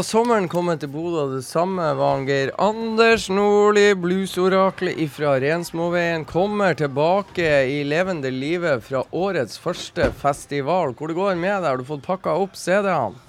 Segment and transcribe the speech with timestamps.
[0.00, 5.34] var sommeren kommet til Bodø, og det samme var han Geir Anders Nordli, bluesoraklet ifra
[5.42, 10.94] Rensmoveien, kommer tilbake i levende live fra årets første festival.
[10.96, 11.68] Hvor det går med deg?
[11.68, 13.20] Har du fått pakka opp CD-ene?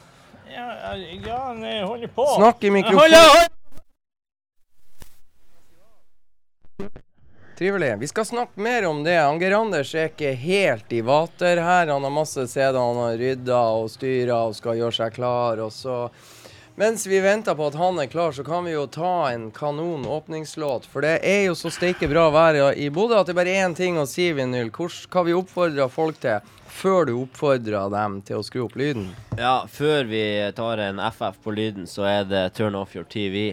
[0.48, 2.30] Ja, ja, eh, holder på.
[2.38, 3.52] Snakk i mikrofonen.
[7.60, 7.98] Trivelig.
[8.00, 9.20] Vi skal snakke mer om det.
[9.20, 11.92] Anger Anders er ikke helt i vater her.
[11.92, 15.60] Han har masse CD han har rydda og styra og skal gjøre seg klar.
[15.68, 16.06] Og så
[16.76, 20.06] Mens vi venter på at han er klar, så kan vi jo ta en kanon
[20.08, 20.86] åpningslåt.
[20.88, 23.76] For det er jo så steike bra vær i Bodø at det er bare én
[23.76, 24.72] ting å si, Vinyl.
[24.72, 26.40] Hva vi oppfordrer folk til
[26.72, 29.10] før du oppfordrer dem til å skru opp lyden?
[29.36, 30.24] Ja, før vi
[30.56, 33.52] tar en FF på lyden, så er det turn off your TV.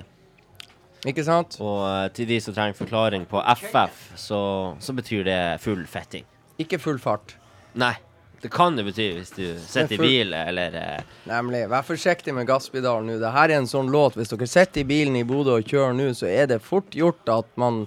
[1.06, 1.58] Ikke sant?
[1.62, 4.40] Og eh, til de som trenger forklaring på FF, så,
[4.78, 6.26] så betyr det full fetting.
[6.62, 7.34] Ikke full fart.
[7.78, 7.94] Nei,
[8.42, 11.64] det kan det bety hvis du sitter i bil eller eh, Nemlig.
[11.70, 13.16] Vær forsiktig med gasspedalen nå.
[13.18, 14.18] Dette er en sånn låt.
[14.18, 17.32] Hvis dere sitter i bilen i Bodø og kjører nå, så er det fort gjort
[17.34, 17.86] at man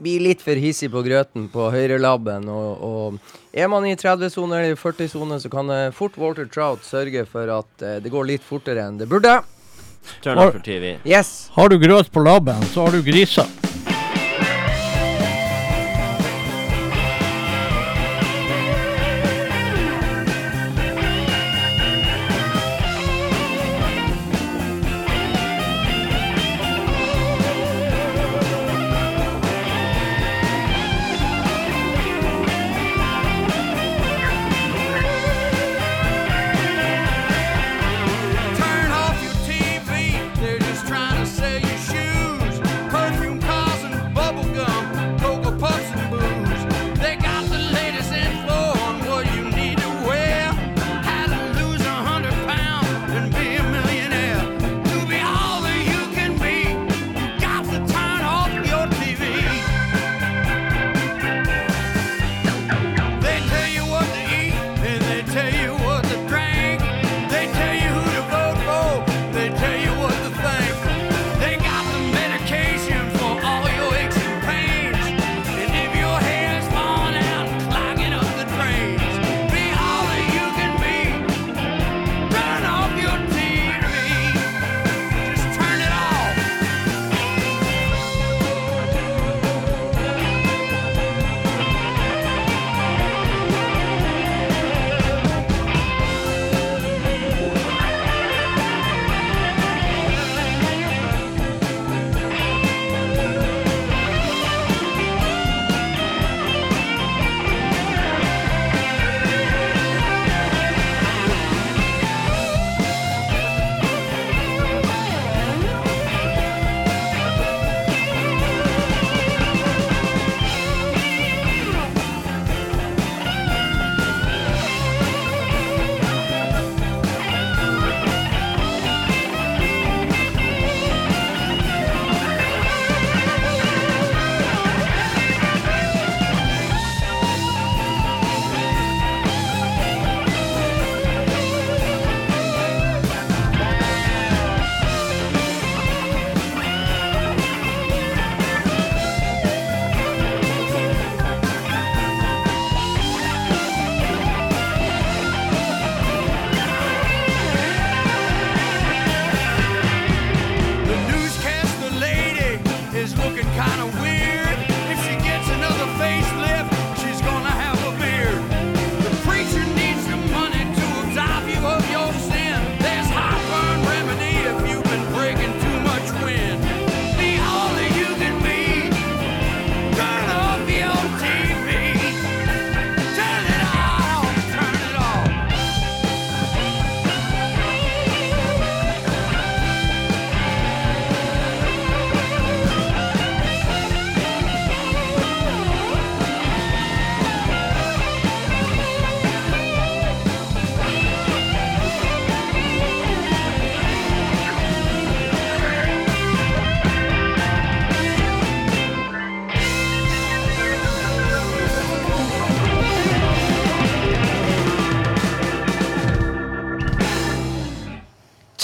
[0.00, 2.48] blir litt for hissig på grøten på høyrelabben.
[2.48, 7.26] Og, og er man i 30-sone eller 40-sone, så kan det fort Walter Trout sørge
[7.28, 9.40] for at eh, det går litt fortere enn det burde.
[10.22, 10.98] turn off your TV.
[11.04, 11.50] Yes.
[11.52, 13.46] Har du grøt på labben, så har du grisa.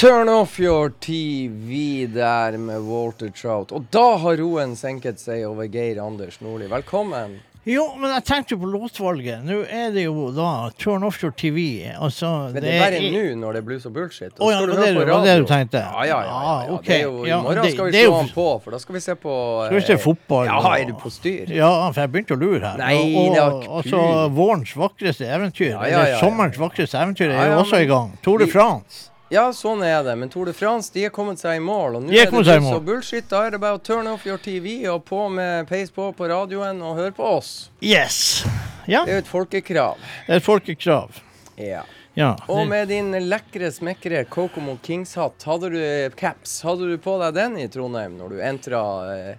[0.06, 3.72] Turn off your TV der med Walter Trout.
[3.74, 6.68] Og da har roen senket seg over Geir Anders Nordli.
[6.70, 7.40] Velkommen.
[7.66, 9.40] Jo, men jeg tenkte jo på låtvalget.
[9.42, 11.64] Nå er det jo da Turn Off Your TV.
[11.98, 14.38] Altså, Men det er bare nå når det er blues og bullshit.
[14.38, 15.82] Å ja, skal du det høre var på det- var det du tenkte?
[15.82, 16.22] Ja, ja, ja.
[16.22, 16.76] ja, Ah, ja.
[16.78, 16.84] ok.
[16.86, 18.94] Det er jo, I morgen det- skal vi slå jo- han på, for da skal
[18.94, 19.34] vi se på
[19.66, 20.46] Skal vi se eh, fotball?
[20.46, 21.50] Ja, er du på styr?
[21.50, 22.78] Ja, for jeg begynte å lure her.
[22.78, 27.34] Nei, og, og, og så vårens vakreste eventyr, Ja, ja, ja, eller sommerens vakreste eventyr,
[27.34, 28.14] er jo også i gang.
[28.22, 29.10] Tour de France.
[29.28, 30.14] Ja, sånn er det.
[30.20, 31.98] Men Tour de France de er kommet seg i mål.
[31.98, 33.26] Og nå er det ikke og bullshit.
[33.30, 36.28] Da er det bare å turn off your TV og på med peis på på
[36.30, 37.70] radioen og høre på oss.
[37.82, 38.44] Yes.
[38.86, 39.98] Ja, Det er jo et folkekrav.
[40.26, 41.22] det er et folkekrav.
[41.58, 41.82] Ja.
[42.16, 42.30] Ja.
[42.48, 45.80] Og med din lekre, smekre Kokomo Kings-hatt, hadde du
[46.16, 46.62] caps?
[46.64, 48.80] Hadde du på deg den i Trondheim når du entra
[49.12, 49.34] eh,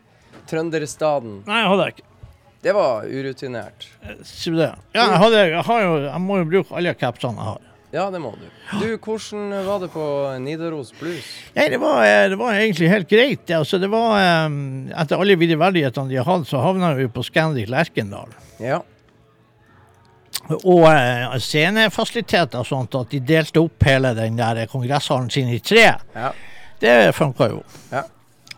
[0.45, 1.39] trønderstaden?
[1.47, 2.05] Nei, jeg hadde jeg ikke.
[2.67, 3.87] Det var urutinert.
[4.03, 4.69] Det.
[4.93, 7.66] Ja, jeg, hadde, jeg, har jo, jeg må jo bruke alle capsene jeg har.
[7.95, 8.43] Ja, det må du.
[8.81, 10.03] Du, hvordan var det på
[10.43, 11.23] Nidaros Blues?
[11.55, 13.47] Nei, det var, eh, det var egentlig helt greit.
[13.55, 14.57] Altså, det var, eh,
[15.01, 18.33] etter alle videreverdighetene de har hatt, så havna vi på Scandic Lerkendal.
[18.59, 18.81] Ja.
[20.63, 25.59] Og eh, scenefasiliteter og sånt, at de delte opp hele den der kongresshallen sin i
[25.63, 26.31] tre, Ja.
[26.83, 27.63] det funka jo.
[27.91, 28.03] Ja.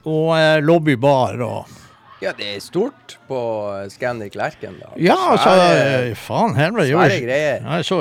[0.09, 1.75] Og lobbybar og
[2.19, 3.38] ja, det er stort på
[3.93, 4.98] Scandic Lerkendal.
[5.00, 5.53] Ja, altså
[6.19, 6.89] Faen helvete.
[6.89, 7.62] det Svære greier.
[7.63, 8.00] Ja, jeg så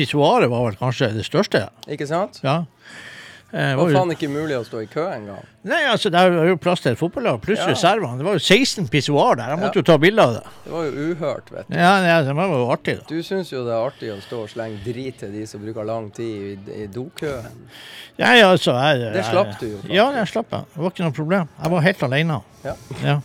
[0.00, 1.66] Pissoaret var vel kanskje det største.
[1.92, 2.40] Ikke sant?
[2.44, 2.62] Ja.
[3.52, 5.42] Eh, Det det var var faen ikke mulig å stå i kø engang.
[5.66, 7.66] Nei, altså Det var jo plass til et fotballag, pluss Ja.
[7.66, 8.16] reservene.
[8.20, 9.48] Det var jo 16 pissoar der.
[9.50, 9.82] Jeg måtte Ja.
[9.82, 10.42] jo ta bilde av det.
[10.64, 11.74] Det var jo uhørt, vet du.
[11.76, 13.04] Ja, det, det var jo artig, da.
[13.08, 15.84] Du syns jo det er artig å stå og slenge drit til de som bruker
[15.84, 17.58] lang tid i, i dokøen.
[18.22, 19.94] Ja, ja, altså, jeg, Det slapp du jo, faktisk.
[19.98, 20.64] Ja, det slapp jeg.
[20.74, 21.48] Det var ikke noe problem.
[21.62, 22.40] Jeg var helt alene.
[22.64, 22.74] Ja.
[23.02, 23.20] Ja.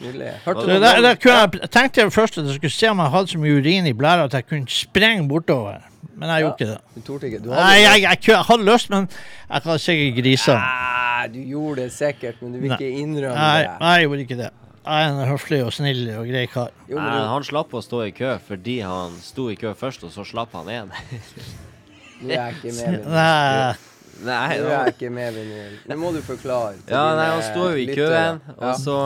[0.00, 0.32] Nydelig.
[0.46, 2.98] Hørte du der, om- der kunne jeg, jeg tenkte først at jeg skulle se om
[2.98, 5.78] jeg hadde så mye urin i blæra at jeg kunne sprenge bortover.
[6.16, 6.46] Men jeg Ja.
[6.46, 6.78] gjorde ikke det.
[6.94, 7.38] Du torde ikke?
[7.44, 9.08] Du Nei, jeg, jeg, jeg hadde lyst, men
[9.50, 10.54] jeg kan sikkert grise.
[10.56, 13.70] Nei, du gjorde det sikkert, men du vil ikke innrømme Nei, det.
[13.80, 14.50] nei, jeg gjorde ikke det.
[14.80, 16.70] Jeg er en høflig og snill og grei kar.
[16.88, 20.12] Jo, Nei, han slapp å stå i kø fordi han sto i kø først, og
[20.14, 20.90] så slapp han igjen.
[20.90, 23.06] du, nå er jeg ikke med.
[23.06, 23.74] Nei,
[24.20, 25.76] Nei, du er ikke med, vinyl.
[25.88, 26.74] Nå må du forklare.
[26.88, 28.96] ja, nei, han står jo i køen, Ja, og så,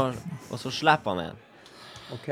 [0.50, 1.40] og så slipper han igjen.
[2.12, 2.28] OK.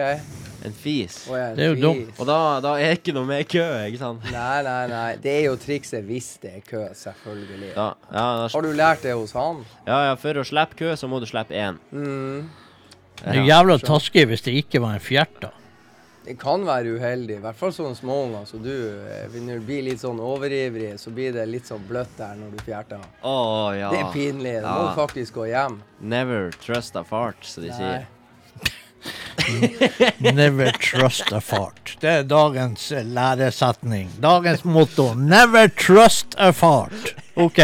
[0.64, 1.28] En fis.
[1.30, 1.82] Og en Det er jo fis.
[1.82, 2.20] dumt.
[2.20, 4.26] Og da, da er ikke noe mer kø, ikke sant?
[4.30, 5.16] Nei, nei, nei.
[5.22, 7.72] Det er jo trikset hvis det er kø, selvfølgelig.
[7.74, 9.64] Da, ja, da, Har du lært det hos han?
[9.86, 11.78] ja, ja, for å slippe kø, så må du slippe én.
[11.90, 12.50] Mm.
[13.24, 15.50] det er jævla taskig hvis det ikke var en fjert, da.
[16.22, 18.70] Det kan være uheldig, i hvert fall sånne småunger som du.
[18.70, 22.52] eh, Når du blir litt sånn overivrig, så blir det litt sånn bløtt der når
[22.54, 23.00] du fjerter.
[23.26, 23.88] Å ja.
[23.90, 24.52] Det er pinlig.
[24.62, 24.94] Du må Ja.
[24.94, 25.80] faktisk gå hjem.
[26.00, 27.76] Never trust a fart, som de Nei.
[27.76, 28.06] sier.
[30.18, 31.96] Never trust a fart.
[32.00, 34.10] Det er dagens eh, læresetning.
[34.20, 35.14] Dagens motto.
[35.14, 37.14] Never trust a fart.
[37.34, 37.58] OK.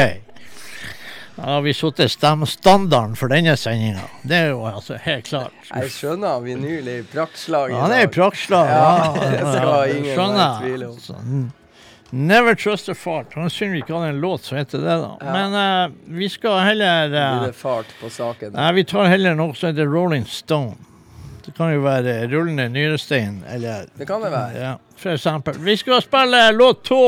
[1.39, 2.01] Da har vi satt
[2.49, 4.09] standarden for denne sendinga.
[4.23, 5.55] Det er jo altså helt klart.
[5.71, 7.77] Jeg skjønner vinyl i praktslag.
[7.79, 8.73] Han er i praktslag.
[8.73, 10.97] Ja, det skal ingen være i tvil om.
[10.99, 11.21] Altså,
[12.11, 13.35] Never trust a fart.
[13.35, 15.15] Han synd vi ikke hadde en låt som heter det, da.
[15.21, 15.33] Ja.
[15.37, 18.55] Men uh, vi skal heller Blir eh, det fart på saken?
[18.57, 20.75] Nei, vi tar heller noe som heter Rolling Stone.
[21.49, 24.53] Det kan jo være rullende nyrestein, eller Det kan det være.
[24.61, 25.57] Ja, for eksempel.
[25.65, 27.03] Vi skal spille låt to.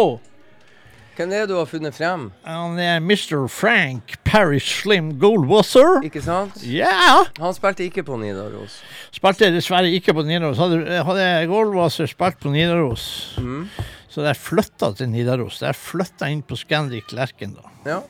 [1.18, 2.30] Hvem er det du har funnet frem?
[2.49, 3.42] Han er Mr.
[3.52, 5.99] Frank Parish Slim Goldwasser.
[6.06, 6.56] Ikke sant?
[6.64, 7.26] Ja!
[7.37, 8.78] Han spilte ikke på Nidaros.
[9.12, 10.56] Spilte dessverre ikke på Nidaros.
[10.62, 13.04] Hadde, hadde Goldwasser spilt på Nidaros,
[13.37, 13.66] Mm.
[14.09, 15.61] så jeg flytta til Nidaros.
[15.61, 17.68] Jeg flytta inn på Scandic Lerkendal.
[17.85, 18.00] Ja.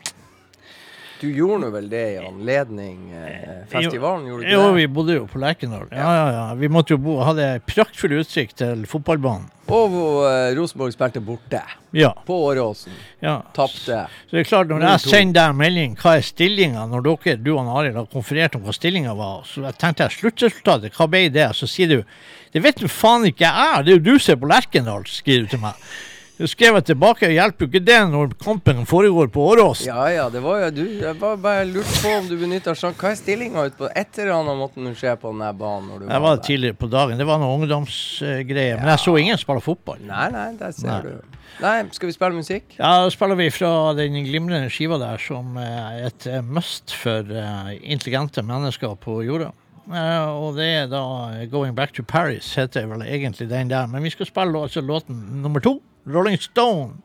[1.20, 5.16] Du gjorde nå vel det i anledning eh, festivalen, gjorde du Jo, ikke vi bodde
[5.18, 5.88] jo på Lerkendal.
[5.92, 6.44] Ja, ja, ja.
[6.56, 9.50] Vi måtte jo bo, hadde praktfull utsikt til fotballbanen.
[9.70, 9.96] Og
[10.26, 11.60] eh, Rosenborg spilte borte.
[11.94, 12.14] Ja.
[12.26, 12.96] På Åråsen.
[13.20, 13.36] ja.
[13.52, 14.06] Tapte.
[14.08, 17.52] Så det er klart, når jeg sender deg melding hva er stillinga, når dere, du
[17.56, 21.26] og Arild har konferert om hva stillinga var, så jeg tenkte jeg sluttresultatet, hva ble
[21.34, 21.50] det?
[21.58, 21.98] Så sier du
[22.50, 25.04] det vet du faen ikke jeg er, det er jo du som er på Lerkendal,
[25.06, 25.84] skriver du til meg.
[26.40, 29.82] Så skrev jeg tilbake, hjelper jo ikke det når kampen foregår på Årås.
[29.84, 30.86] Ja ja, det var jo du.
[31.02, 32.96] Jeg bare, bare lurte på om du benytta sjansen.
[32.96, 35.90] Hva er stillinga ute på Et eller annet måtte nå skje på den der banen
[35.90, 36.44] når du Jeg var der.
[36.46, 40.00] tidligere på dagen, det var noen ungdomsgreier, men jeg så ingen spille fotball.
[40.08, 41.00] Nei, nei, der ser Nei.
[41.04, 41.36] du.
[41.60, 42.72] Nei, skal vi spille musikk?
[42.78, 47.74] Ja, da spiller vi fra den glimrende skiva der, som er et must for eh,
[47.82, 49.52] intelligente mennesker på jorda.
[49.90, 51.02] Uh, og det er da
[51.50, 53.86] 'Going Back to Paris', heter vel egentlig den der.
[53.90, 57.02] Men vi skal spille altså låten nummer to, 'Rolling Stone'.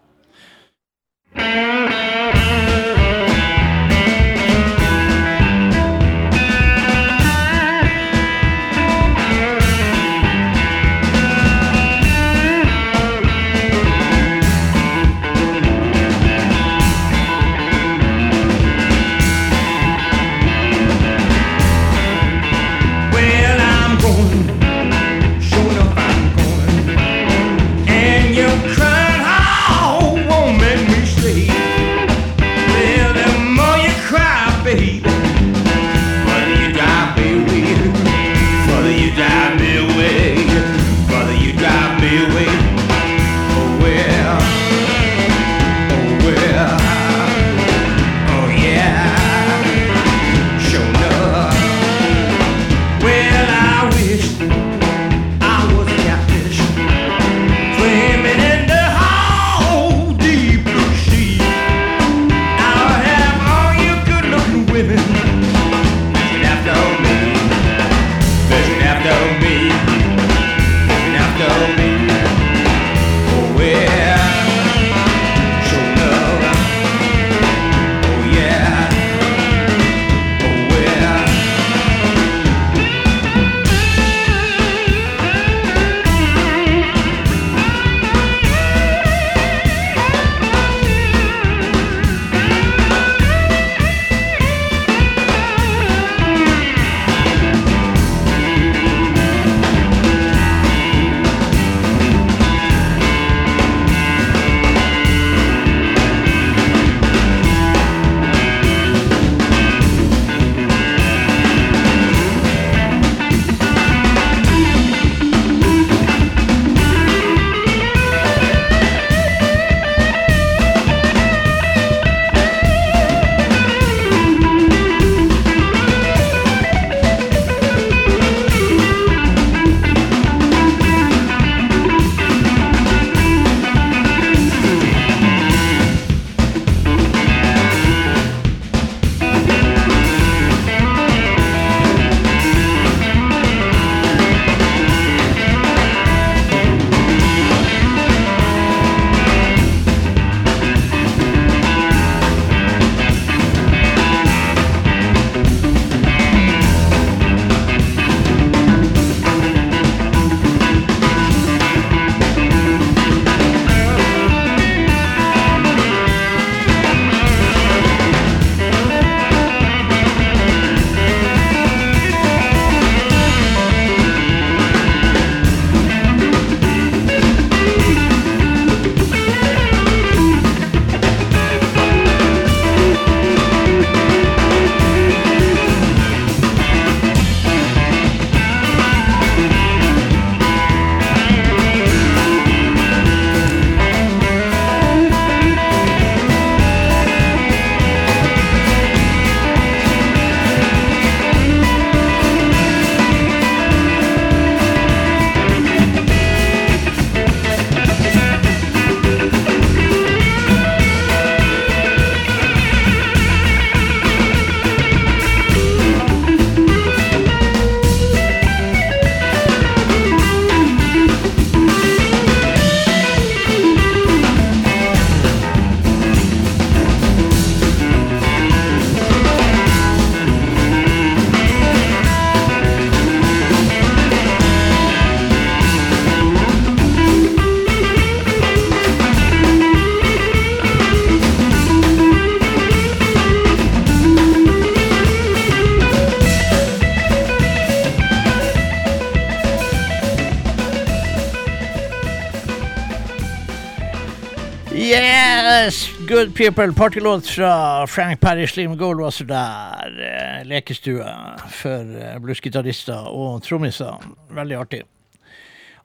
[256.26, 256.74] Good people.
[256.74, 260.40] Partylåt fra Frank Perry Slim Gold var så der.
[260.40, 261.06] Eh, lekestue
[261.50, 264.02] for eh, bluesgitarister og trommiser.
[264.34, 264.82] Veldig artig.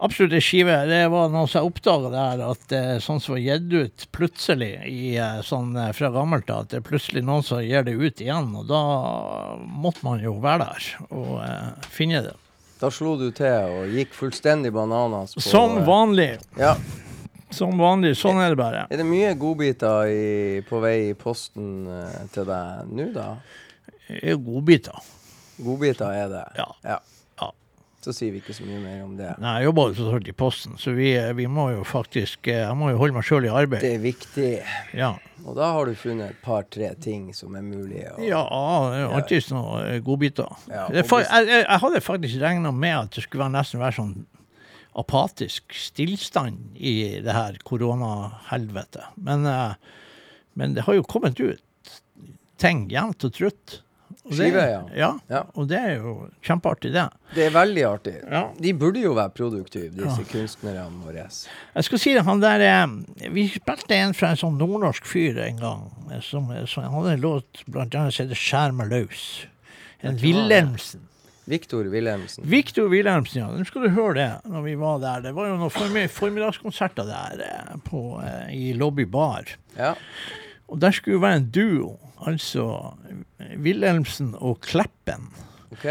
[0.00, 0.78] Absolutt en skive.
[0.88, 5.18] Det var noe som oppdaga der, at eh, sånn som var gitt ut plutselig i,
[5.44, 8.54] sånn, fra gammelt av, at det er plutselig noen som gir det ut igjen.
[8.62, 8.80] Og da
[9.60, 12.36] måtte man jo være der og eh, finne det.
[12.80, 16.32] Da slo du til og gikk fullstendig bananas på Som vanlig.
[16.56, 16.78] Ja.
[17.50, 18.14] Som vanlig.
[18.20, 18.84] Sånn er det bare.
[18.90, 23.28] Er det mye godbiter i, på vei i posten eh, til deg nå, da?
[24.10, 25.00] Det er jo godbiter.
[25.60, 26.44] Godbiter er det?
[26.58, 26.68] Ja.
[26.86, 26.98] ja.
[27.40, 27.48] Ja.
[28.00, 29.34] Så sier vi ikke så mye mer om det.
[29.42, 32.76] Nei, jeg jobber jo så i Posten, så vi, vi må jo faktisk eh, Jeg
[32.80, 33.82] må jo holde meg sjøl i arbeid.
[33.84, 34.48] Det er viktig.
[34.96, 35.10] Ja.
[35.44, 38.08] Og da har du funnet et par-tre ting som er mulige.
[38.14, 38.40] å- ja,
[38.88, 40.48] det er jo alltid noen eh, godbiter.
[40.70, 43.98] Ja, er jeg, jeg, jeg hadde faktisk regna med at det skulle være nesten være
[44.00, 44.14] sånn
[45.00, 49.04] apatisk stillstand i det her koronahelvetet.
[49.16, 49.74] Men, eh,
[50.54, 51.60] men det har jo kommet ut
[52.60, 53.80] ting jevnt og trutt.
[54.26, 54.80] Og det- Skive, ja.
[54.94, 55.08] ja.
[55.30, 55.40] Ja.
[55.56, 57.06] Og det er jo kjempeartig, det.
[57.34, 58.14] Det er veldig artig.
[58.30, 58.42] Ja.
[58.60, 61.24] De burde jo være produktive, disse kunstnerne våre.
[61.74, 65.38] Jeg skal si det, han der eh, Vi spilte en fra en sånn nordnorsk fyr
[65.46, 65.86] en gang.
[66.12, 69.46] eh, Som, som han hadde en låt blant annet som heter 'Skjær meg løs'.
[70.02, 71.06] En Wilhelmsen.
[71.48, 72.44] Viktor Wilhelmsen.
[72.46, 73.48] Victor Wilhelmsen, ja.
[73.50, 75.24] Nå skal du høre det når vi var der.
[75.24, 79.50] Det var jo noen form formiddagskonserter der eh, på, eh, i Lobby Bar.
[79.78, 79.94] Ja.
[80.70, 81.94] Og der skulle jo være en duo.
[82.28, 82.66] Altså
[83.64, 85.30] Wilhelmsen og Kleppen.
[85.72, 85.86] OK?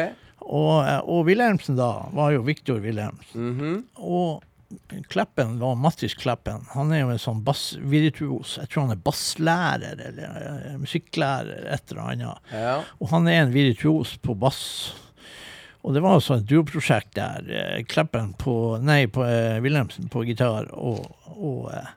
[0.45, 3.49] Og, eh, og Wilhelmsen da var jo Victor Wilhelmsen.
[3.49, 3.81] Mhm.
[4.05, 4.45] Og
[5.09, 6.61] Kleppen var Mattis Kleppen.
[6.75, 8.59] Han er jo en sånn bassvirtuos.
[8.61, 12.51] Jeg tror han er basslærer eller musikklærer, et eller annet.
[12.53, 12.75] Ja.
[13.01, 14.93] Og han er en virtuos på bass.
[15.87, 17.45] Og det var altså et duoprosjekt der.
[17.47, 21.93] eh, Kleppen på Nei, på eh, Wilhelmsen på gitar og, og, eh,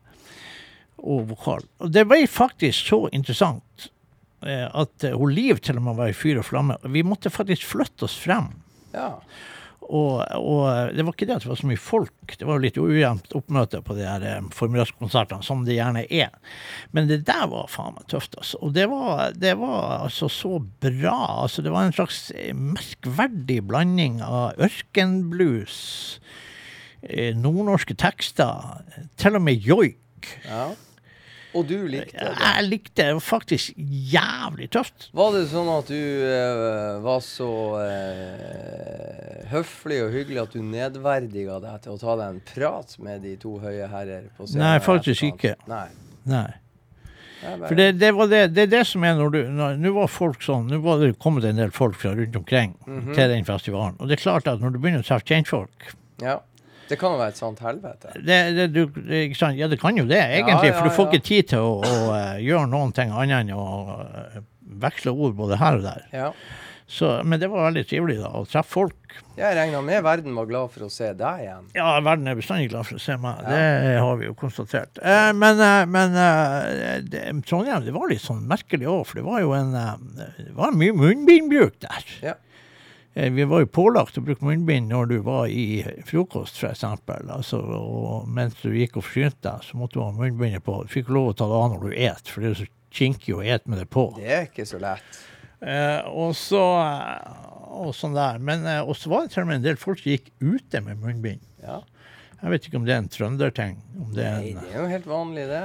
[1.02, 1.64] og vokal.
[1.82, 3.88] Og det ble faktisk så interessant
[4.46, 6.78] eh, at eh, hun Liv til og med var i fyr og flamme.
[6.94, 8.52] Vi måtte faktisk flytte oss frem.
[8.94, 9.16] ja.
[9.88, 12.36] Og, og det var ikke det at det var så mye folk.
[12.38, 16.30] Det var jo litt ujevnt oppmøte på de her eh, formiddagskonsertene, som det gjerne er.
[16.96, 18.60] Men det der var faen meg tøft, altså.
[18.62, 21.16] Og det var, det var altså så bra.
[21.42, 25.82] Altså, det var en slags merkverdig blanding av ørkenblues,
[27.02, 28.80] eh, nordnorske tekster,
[29.20, 30.32] til og med joik.
[30.46, 30.70] ja.
[31.54, 32.32] Og du likte det?
[32.40, 33.22] Jeg likte det.
[33.22, 35.10] Faktisk jævlig tøft.
[35.12, 37.48] Var det sånn at du eh, var så
[37.82, 43.22] eh, høflig og hyggelig at du nedverdiga deg til å ta deg en prat med
[43.26, 44.64] de to høye herrer på scenen?
[44.64, 45.54] Nei, faktisk ikke.
[45.70, 45.86] Nei.
[46.30, 46.48] Nei.
[47.42, 49.38] For det, det, var det, det er det som er når du
[49.82, 53.14] Nå var folk sånn, nå var det kommet en del folk fra rundt omkring Mhm.
[53.16, 53.96] til den festivalen.
[53.98, 55.88] Og det er klart at når du begynner å treffe kjentfolk
[56.22, 56.36] Ja.
[56.92, 58.10] Det kan jo være et sånt helvete.
[58.20, 58.82] det, det, du,
[59.38, 59.56] sant?
[59.56, 60.68] Ja, det kan jo det, egentlig.
[60.68, 63.54] ja, For du får ikke tid til å, å eh, gjøre noen ting annet enn
[63.56, 63.68] å
[64.04, 64.42] eh,
[64.82, 66.04] veksle ord både her og der.
[66.12, 66.28] Ja.
[66.92, 69.16] Så, men det var veldig trivelig da, å treffe folk.
[69.38, 71.72] Jeg regna med verden var glad for å se deg igjen.
[71.78, 73.40] Ja, verden er bestandig glad for å se meg.
[73.48, 75.00] Det har vi jo konstatert.
[75.00, 76.20] Eh, men eh, men
[77.08, 80.76] det, Trondheim det var litt sånn merkelig òg, for det var jo en Det var
[80.76, 82.16] mye munnbindbruk der.
[82.34, 82.36] Ja.
[83.14, 86.84] Eh, Vi var jo pålagt å bruke munnbind når du var i frokost, f.eks.
[87.28, 90.78] Altså, og mens du gikk og forsynte deg, så måtte du ha munnbindet på.
[90.86, 93.36] Du fikk lov å ta det av når du et, for det er så kinkig
[93.36, 94.06] å ete med det på.
[94.18, 95.22] Det er ikke så lett.
[95.62, 96.62] Eh, og så
[97.72, 98.40] og sånn der.
[98.42, 101.40] Men eh, var det til og med en del folk som gikk ute med munnbind.
[101.62, 101.80] Ja.
[102.42, 103.76] Jeg vet ikke om det er en trønderting.
[104.16, 105.62] Det er Nei, det er jo helt vanlig, det.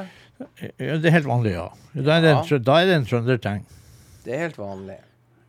[0.77, 1.67] ja, det er helt vanlig, ja.
[1.97, 3.63] Da er det en, da er det en trønderting.
[4.27, 4.97] Det er helt vanlig.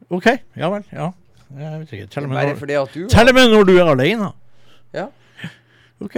[0.08, 0.86] OK, ja vel.
[0.94, 1.10] Ja.
[1.56, 2.06] Jeg vet ikke.
[2.06, 4.30] Til og med når, du til og med når du er alene.
[4.94, 5.06] Ja.
[6.00, 6.14] OK.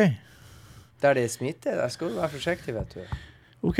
[1.03, 3.01] Der det er smitte, der skal du være forsiktig, vet du.
[3.63, 3.79] OK.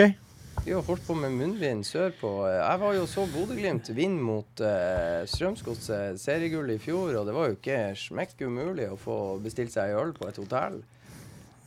[0.65, 2.47] Vi har holdt på med munnbind sørpå.
[2.47, 7.49] Jeg var jo så Bodø-Glimt vinne mot uh, Strømsgodset seriegull i fjor, og det var
[7.49, 10.81] jo ikke smekk umulig å få bestilt seg en øl på et hotell.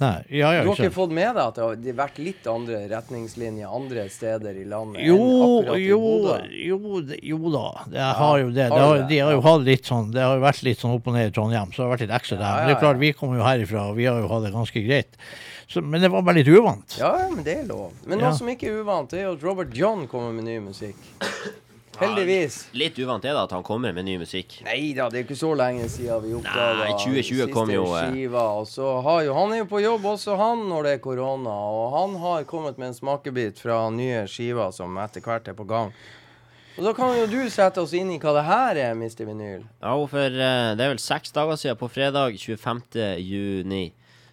[0.04, 1.64] Nei, ja, ja, Du har ikke fått med deg at det
[1.94, 6.36] har vært litt andre retningslinjer andre steder i landet Jo, enn akkurat i jo, Bodø?
[6.52, 6.80] jo,
[7.32, 7.66] jo da.
[7.94, 8.68] Det har jo det.
[8.74, 11.08] har det de har jo hatt litt sånn Det har jo vært litt sånn opp
[11.08, 12.54] og ned i Trondheim, så det har vært litt ekstra der.
[12.60, 13.04] Men det er klart, ja.
[13.06, 15.18] vi kommer jo herifra, og vi har jo hatt det ganske greit.
[15.72, 16.98] Så, men det var bare litt uvant.
[17.00, 17.94] Ja, ja, men det er lov.
[18.06, 18.28] Men Ja.
[18.30, 21.00] noe som ikke er uvant, det er jo at Robert John kommer med ny musikk.
[22.00, 22.56] Heldigvis.
[22.74, 24.58] Litt uvant er det at han kommer med ny musikk.
[24.66, 28.10] Nei da, det er ikke så lenge siden vi oppdaga siste 2020 kom jo, eh.
[28.10, 28.48] skiva.
[28.58, 31.54] Og så har jo, han er jo på jobb også, han, når det er korona.
[31.78, 35.68] Og han har kommet med en smakebit fra nye skiver som etter hvert er på
[35.70, 35.94] gang.
[36.74, 39.28] Og da kan jo du sette oss inn i hva det her er, Mr.
[39.28, 39.68] Vinyl.
[39.78, 43.22] Ja, for eh, det er vel seks dager siden, på fredag 25.
[43.22, 43.84] juni,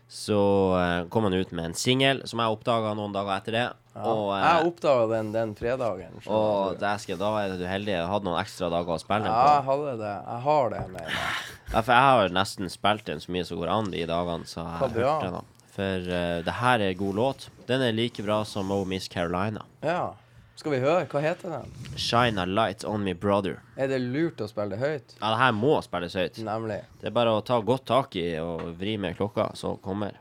[0.09, 0.41] så
[0.79, 3.67] eh, kom han ut med en singel som jeg oppdaga noen dager etter det.
[4.07, 6.21] Og, eh, Jeg oppdaga den den fredagen.
[6.27, 7.93] Og dæsken, da er du heldig.
[7.97, 9.45] Jeg hadde noen ekstra dager å spille den på.
[9.47, 10.15] Ja, jeg hadde det.
[10.27, 11.43] Jeg har det med meg.
[11.73, 14.63] Ja, for jeg har nesten spilt den så mye som går an de dagene, så
[14.65, 15.13] jeg har bra.
[15.15, 15.33] hørt den.
[15.33, 15.45] da.
[15.71, 17.49] For uh, det her er en god låt.
[17.69, 19.63] Den er like bra som Oh Miss Carolina.
[19.83, 20.13] Ja.
[20.61, 21.07] Skal vi høre?
[21.09, 21.71] Hva heter den?
[21.97, 23.63] Shine a light on me brother.
[23.81, 25.15] Er det lurt å spille det høyt?
[25.21, 26.41] Ja, det her må spilles høyt.
[26.45, 26.83] Nemlig.
[27.01, 30.19] Det er bare å ta godt tak i og vri med klokka, så kommer.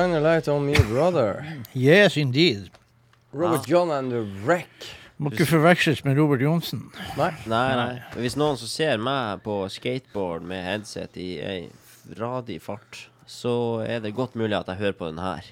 [0.00, 1.44] Shine a light on me, brother.
[1.74, 2.70] Yes, indeed.
[3.32, 4.68] Robert John and the Wreck.
[5.18, 6.86] Må ikke forveksles med Robert Johnsen.
[7.18, 7.28] Nei.
[7.50, 7.98] Nei, nei.
[8.16, 11.58] Hvis noen som ser meg på skateboard med headset i ei
[12.16, 13.52] radig fart, så
[13.84, 15.50] er det godt mulig at jeg hører på den her.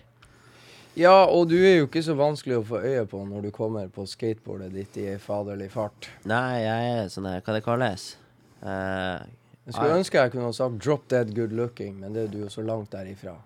[0.96, 3.92] Ja, og du er jo ikke så vanskelig å få øye på når du kommer
[3.92, 6.08] på skateboardet ditt i ei faderlig fart.
[6.24, 8.08] Nei, jeg er sånn her Hva det kalles?
[8.64, 9.28] Eh,
[9.68, 10.00] Jeg skulle Nei.
[10.00, 12.64] ønske jeg kunne ha sagt 'drop dead good looking', men det er du jo så
[12.64, 13.36] langt derifra.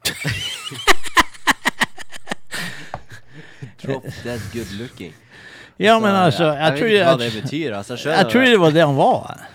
[3.82, 5.12] Drop dead good looking.
[5.80, 7.72] Ja, men altså, jeg, jeg, jeg vet ikke hva det betyr.
[7.78, 9.40] Altså, jeg jeg tror det var det han var.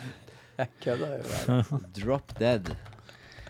[0.56, 1.18] Jeg kødder jo.
[1.28, 1.64] bare.
[2.00, 2.64] Drop dead.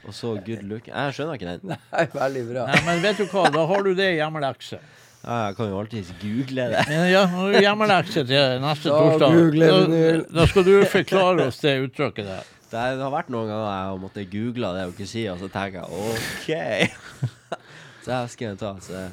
[0.06, 0.88] Og så good look.
[0.90, 1.60] Jeg skjønner ikke den.
[1.94, 2.64] Nei, veldig bra.
[2.72, 4.78] Nei, men vet du hva, da har du det i hjemmelekse.
[5.26, 6.82] Ja, jeg kan jo alltids google det.
[6.90, 7.24] Men Ja,
[7.62, 9.30] hjemmelekse til neste Da torsdag.
[9.62, 9.66] Da,
[10.40, 12.44] da skal du forklare oss det uttrykket der.
[12.76, 15.48] Det har vært noen ganger jeg har måttet google det og ikke si, og så
[15.54, 16.48] tenker jeg OK.
[18.06, 18.76] så her skal jeg ta.
[18.84, 19.08] Så,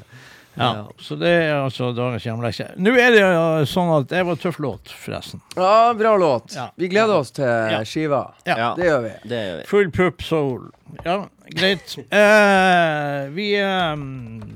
[0.53, 2.67] Ja, Så det er altså dagens hjemmelekse.
[2.77, 5.41] Nå er det uh, sånn at det var tøff låt, forresten.
[5.57, 6.53] Ja, bra låt.
[6.53, 6.67] Ja.
[6.77, 7.79] Vi gleder oss til Ja.
[7.89, 8.21] skiva.
[8.45, 8.59] Ja.
[8.61, 8.69] Ja.
[8.77, 9.13] Det gjør vi.
[9.31, 9.65] Det gjør vi.
[9.71, 10.67] Full pupp soul.
[11.07, 11.15] Ja,
[11.57, 11.95] greit.
[12.13, 14.53] uh, vi um,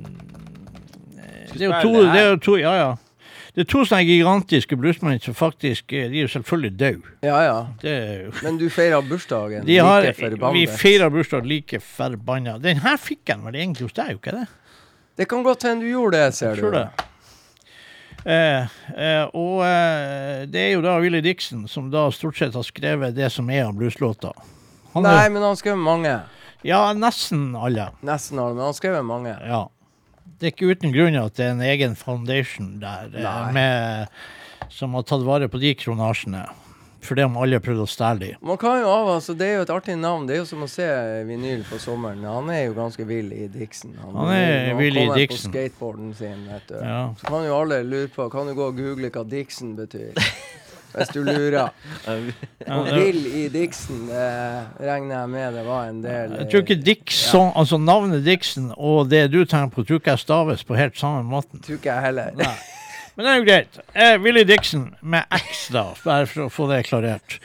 [1.56, 2.90] Det er jo to, det er jo to Ja, ja.
[3.56, 7.12] Det er to sånne gigantiske bluesmenn som faktisk eh, De er jo selvfølgelig døde.
[7.24, 7.54] Ja, ja.
[7.80, 7.94] Det
[8.44, 10.52] Men du feirer bursdagen de har, like forbanna?
[10.52, 12.58] vi feirer bursdagen like forbanna.
[12.60, 14.46] Den her fikk jeg vel egentlig hos deg, jo ikke det?
[15.16, 16.70] Det kan godt hende du gjorde det, ser du.
[16.74, 16.84] det.
[18.26, 18.66] Eh,
[18.96, 23.14] eh, og eh, det er jo da Willy Dixon som da stort sett har skrevet
[23.16, 24.34] det som er av blueslåter.
[24.96, 26.12] Nei, er- men han skrev mange.
[26.66, 27.90] Ja, nesten alle.
[28.04, 29.32] Nesten alle, men han skrev mange.
[29.46, 29.62] Ja.
[30.36, 34.08] Det er ikke uten grunn at det er en egen foundation der eh, med,
[34.68, 36.44] som har tatt vare på de kronasjene.
[37.06, 38.28] Fordi om alle prøvde å stjele de.
[38.44, 40.26] Man kan jo av, altså, Det er jo et artig navn.
[40.26, 40.86] Det er jo som å se
[41.28, 42.24] vinyl på sommeren.
[42.26, 43.94] Han er jo ganske vill i Dixon.
[44.02, 45.52] Han er vill i kommer Dixon.
[45.52, 46.76] på skateboarden sin, vet du.
[46.80, 47.00] Ja.
[47.20, 50.18] Så kan jo alle lure på Kan du gå og google hva Dixon betyr?
[50.96, 51.68] Hvis du lurer.
[52.06, 56.62] Ja, Og det- i Dixon, det regner jeg med det var en del Jeg tror
[56.64, 60.74] ikke Dixon, altså navnet Dixon og det du tenker på, tror ikke jeg staves på
[60.76, 61.60] helt samme måten.
[61.62, 62.30] Tror ikke jeg heller.
[62.36, 62.54] Nei.
[63.16, 63.78] Men det er jo greit.
[63.94, 67.38] Eh, Willy Dixon med X, da, bare for å få det klarert.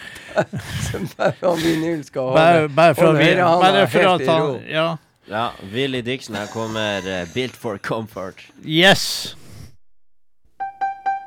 [1.17, 4.21] Bare for vinyl skal holde Bare, bare for, holde ta vi, høyrehånda bare for at
[4.21, 4.59] i han.
[4.67, 4.87] Ja.
[5.31, 8.43] Ja, Willy Dixon her kommer uh, Built for comfort.
[8.65, 9.35] Yes.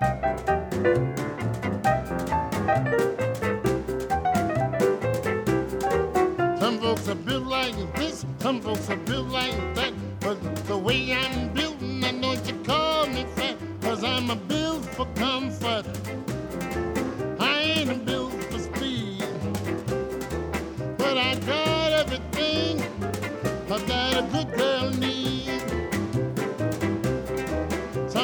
[0.02, 1.14] Some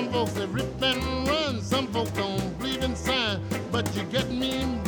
[0.00, 3.38] Some folks they rip and run, some folks don't believe in sign.
[3.70, 4.79] But you get me,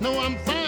[0.00, 0.59] because you know I'm fine.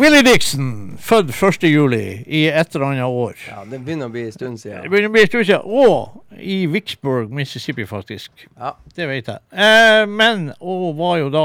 [0.00, 1.66] Willy Dixon, født 1.
[1.68, 3.34] juli i et eller annet år.
[3.50, 4.80] Ja, det begynner å bli en stund siden.
[4.86, 5.66] Det begynner å bli en stund siden.
[5.66, 8.46] Og i Vicksburg, Mississippi, faktisk.
[8.56, 8.72] Ja.
[8.96, 9.42] Det vet jeg.
[9.52, 11.44] Eh, men og var jo da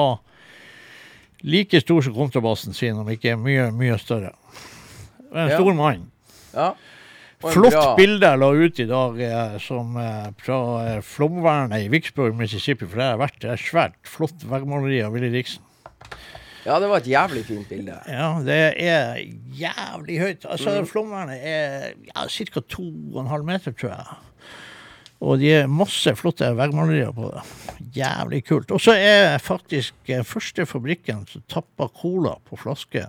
[1.44, 4.32] like stor som kontrabassen sin, om ikke mye, mye større.
[5.34, 5.58] En Ja.
[5.60, 6.12] stor mann.
[6.56, 6.74] ja.
[7.46, 10.56] Flott bra- bilde jeg la ut i dag eh, som eh, fra
[10.96, 12.88] eh, flomvernet i Vicksburg, Mississippi.
[12.88, 15.62] For det har vært et svært, flott veggmaleri av Willy Dixon.
[16.66, 17.98] Ja, det var et jævlig fint bilde.
[18.10, 19.20] Ja, det er
[19.60, 20.46] jævlig høyt.
[20.50, 20.88] Altså, Mm.
[20.90, 22.60] Flomvernet er ja, ca.
[22.60, 24.16] 2,5 meter, tror jeg.
[25.26, 27.44] Og de er masse flotte veggmalerier på det.
[27.96, 28.72] Jævlig kult.
[28.76, 33.06] Og så er faktisk eh, første fabrikken som tappa cola på flaske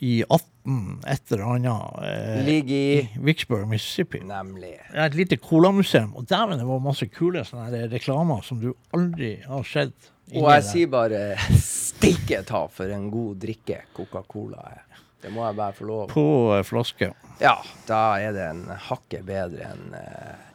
[0.00, 4.20] i 18 et eller annet eh, Ligger i i Vicksburg, Mississippi.
[4.24, 4.76] Nemlig.
[4.92, 8.72] Det er et lite colamuseum, og dæven, det var masse kule sånne reklamer som du
[8.96, 10.10] aldri har sett.
[10.38, 10.68] Og jeg der.
[10.68, 11.20] sier bare
[11.58, 14.84] steike ta for en god drikke Coca-Cola er.
[15.20, 16.04] Det må jeg bare få lov.
[16.12, 16.24] På
[16.56, 17.10] eh, flaske.
[17.42, 17.56] Ja,
[17.88, 20.46] da er det en hakket bedre enn eh,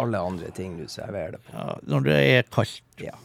[0.00, 1.54] alle andre ting du serverer det på.
[1.56, 2.82] Ja, når det er kaldt.
[3.04, 3.16] Ja.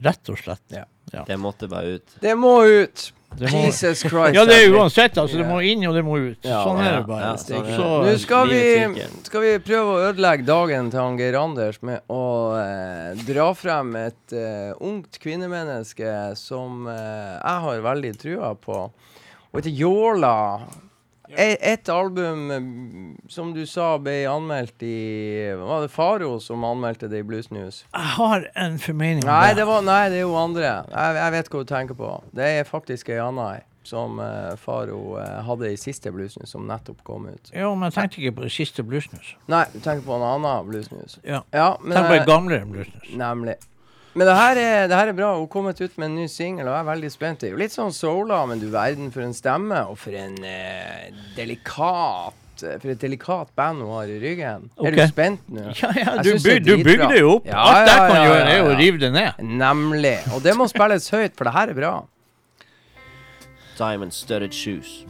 [0.00, 0.62] Rett og slett.
[0.72, 0.84] Ja.
[1.12, 1.24] Ja.
[1.26, 2.12] Det måtte bare ut.
[2.22, 3.08] Det må ut!
[3.38, 4.34] Må- Jesus Christ.
[4.34, 5.16] Ja, det er uansett.
[5.16, 5.38] altså.
[5.38, 6.38] Det må inn, og det må ut.
[6.44, 7.20] Ja, sånn er det bare.
[7.20, 7.68] ja, sånn.
[7.76, 12.00] Så, Nå skal vi, skal vi prøve å ødelegge dagen til han Geir Anders med
[12.10, 12.20] å
[12.58, 18.82] eh, dra frem et eh, ungt kvinnemenneske som eh, jeg har veldig trua på.
[19.52, 20.34] Og heter Jåla.
[21.38, 22.68] E et album eh,
[23.30, 24.96] som du sa ble anmeldt i
[25.60, 27.84] Var det Faro som anmeldte det i Blues News?
[27.94, 30.68] jeg har en formening Nei, det, var, nei, det er jo andre.
[30.90, 32.12] Jeg, jeg vet hva du tenker på.
[32.36, 36.52] Det er faktisk ei anna ei som uh, Faro uh, hadde i siste Blues News,
[36.52, 37.50] som nettopp kom ut.
[37.54, 39.34] Jo, men jeg tenkte ikke på det siste Bluesnus.
[39.50, 41.18] Nei, du tenker på en annen Blues News.
[41.24, 41.42] Ja.
[41.54, 43.10] Ja, men Tenk på en gamlere Bluesnus.
[43.16, 43.56] Nemlig.
[44.12, 45.30] Men det her, er, det her er bra.
[45.36, 47.40] Hun har kommet ut med en ny singel, og jeg er veldig spent.
[47.42, 50.34] Det er jo litt sånn sola, men du verden for en stemme, og for en
[50.42, 54.66] eh, delikat eh, For et delikat band hun har i ryggen.
[54.82, 55.70] Er du spent nå?
[55.78, 57.46] Ja, ja, du, byg, du det jo opp.
[57.46, 59.48] Ja, Alt jeg ja, kan ja, gjøre, ja, er å rive det ned.
[59.62, 60.16] Nemlig.
[60.34, 61.96] Og det må spilles høyt, for det her er bra.
[63.78, 65.04] Diamond studded shoes.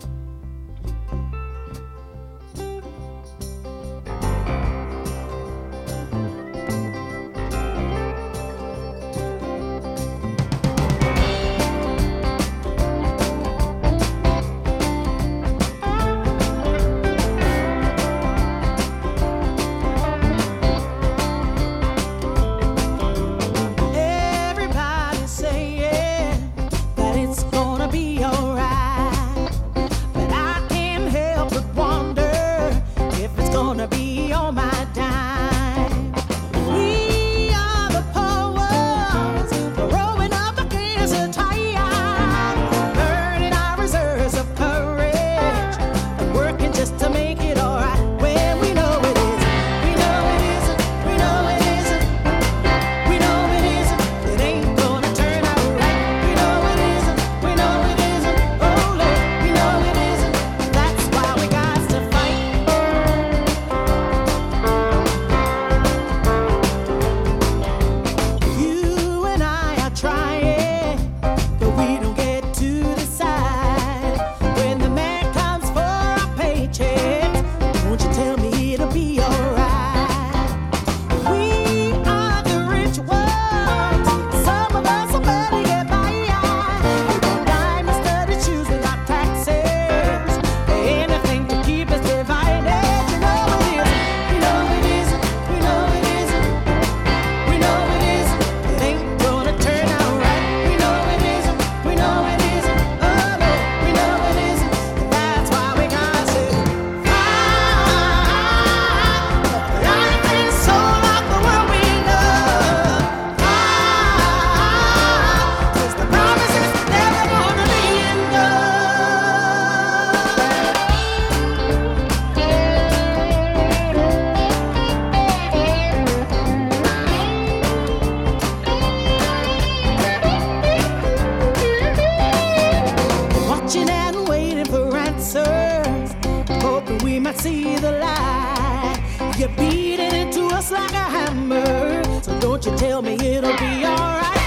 [139.40, 144.39] You're beating into us like a hammer, so don't you tell me it'll be alright.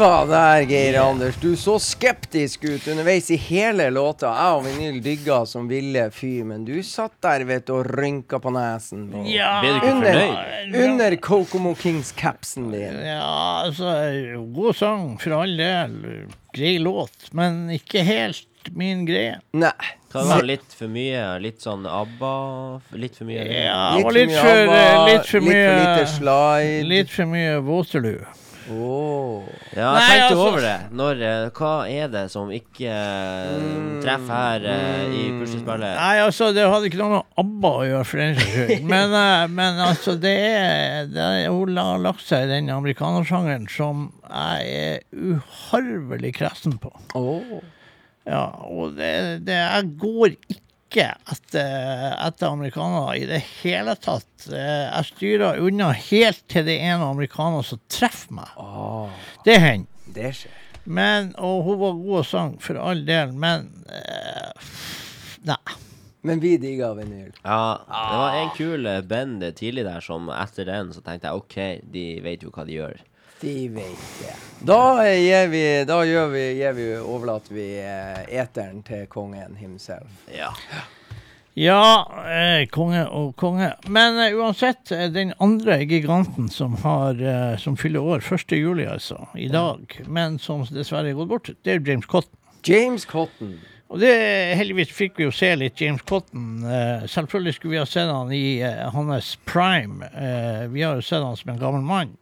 [0.00, 1.36] Groova der, Geir Anders.
[1.40, 4.30] Du så skeptisk ut underveis i hele låta.
[4.32, 8.40] Jeg og Vinyl digga som ville fy, men du satt der vet du, og rynka
[8.40, 9.08] på nesen.
[9.14, 10.78] Og Ja, Ble du ikke under, fornøyd?
[10.86, 12.96] under Kokomo Kings-capsen din.
[13.04, 13.92] Ja, altså
[14.56, 15.98] God sang, for all del.
[16.56, 18.46] Grei låt, men ikke helt
[18.76, 19.36] min greie.
[19.52, 19.72] Nei.
[20.10, 21.20] Kan være litt for mye?
[21.44, 22.32] Litt sånn ABBA?
[22.98, 26.06] Litt for mye Ja, Litt litt, for mye for, ABBA, litt for litt for lite
[26.16, 26.86] slide.
[26.88, 28.24] Litt for mye Waterloo.
[28.68, 29.46] Åh.
[29.72, 30.74] Ja, jeg Nei, tenkte altså- over det.
[31.00, 35.96] Når, eh, hva er det som ikke eh, treffer her eh, i puslespillet?
[35.96, 38.86] Nei, altså, det hadde ikke noe med ABBA å gjøre, for den saks skyld.
[38.92, 39.16] Men,
[39.56, 44.74] men altså, det er, det er Hun har lagt seg i den amerikanersjangeren som jeg
[44.84, 46.92] er uharvelig kresen på.
[47.18, 47.60] Åh.
[48.28, 50.60] Ja, og det, det Jeg går ikke
[50.98, 54.48] etter, etter amerikanere i det hele tatt.
[54.50, 58.50] Eh, Jeg styrer unna helt til det er en amerikaner som treffer meg.
[58.56, 59.08] Oh,
[59.44, 59.86] Det hender.
[60.14, 60.56] det skjer.
[60.90, 64.50] Men, og hun var god og sang, for all del, men eh,
[65.46, 65.56] Nei.
[66.22, 67.30] Men vi digga vinyl.
[67.44, 71.36] Ja, det var en kul eh, band tidlig der som etter den så tenkte jeg
[71.40, 71.56] OK,
[71.92, 72.98] de vet jo hva de gjør.
[73.40, 74.36] De vet det.
[74.66, 74.80] Da,
[75.16, 80.26] gir vi, da gjør vi, gir vi, overlater vi eh, eteren til kongen himself.
[80.34, 80.52] Ja.
[81.58, 83.72] Ja, eh, konge og konge.
[83.88, 88.52] Men eh, uansett, eh, den andre giganten som, har, eh, som fyller år 1.
[88.60, 92.36] juli, altså, i dag, men som dessverre er gått bort, det er James Cotton.
[92.64, 93.56] James Cotton.
[93.90, 94.12] Og det,
[94.54, 96.60] heldigvis fikk vi jo se litt James Cotton.
[96.62, 100.06] Eh, selvfølgelig skulle vi ha sett han i eh, hans prime.
[100.14, 102.12] Eh, vi har jo sett han som en gammel mann.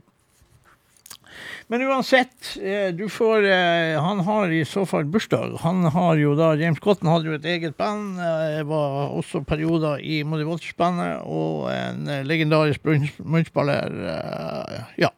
[1.70, 5.58] Men uansett, eh, du får eh, Han har i så fall bursdag.
[5.60, 8.16] Han har jo da James Cotton hadde jo et eget band.
[8.16, 12.88] Eh, var også perioder i Muddy Waters-bandet, og en legendarisk
[13.20, 13.92] munchballer.
[14.96, 15.08] Ja.
[15.08, 15.10] Det ja.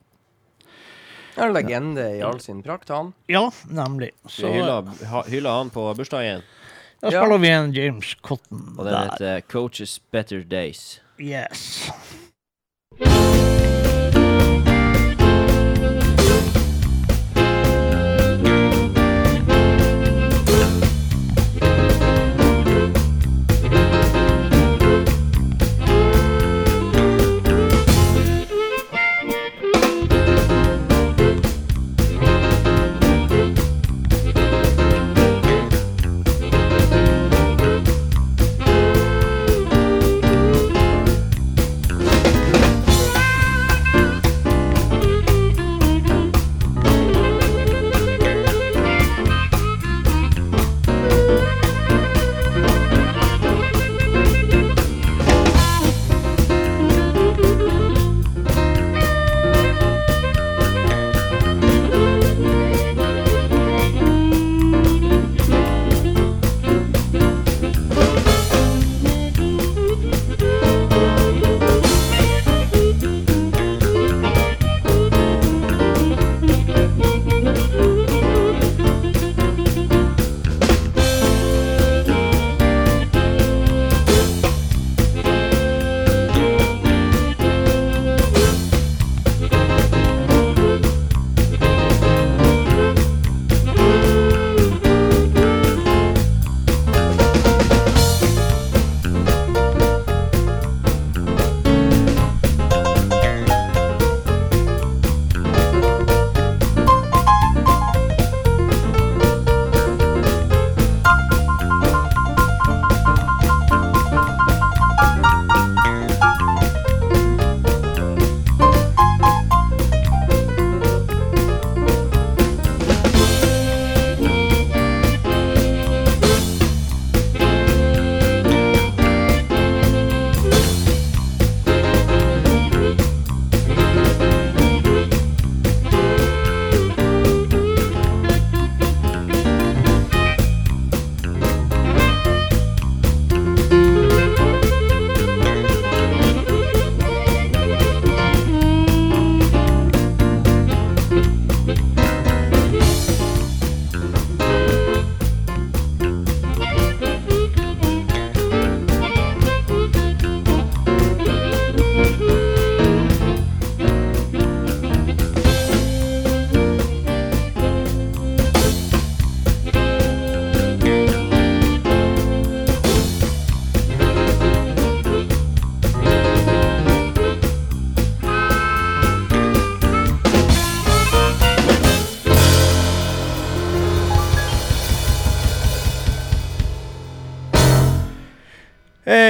[1.46, 3.12] En legende i all sin prakt, han.
[3.30, 4.10] ja, nemlig.
[4.28, 6.42] Så hylla han på bursdagen,
[7.00, 7.22] da Ja.
[7.22, 11.00] spiller vi en James Cotton og den heter Coaches Better Days.
[11.16, 11.90] Yes.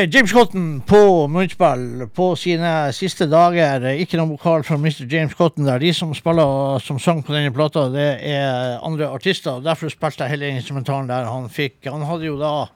[0.09, 0.99] James Cotton på
[1.29, 3.83] munnspill på sine siste dager.
[3.91, 5.05] Eh, Ikke noen vokal fra Mr.
[5.11, 5.79] James Cotton der.
[5.83, 9.61] De som spiller som sang på denne plata, det er andre artister.
[9.65, 11.81] Derfor spilte jeg hele instrumentalen der han fikk.
[11.91, 12.69] Han hadde jo da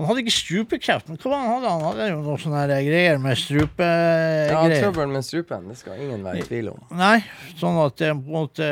[0.00, 1.70] Han hadde ikke strupekreft, men hva var det han hadde?
[1.74, 4.80] Han hadde jo noen sånne greier med Ja, strupegreier.
[4.80, 6.78] trøbbel med strupen, det skal ingen være i tvil om.
[6.96, 7.18] Nei,
[7.60, 8.70] sånn at på, en måte,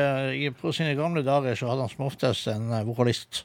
[0.63, 3.43] på sine gamle dager så hadde han som oftest en eh, vokalist.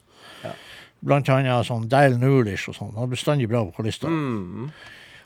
[1.04, 2.92] Blant annet sånn Dale Nulish og sånn.
[2.94, 4.08] Han hadde bestandig bra vokalister.
[4.08, 4.70] Mm.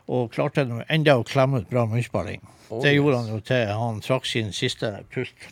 [0.09, 2.41] Og klarte nå enda å klemme ut bra munnspilling.
[2.69, 5.47] Oh, det gjorde han jo til han trakk sin siste pust.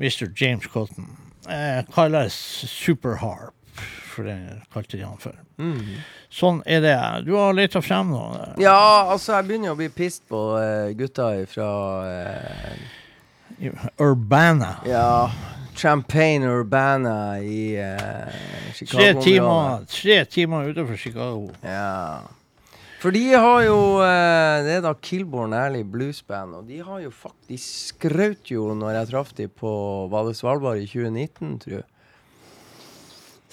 [0.00, 0.30] Mr.
[0.34, 1.10] James Cotton.
[1.50, 2.34] Eh, kalles
[2.70, 3.54] Superharp,
[4.14, 4.38] for det
[4.72, 5.36] kalte de han for.
[5.60, 6.00] Mm.
[6.32, 6.96] Sånn er det.
[7.28, 8.48] Du har leta frem noe.
[8.62, 11.68] Ja, altså, jeg begynner å bli pissed på eh, gutta fra
[14.02, 14.78] Urbana.
[14.88, 15.30] Ja,
[15.76, 18.30] Champagne Urbana i uh,
[18.74, 19.20] Tre Chicago.
[19.24, 21.48] timer, tre timer utenfor Chicago.
[21.62, 22.20] Ja.
[23.02, 27.10] For de har jo uh, Det er da Kilborn Ærlig Bluesband, og de har jo
[27.12, 29.72] faktisk skraut jo når jeg traff dem på
[30.12, 31.88] Var det Svalbard i 2019, tror jeg.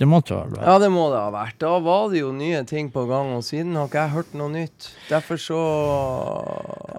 [0.02, 0.66] Det måtte vel være.
[0.66, 1.58] Ja, det må det ha vært.
[1.62, 4.50] Da var det jo nye ting på gang, og siden har ikke jeg hørt noe
[4.50, 4.88] nytt.
[5.12, 5.60] Derfor så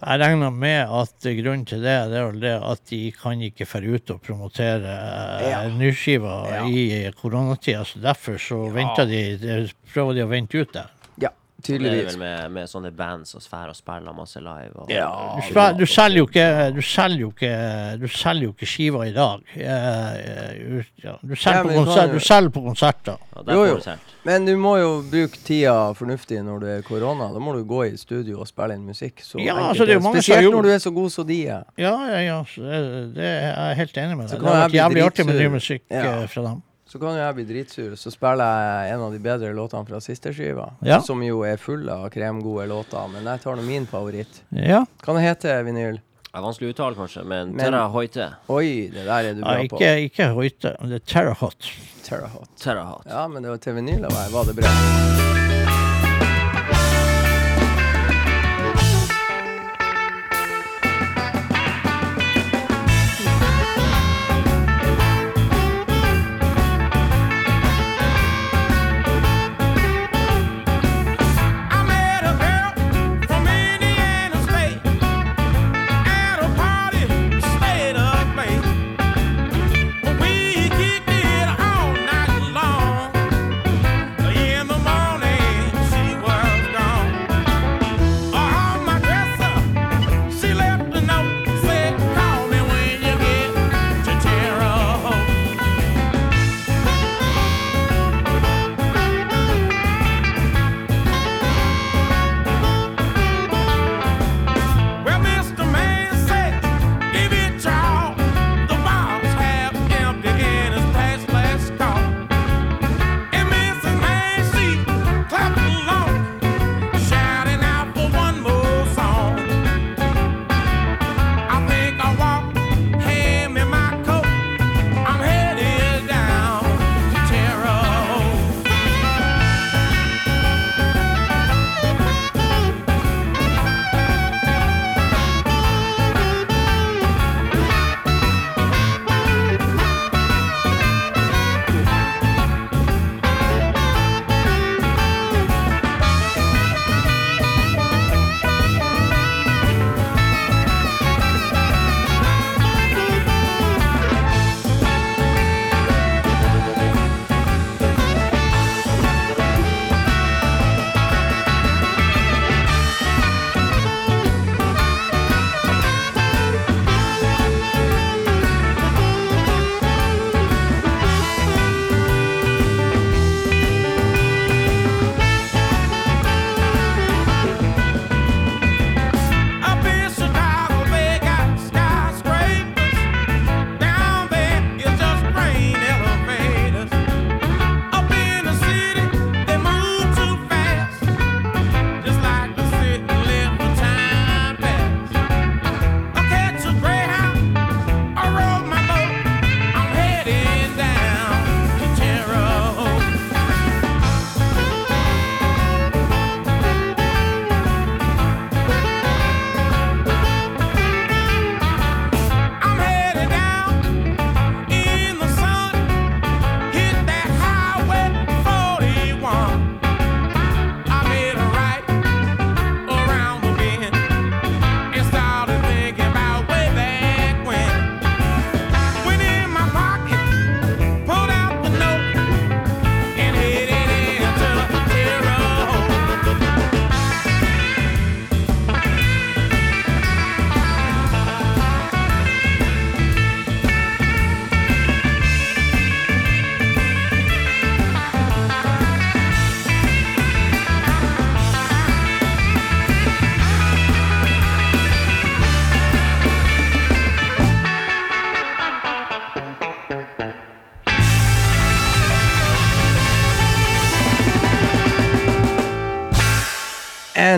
[0.03, 3.67] Jeg regner med at grunnen til det, det er vel det at de kan ikke
[3.67, 5.61] dra ut og promotere eh, Ja.
[5.69, 6.65] nyskiva Ja.
[6.67, 7.85] i koronatida.
[7.85, 8.61] Så derfor så
[9.07, 10.87] de, de prøver de å vente ut det.
[11.63, 12.13] Er tydeligvis.
[12.13, 14.73] vel med, med sånne bands som sfærer og spiller masse live.
[14.75, 17.53] Og, Ja, Du, spiller, du, selger jo ikke, du, selger jo ikke,
[18.03, 19.41] du selger jo ikke skiver i dag.
[19.55, 20.83] Eh, eh.
[21.23, 23.17] Du, selger Ja, på men du selger på konserter.
[23.37, 23.79] Ja, Jo, jo.
[24.25, 27.31] Men du må jo bruke tida fornuftig når det er korona.
[27.35, 29.23] Da må du gå i studio og spille inn musikk.
[29.23, 31.65] Så Ja, altså, det er mange Spesielt når du er så god som de er.
[31.79, 32.43] Ja, ja, ja.
[32.57, 34.39] Det, det er jeg helt enig med deg.
[34.39, 36.05] kan Det har vært jævlig artig med ny musikk Ja.
[36.23, 36.63] eh, fra dem.
[36.93, 38.45] Så kan jo jeg bli dritsur, så spiller
[38.85, 40.67] jeg en av de bedre låtene fra siste skiva.
[40.85, 40.99] Ja.
[41.01, 44.43] Som jo er full av kremgode låter, men jeg tar nå min favoritt.
[44.53, 44.83] Ja.
[45.01, 46.03] Kan det hete vinyl?
[46.29, 48.29] Det er vanskelig å uttale, kanskje, men, Men- Terra Hoite.
[48.53, 50.05] Oi, det der er du ja bra ikke, på.
[50.11, 51.73] ikke Hoite, det er Terra Hot.
[52.05, 52.51] Terra Hot.
[52.61, 53.07] Terra Hot.
[53.09, 55.42] Ja, men det var til vinyl var, var det bra.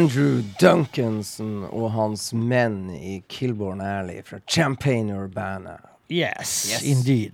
[0.05, 5.79] Andrew Duncanson og hans menn i Kilborn Alley fra Champagne Urbana.
[6.13, 6.83] Yes, Yes.
[6.85, 7.33] indeed.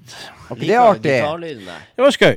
[0.48, 1.56] Var ikke det artig?
[1.96, 2.36] Det var skøy.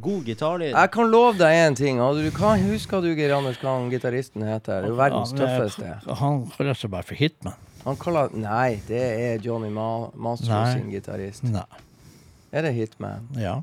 [0.00, 0.70] God gitarlyd.
[0.76, 1.98] Jeg kan love deg én ting.
[1.98, 4.84] Du, hva husker du, Geir Anders, hva han gitaristen heter?
[4.84, 6.14] Det er jo verdens Han, tøffeste.
[6.20, 7.54] Han kaller seg bare for Hitman.
[7.84, 10.72] Han kaller Nei, det er Johnny Ma Mastro Nei.
[10.76, 11.42] sin gitarist.
[11.42, 11.64] Nei.
[12.52, 13.26] Er det Hitman?
[13.36, 13.56] Ja.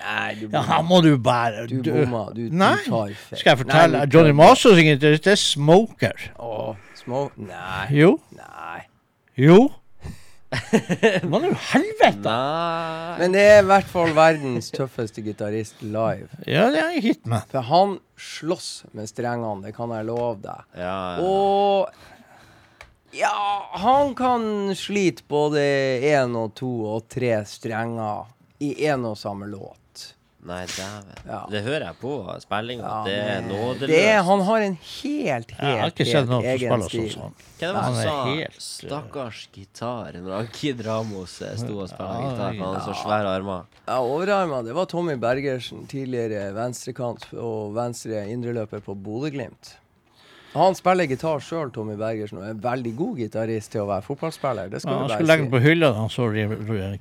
[0.00, 2.26] Nei, du ja, her må du bare Du bomma.
[2.34, 2.74] Du, Nei.
[2.84, 3.38] du tar feil.
[3.40, 4.02] Skal jeg fortelle?
[4.02, 4.34] Nei, Johnny
[4.76, 6.28] synger gitarist, det er Smoker.
[6.38, 7.86] Å, små Nei.
[7.96, 8.12] Jo.
[8.36, 8.84] Nei.
[9.36, 9.58] Jo.
[11.26, 12.22] Hva jo helvete?
[12.22, 16.28] Nei Men det er i hvert fall verdens tøffeste gitarist live.
[16.46, 17.48] Ja, det er med.
[17.50, 20.68] For han slåss med strengene, det kan jeg love deg.
[20.78, 21.26] Ja, ja.
[21.26, 21.90] Og
[23.16, 23.32] ja,
[23.80, 25.60] han kan slite både
[26.04, 28.26] én og to og tre strenger
[28.60, 29.78] i én og samme låt.
[30.46, 31.08] Nei, dæven.
[31.26, 31.38] Ja.
[31.50, 32.12] Det hører jeg på
[32.44, 32.86] spillinga.
[32.86, 34.24] Ja, det er nådeløst.
[34.28, 37.16] han har en helt, Jeg har helt, ikke sett helt noen som spiller sånn stil.
[37.22, 37.32] han.
[37.56, 41.80] Hva var det som sa helt, eh, 'stakkars gitar' når han Kid Ramos eh, sto
[41.80, 42.44] og spilte Ja, gitar?
[42.46, 43.02] Han hadde så ja.
[43.02, 43.64] svære armer.
[43.88, 44.62] Ja, overarmer.
[44.62, 49.74] det var Tommy Bergersen, tidligere venstrekant og venstre indreløper på Bodø-Glimt.
[50.56, 54.04] Han spiller gitar sjøl, Tommy Bergersen, og er en veldig god gitarist til å være
[54.06, 54.70] fotballspiller.
[54.72, 56.28] Det skal Ja, han skulle legge den på hylla da han så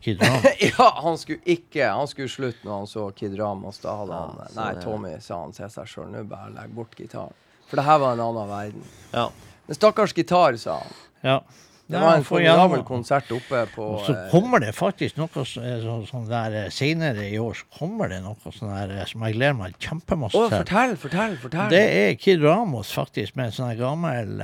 [0.05, 0.47] Kid Ram.
[0.71, 3.79] Ja, han skulle ikke Han skulle slutte når han så Kid Ramos.
[3.83, 6.73] Da hadde han ja, Nei, det- Tommy, sa han til seg sjøl, nå bare legg
[6.75, 7.33] bort gitaren.
[7.69, 8.83] For det her var en annen verden.
[9.13, 9.29] Ja.
[9.65, 10.99] Men stakkars gitar, sa han.
[11.25, 11.39] Ja.
[11.87, 15.61] Det var en formidabel konsert oppe på Og så eh, kommer det faktisk noe så-
[15.83, 19.21] så- sånn der eh, senere i år, så kommer det noe sånn der eh, som
[19.21, 20.57] jeg gleder meg kjempemasse til.
[20.63, 21.69] fortell, fortell, fortell.
[21.69, 24.41] Det er Kid Ramos faktisk, med en sånn gammel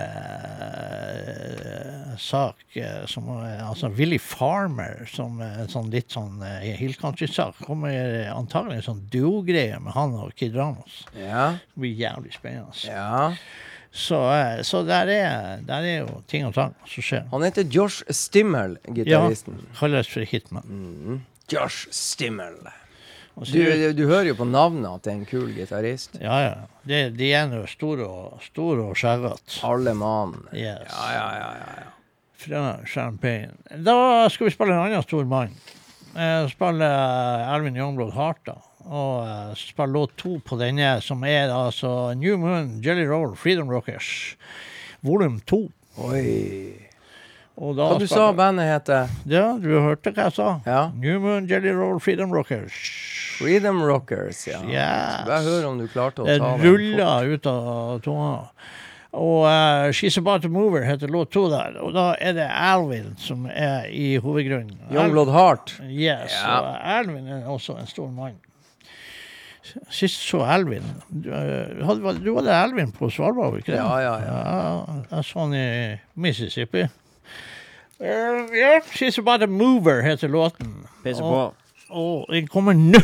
[0.92, 6.60] eh, sak eh, som eh, Altså Willy Farmer, som eh, en sånn litt sånn uh,
[6.62, 7.62] Hill Country-sak.
[7.66, 11.06] Kommer eh, antagelig en sånn duo-greie med han og Kid Ramos.
[11.18, 12.86] Ja, Det blir jævlig spennende.
[12.86, 13.32] ja.
[13.92, 17.26] Så, eh, så der, er, der er jo ting og tang som skjer.
[17.34, 19.58] Han heter Josh Stimmel, Ja, gitaristen.
[19.80, 21.26] kalles for Hitman.
[21.52, 22.56] Josh Stimmel.
[23.36, 26.16] Du, du, du hører jo på navnet at det er en kul gitarist.
[26.22, 26.56] Ja, ja.
[26.88, 29.60] De, de er nå store og, store og skjærete.
[29.68, 30.36] Alle mann.
[30.52, 30.88] Yes.
[30.88, 31.92] Ja, ja, ja, ja, ja.
[32.42, 33.54] Fra Champagne.
[33.86, 33.96] Da
[34.34, 35.52] skal vi spille en annen stor mann.
[36.16, 36.88] Eh, spille
[37.56, 38.58] Ervin Youngblood Hart, da.
[38.90, 43.70] Og eh, spille låt to på denne, som er altså New Moon, Jelly Roll, Freedom
[43.70, 44.36] Rockers,
[45.04, 45.68] volum to.
[46.02, 46.88] Oi.
[47.62, 49.10] Og da Hva du sa spiller- bandet heter?
[49.30, 50.60] Ja, du hørte hva jeg sa?
[50.66, 50.90] Ja.
[50.96, 52.74] New Moon, Jelly Roll, Freedom Rockers.
[53.38, 54.62] Freedom Rockers, ja.
[54.66, 55.26] Yes.
[55.28, 56.62] Bare hør om du klarte å ta den.
[56.62, 58.32] ruller ut av tunga.
[59.12, 61.76] Og uh, She's About To Mover heter låt to der.
[61.84, 64.78] Og da er det Alvin som er i hovedgrunnen.
[64.94, 65.74] Youngblood Heart.
[65.90, 66.60] Yes, Ja.
[66.62, 68.38] og Alvin er også en stor mann.
[69.93, 73.78] Sist så Elvin Du, eh, hadde, du hadde Elvin på Svalbard, ikke det?
[73.78, 74.84] Ja, ja, ja.
[75.12, 75.66] Jeg så han i
[76.16, 76.88] Mississippi.
[78.01, 78.82] Uh, yeah.
[78.95, 80.72] She's About A Mover heter låten.
[81.03, 81.55] Peiser Og- på.
[81.93, 82.99] Og den kommer nå.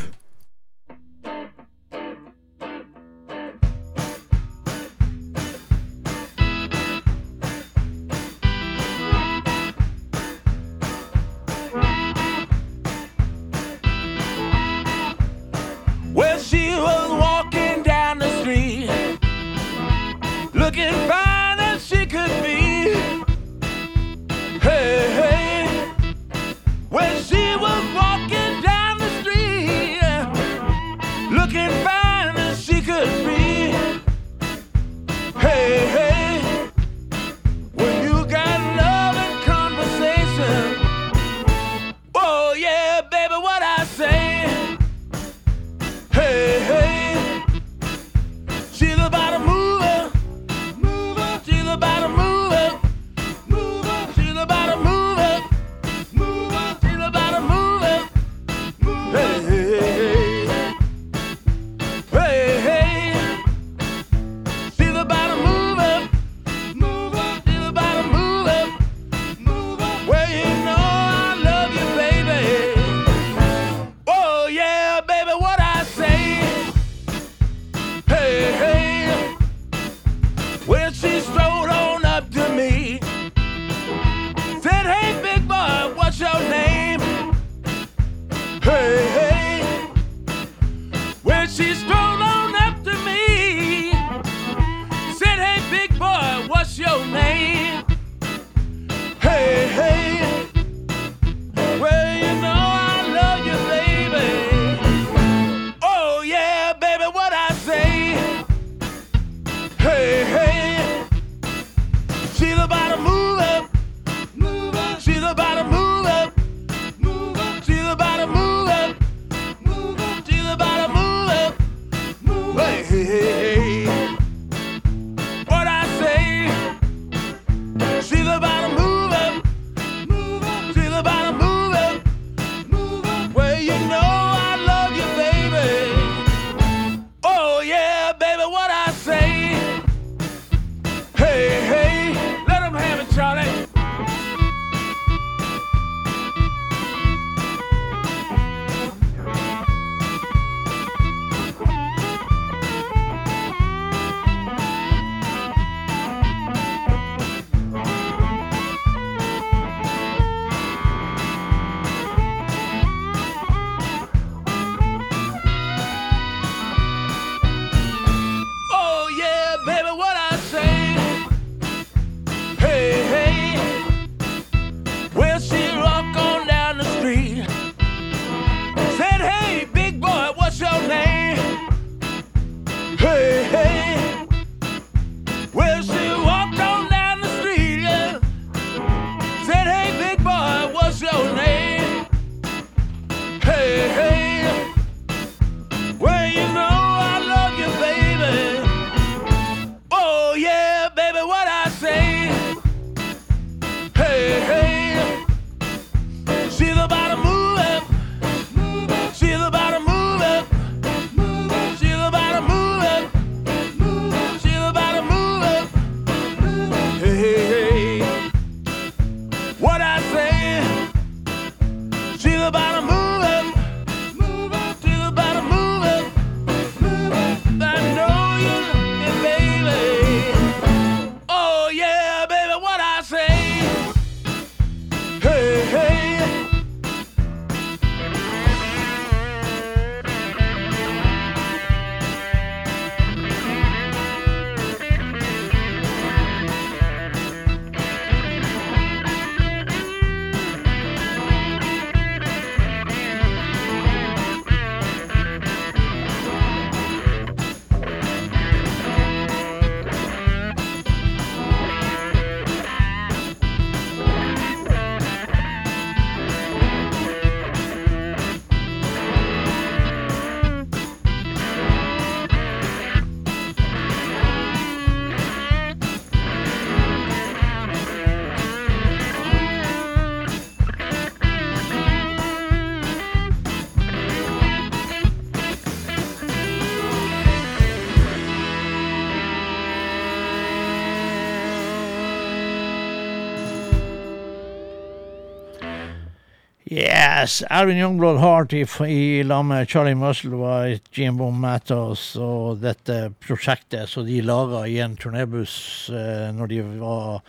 [296.70, 303.88] Yes, Alvin Youngblood Heart i, i lag med Charlie Musselwhite, Jimbo Matos og dette prosjektet
[303.88, 307.22] som de laga i en turnébuss eh, når de var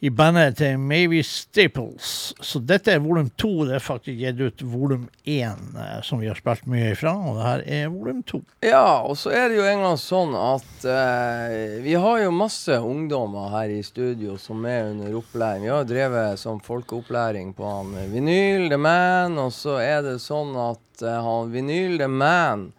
[0.00, 2.32] i bandet til Mavis Staples.
[2.40, 3.50] Så dette er volum to.
[3.68, 7.36] Det er faktisk gitt ut volum én, eh, som vi har spilt mye ifra, og
[7.36, 8.40] det her er volum to.
[8.64, 12.80] Ja, og så er det jo en gang sånn at eh, vi har jo masse
[12.80, 15.68] ungdommer her i studio som er under opplæring.
[15.68, 20.00] Vi har jo drevet som folkeopplæring på han eh, Vinyl The Man, og så er
[20.06, 22.70] det sånn at eh, han Vinyl The Man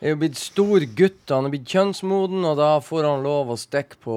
[0.00, 3.58] er jo blitt stor gutt, han er blitt kjønnsmoden, og da får han lov å
[3.60, 4.16] stikke på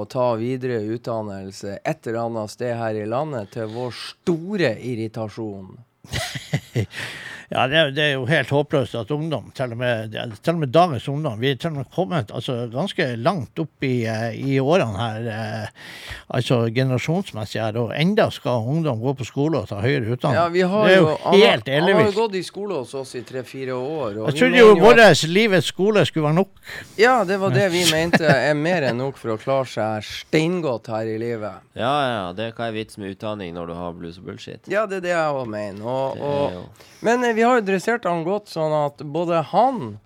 [0.00, 5.74] å ta videre utdannelse et eller annet sted her i landet, til vår store irritasjon.
[7.48, 10.12] Ja, det er, det er jo helt håpløst at ungdom, til og med,
[10.44, 13.86] til og med dagens ungdom Vi er til og med kommet altså, ganske langt opp
[13.88, 16.02] i, eh, i årene her, eh,
[16.36, 20.36] altså generasjonsmessig her, og enda skal ungdom gå på skole og ta høyere utdanning.
[20.42, 22.82] Ja, vi har det er jo, jo helt har, han har jo gått i skole
[22.82, 24.18] hos oss i tre-fire år.
[24.18, 26.52] Og Jeg trodde jo vår at- livets skole skulle være nok.
[27.00, 30.92] Ja, det var det vi mente er mer enn nok for å klare seg steingodt
[30.92, 31.64] her i livet.
[31.78, 34.68] Ja, ja, det er hva er vits med utdanning når du har blues og bullshit?
[34.68, 35.84] Ja, det er det jeg òg mener.
[35.88, 36.66] Og, Det er og, jo
[37.00, 39.98] men eh, vi har jo dressert han godt sånn at både han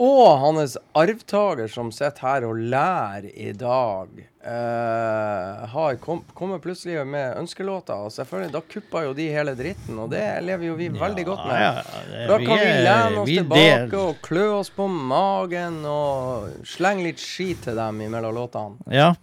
[0.00, 4.08] og hans arvtaker som sitter her og lærer i dag,
[4.46, 8.06] eh, har kom, kommet plutselig med ønskelåter.
[8.06, 11.42] Og selvfølgelig, da kuppa jo de hele dritten, og det lever jo vi veldig godt
[11.50, 11.60] med.
[11.60, 14.70] Ja, ja, det- Da kan vi er- lene oss vi tilbake del- og klø oss
[14.70, 18.76] på magen og slenge litt skit til dem imellom låtene.
[18.88, 19.14] Ja,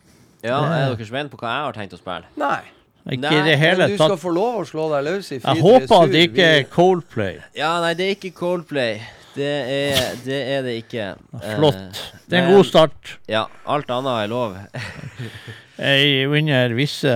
[0.43, 2.25] Ja, er dere spent på hva jeg har tenkt å spille?
[2.37, 2.61] Nei.
[3.15, 4.23] Ikke i det hele Men du skal tatt.
[4.23, 7.37] få lov å slå deg løs i Jeg håper at det ikke er Coldplay.
[7.57, 8.99] Ja, nei, det er ikke Coldplay.
[9.37, 11.13] Det er det, er det ikke.
[11.55, 11.75] Flott.
[11.75, 13.17] Eh, Det er en god start.
[13.29, 14.57] Ja, alt annet er lov.
[15.77, 17.11] Under visse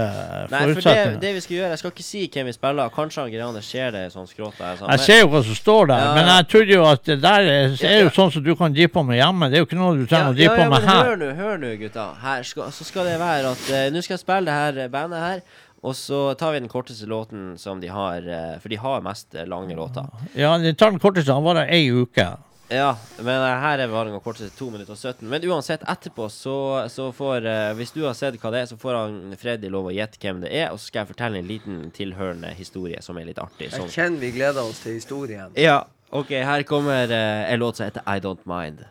[0.51, 2.91] Nei, for det, det vi skal gjøre Jeg skal ikke si hvem vi spiller.
[2.93, 4.77] Kanskje han Grane ser det sånn skrått der.
[4.77, 4.91] Sånn.
[4.93, 7.49] Jeg ser jo hva som står der, Ja, men jeg trodde jo at det der
[7.49, 9.49] er, er jo sånn som du kan drive på med hjemme.
[9.49, 11.09] Det er jo ikke noe du trenger å drive ja, på ja, med her.
[11.09, 12.05] Hør nå, hør nå, gutta.
[12.21, 14.93] Her skal, så skal det være at uh, Nå skal jeg spille det her eh,
[14.93, 15.43] bandet her.
[15.81, 19.35] Og så tar vi den korteste låten som de har, eh, for de har mest
[19.35, 20.05] eh, lange låter.
[20.37, 21.33] Ja, de tar den korteste.
[21.33, 22.27] Han var der ei uke.
[22.69, 25.25] Ja, men eh, her er varinga korteste 2 minutter og 17.
[25.29, 28.99] Men uansett, etterpå så, så får Hvis du har sett hva det er, så får
[28.99, 31.81] han Freddy lov å gjette hvem det er, og så skal jeg fortelle en liten
[31.97, 33.73] tilhørende historie som er litt artig.
[33.73, 35.57] Jeg kjenner vi gleder oss til historien.
[35.57, 38.85] ja, OK, her kommer en låt som heter I Don't Mind.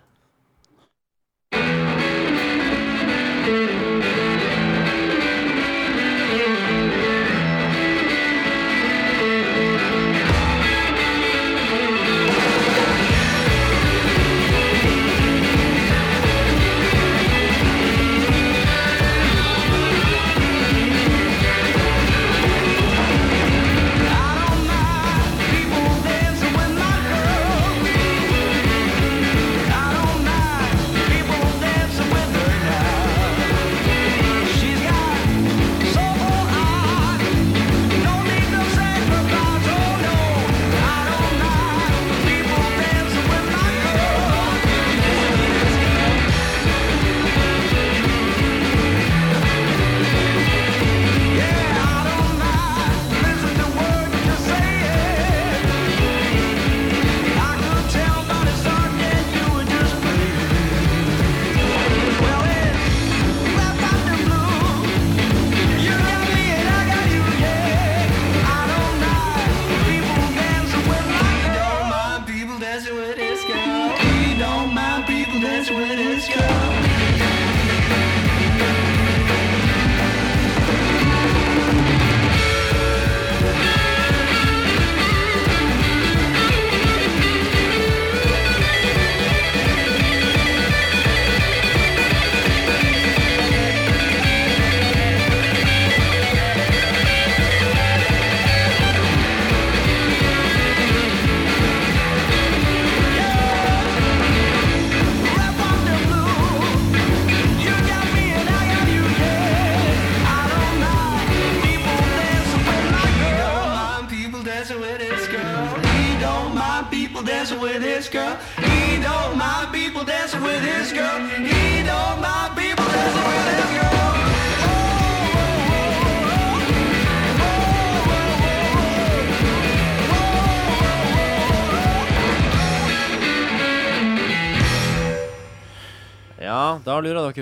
[75.71, 76.50] Ja, da lurer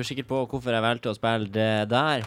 [0.01, 2.27] jo sikkert på hvorfor jeg valgte å spille det der.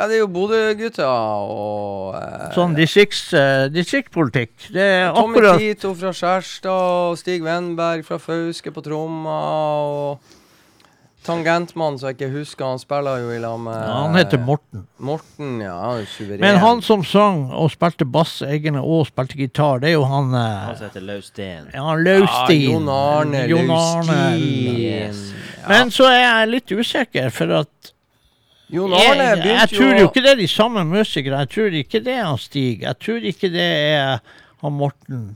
[0.00, 4.70] Ja, det er jo Bodø-gutta og eh, Sånn distrikts, eh, distriktspolitikk.
[4.72, 9.36] Det er Tommy akkurat Tito fra Skjærstad og Stig Wenberg fra Fauske på tromma.
[9.84, 10.38] Og
[11.30, 14.84] Tangentmann, som jeg ikke husker, han spiller jo i lag med ja, Han heter Morten.
[14.98, 15.76] Morten, ja.
[15.84, 16.42] Han er suveren.
[16.42, 20.34] Men han som sang og spilte bass egne og spilte gitar, det er jo han
[20.34, 21.70] eh, Han som heter Laus Steen.
[21.74, 22.66] Ja, Laustin.
[22.66, 23.44] Ja, Jon Arne.
[23.46, 24.80] Laustin.
[24.80, 25.22] Yes.
[25.68, 27.92] Men så er jeg litt usikker, for at
[28.70, 31.44] Jon Arne jeg, jeg begynte tror jo ikke det er de samme musikere.
[31.44, 32.82] Jeg tror ikke det er han Stig.
[32.86, 34.20] Jeg tror ikke det er
[34.62, 35.30] han Morten.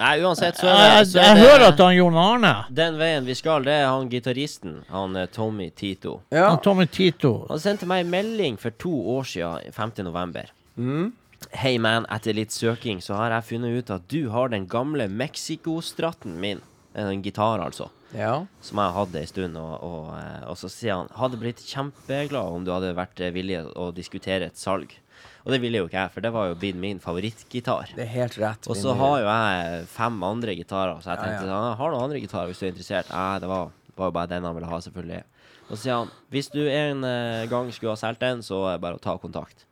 [0.00, 2.96] Nei, uansett, så er det, så jeg, er det hører at han Jon Arne Den
[2.96, 6.22] veien vi skal, det er han gitaristen, han eh, Tommy Tito.
[6.32, 6.46] ja.
[6.48, 9.92] han Tommy Tito Han sendte meg en melding for to år siden, 5.
[10.06, 10.48] november.
[10.80, 11.10] Mm.
[11.56, 12.06] Hei, man.
[12.12, 16.60] Etter litt søking så har jeg funnet ut at du har den gamle Mexico-stratten min.
[16.96, 17.88] En gitar, altså.
[18.16, 18.46] ja.
[18.64, 19.56] Som jeg hadde en stund.
[19.60, 23.32] Og, og, eh, og så sier han hadde blitt kjempeglad om du hadde vært eh,
[23.36, 24.92] villig å diskutere et salg.
[25.44, 27.94] Og det ville jo ikke jeg, for det var jo blitt min favorittgitar.
[27.96, 28.68] Det er helt rett.
[28.68, 31.48] Og så har jo jeg fem andre gitarer, så jeg tenkte ja.
[31.48, 33.12] sånn, «Jeg har noen andre gitarer hvis du er interessert.
[33.14, 35.22] Nei, det var, var jo bare den han ville ha, selvfølgelig.
[35.70, 38.76] Og så sier han hvis du en eh, gang skulle ha solgt den, så er
[38.76, 39.64] det bare å ta kontakt.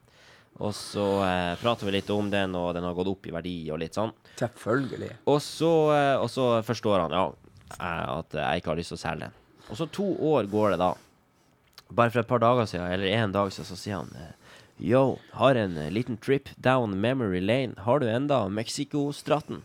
[0.59, 3.57] Og så eh, prater vi litt om den, og den har gått opp i verdi
[3.71, 4.11] og litt sånn.
[4.41, 5.13] Selvfølgelig.
[5.31, 7.27] Og så, eh, og så forstår han ja,
[7.77, 9.37] eh, at jeg ikke har lyst til å selge den.
[9.69, 10.93] Og så to år går det da.
[11.89, 14.11] Bare for et par dager siden, eller en dag siden, så sier han
[14.81, 17.75] Yo, har en eh, liten trip down memory lane.
[17.77, 19.65] Har du enda Mexico-stratten?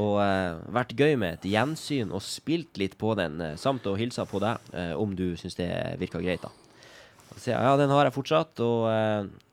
[0.00, 3.92] Og uh, vært gøy med et gjensyn og spilt litt på den, uh, samt å
[4.00, 5.68] hilse på deg, uh, om du syns det
[6.00, 6.50] virka greit, da.
[7.36, 8.84] Så ja, den har jeg fortsatt, og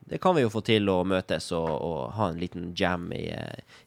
[0.06, 3.24] det kan vi jo få til å møtes og, og ha en liten jam i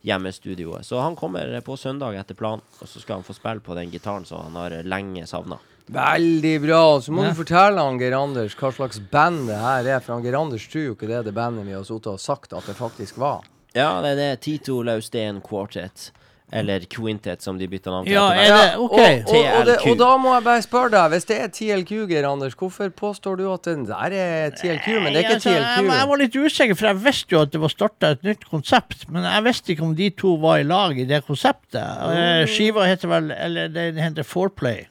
[0.04, 0.84] hjemmestudioet.
[0.84, 3.94] Så han kommer på søndag etter planen, og så skal han få spille på den
[3.94, 5.62] gitaren som han har lenge savna.
[5.92, 7.00] Veldig bra.
[7.02, 7.30] Så må Ja.
[7.30, 10.00] du fortelle han Geir Anders hva slags band det her er.
[10.00, 12.20] For han Geir Anders tror jo ikke det er det bandet vi har sittet og
[12.20, 13.44] sagt at det faktisk var.
[13.76, 16.12] Ja, det er det Tito Lausten Quartet.
[16.54, 18.14] Eller Quintet, som de bytta navn til.
[18.14, 18.92] Ja, er det OK?
[18.94, 22.08] Og, og, og, det, og da må jeg bare spørre deg, hvis det er TLQ,
[22.08, 25.58] Geir Anders, hvorfor påstår du at den der er TLQ, men det er ikke TLQ?
[25.58, 28.46] jeg, jeg var litt usikker, for jeg visste jo at det var starta et nytt
[28.46, 29.08] konsept.
[29.10, 31.82] Men jeg visste ikke om de to var i lag i det konseptet.
[31.82, 34.86] Eh, Skiva heter vel Eller den heter Foreplay.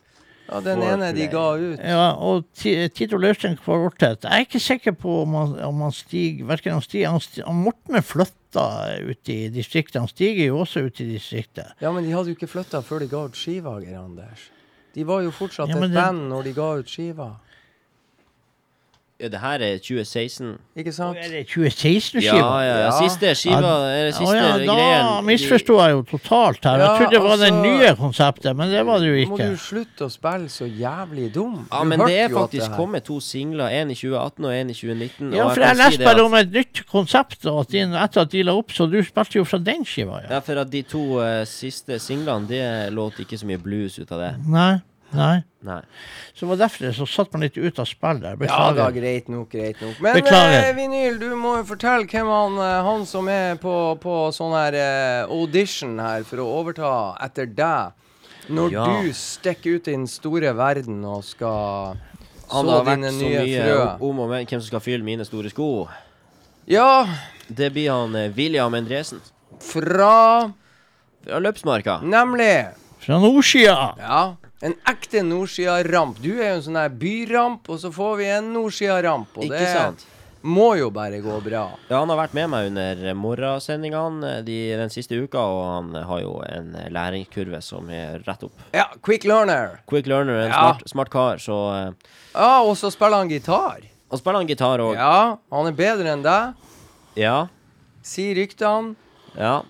[0.49, 1.79] Ja, den ene de ga ut.
[1.81, 4.27] Ja, og Ti- Tito Løvsten Kvartet.
[4.27, 7.47] Jeg er ikke sikker på om han, om han stiger Verken han stiger, han, stiger,
[7.49, 8.67] han Morten er flytta
[9.09, 10.01] ut i distriktet.
[10.03, 11.73] Han Stig er jo også ut i distriktet.
[11.81, 14.51] Ja, men de hadde jo ikke flytta før de ga ut skiva, Geir Anders.
[14.95, 17.31] De var jo fortsatt Ja, et det- band når de ga ut skiva.
[19.25, 20.51] Ja, det her er 2016.
[20.77, 21.17] Ikke sant?
[21.17, 22.35] Er det 2016-skiva?
[22.37, 22.75] ja, ja.
[22.85, 22.91] Ja.
[22.99, 25.25] Siste skiva, Er det siste ja, da greien.
[25.25, 26.83] misforsto jeg jo totalt her.
[26.83, 29.31] Jeg trodde det var det altså- nye konseptet, men det var det jo ikke.
[29.31, 31.67] Må du slutte å spille så jævlig dum?
[31.73, 33.69] Ja, Du men det er faktisk kommet to singler.
[33.73, 35.33] En i 2018 og en i 2019.
[35.33, 37.79] Ja, for jeg, jeg leste si bare at- om et nytt konsept og at de,
[37.79, 40.35] etter at de la opp, så du spilte jo fra den skiva, ja.
[40.35, 44.11] Ja, for at de to uh, siste singlene, det låt ikke så mye blues ut
[44.13, 44.33] av det.
[44.49, 44.83] Nei,
[45.15, 45.43] nei.
[45.65, 45.81] Nei.
[46.35, 48.35] Så det var derfor det, så satt man litt ut av spill der.
[48.37, 48.93] Ja da, Beklager.
[48.99, 50.01] greit nok, greit nok.
[50.05, 54.17] Men eh, Vinyl, du må jo fortelle hvem han, eh, han som er på, på
[54.37, 56.91] sånn her eh, audition her for å overta
[57.25, 57.93] etter deg.
[58.53, 58.85] Når Ja.
[59.01, 61.97] du stikker ut i den store verden og skal
[62.53, 63.79] Han så har vært dine så nye mye frø.
[64.11, 65.89] om og med hvem som skal fylle mine store sko.
[66.69, 67.07] Ja,
[67.49, 69.21] Det blir han eh, William Endresen.
[69.61, 70.53] fra
[71.25, 72.03] Fra Løpsmarka.
[72.05, 72.67] Nemlig.
[73.01, 73.95] Fra nordsida.
[73.99, 74.37] Ja.
[74.63, 76.21] En ekte nordsida-ramp.
[76.23, 79.35] Du er jo en sånn her byramp, og så får vi en nordsida-ramp.
[79.37, 80.05] Og Ikke det sant?
[80.45, 81.71] må jo bare gå bra.
[81.89, 85.95] Ja, han har vært med meg under morgensendingene eh, de, den siste uka, og han
[86.05, 88.53] har jo en eh, læringskurve som er rett opp.
[88.77, 89.81] Ja, quick learner.
[89.89, 90.61] Quick learner, en Ja.
[90.75, 93.81] smart, smart kar, så eh, Ja, og så spiller han gitar.
[94.13, 94.95] Og spiller han gitar òg.
[95.01, 96.55] Ja, han er bedre enn deg,
[97.17, 97.47] Ja.
[98.03, 98.95] sier ryktene.
[99.37, 99.63] ja.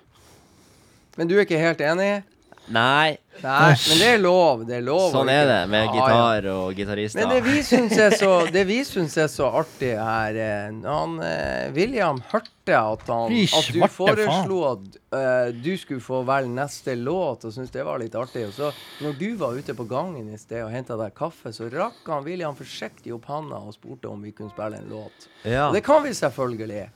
[1.17, 2.25] Men du er ikke helt enig?
[2.69, 4.63] Nei, Nei, men det er lov.
[4.69, 5.09] Det er lov.
[5.13, 7.21] sånn er det med gitar og gitarister.
[7.21, 11.19] Men det vi syns er så, det vi syns er så artig her eh, Han
[11.25, 16.97] eh, William hørte at, han, at du foreslo at eh, du skulle få velge neste
[16.97, 18.47] låt, og syntes det var litt artig.
[18.49, 18.73] Og så,
[19.05, 22.25] når du var ute på gangen i sted og henta deg kaffe, så rakk han
[22.27, 25.29] William forsiktig opp handa og spurte om vi kunne spille en låt.
[25.43, 25.69] Ja.
[25.69, 26.89] Og det kan vi selvfølgelig.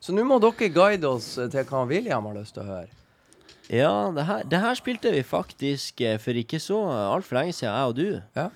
[0.00, 2.92] Så nå må dere guide oss til hva William har lyst til å høre.
[3.72, 6.78] Ja, det her, det her spilte vi faktisk eh, for ikke så
[7.10, 8.38] altfor lenge siden, jeg og du.
[8.38, 8.48] Ja.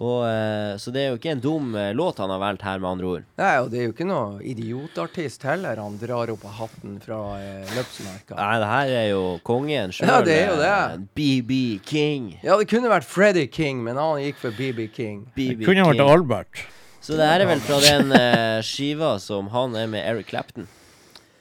[0.00, 2.78] Og, eh, så det er jo ikke en dum eh, låt han har valgt her,
[2.80, 3.24] med andre ord.
[3.36, 7.18] Nei, og det er jo ikke noe idiotartist heller han drar opp av hatten fra
[7.36, 8.38] eh, løpsmerka.
[8.38, 10.08] Nei, det her er jo kongen sjøl.
[10.08, 11.08] Ja, det er jo det.
[11.18, 12.30] BB King.
[12.40, 15.26] Ja, det kunne vært Freddy King, men han gikk for BB King.
[15.36, 16.14] BB Kunne vært King.
[16.16, 16.64] Albert.
[17.02, 20.70] Så det her er vel fra den eh, skiva som han er med Eric Clapton.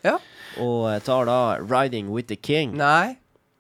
[0.04, 0.18] Ja.
[0.60, 2.76] Og tar da 'Riding with the King'.
[2.76, 3.18] Nei,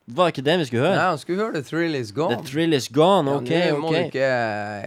[0.08, 0.96] Var ikke den vi skulle høre?
[0.96, 2.36] nei, han skulle høre The Thrill Is Gone.
[2.36, 3.30] The Thrill Is Gone.
[3.32, 4.26] Ja, OK, nå må du ikke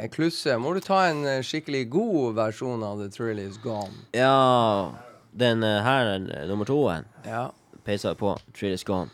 [0.02, 0.58] eh, klusse.
[0.58, 3.90] Må du ta en eh, skikkelig god versjon av The Thrill Is Gone.
[4.12, 4.90] Ja
[5.38, 6.90] Den eh, her, nummer to
[7.26, 7.48] Ja.
[7.86, 8.36] peiser på.
[8.52, 9.08] Thrill Is Gone.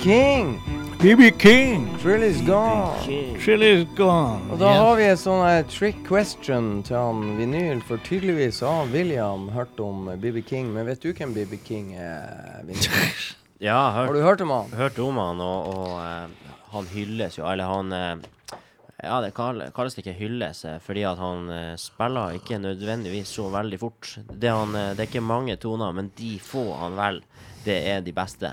[0.00, 0.58] King.
[1.02, 1.98] BB King.
[1.98, 2.96] Trill is gone.
[3.38, 4.40] Trill is gone.
[4.50, 4.78] Og da yes.
[4.80, 10.08] har vi et sånn trick question til han Vinyl, for tydeligvis har William hørt om
[10.22, 10.70] BB King.
[10.72, 12.64] Men vet du hvem BB King er?
[13.60, 14.70] Ja, Har hørt, du hørt om han?
[14.72, 18.56] hørt om han, og, og uh, han hylles jo, eller han uh,
[19.04, 21.46] Ja, det kall- kalles ikke hylles, eh, fordi at han
[21.80, 24.10] spiller ikke nødvendigvis så veldig fort.
[24.28, 28.12] Det, han, det er ikke mange toner, men de få han velger, det er de
[28.16, 28.50] beste.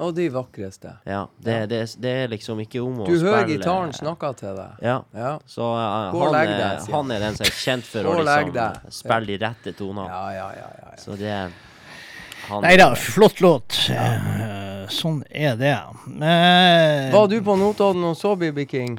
[0.00, 0.94] Og de vakreste.
[1.04, 4.30] Ja, det, Det, det er liksom ikke om å spille Du hører spille gitaren snakke
[4.40, 4.78] til deg.
[4.82, 4.94] Ja.
[5.12, 5.32] Ja.
[5.46, 7.10] Så uh, han, legg er- deg, han.
[7.12, 10.08] er den som er kjent for å liksom spille de rette tonene.
[10.08, 10.70] Ja, ja, ja.
[10.80, 10.96] ja, ja.
[11.02, 11.34] Så det
[12.48, 13.76] han, Nei da, flott låt.
[13.94, 15.76] Eh, sånn er det.
[16.10, 18.96] Eh, Var du på Notodden og så BB King?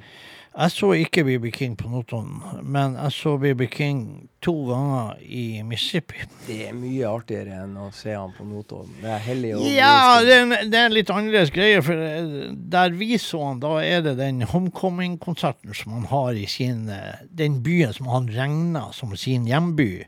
[0.53, 4.01] Jeg så ikke BB King på Notodden, men jeg så BB King
[4.45, 6.27] to ganger i Mississippi.
[6.45, 8.93] Det er mye artigere enn å se han på Notodden.
[9.01, 11.81] Det er hellig og Ja, det er, en, det er en litt annerledes greie.
[11.81, 16.45] For eh, der vi så han, da er det den homecoming-konserten som han har i
[16.45, 20.05] sin eh, Den byen som han regner som sin hjemby.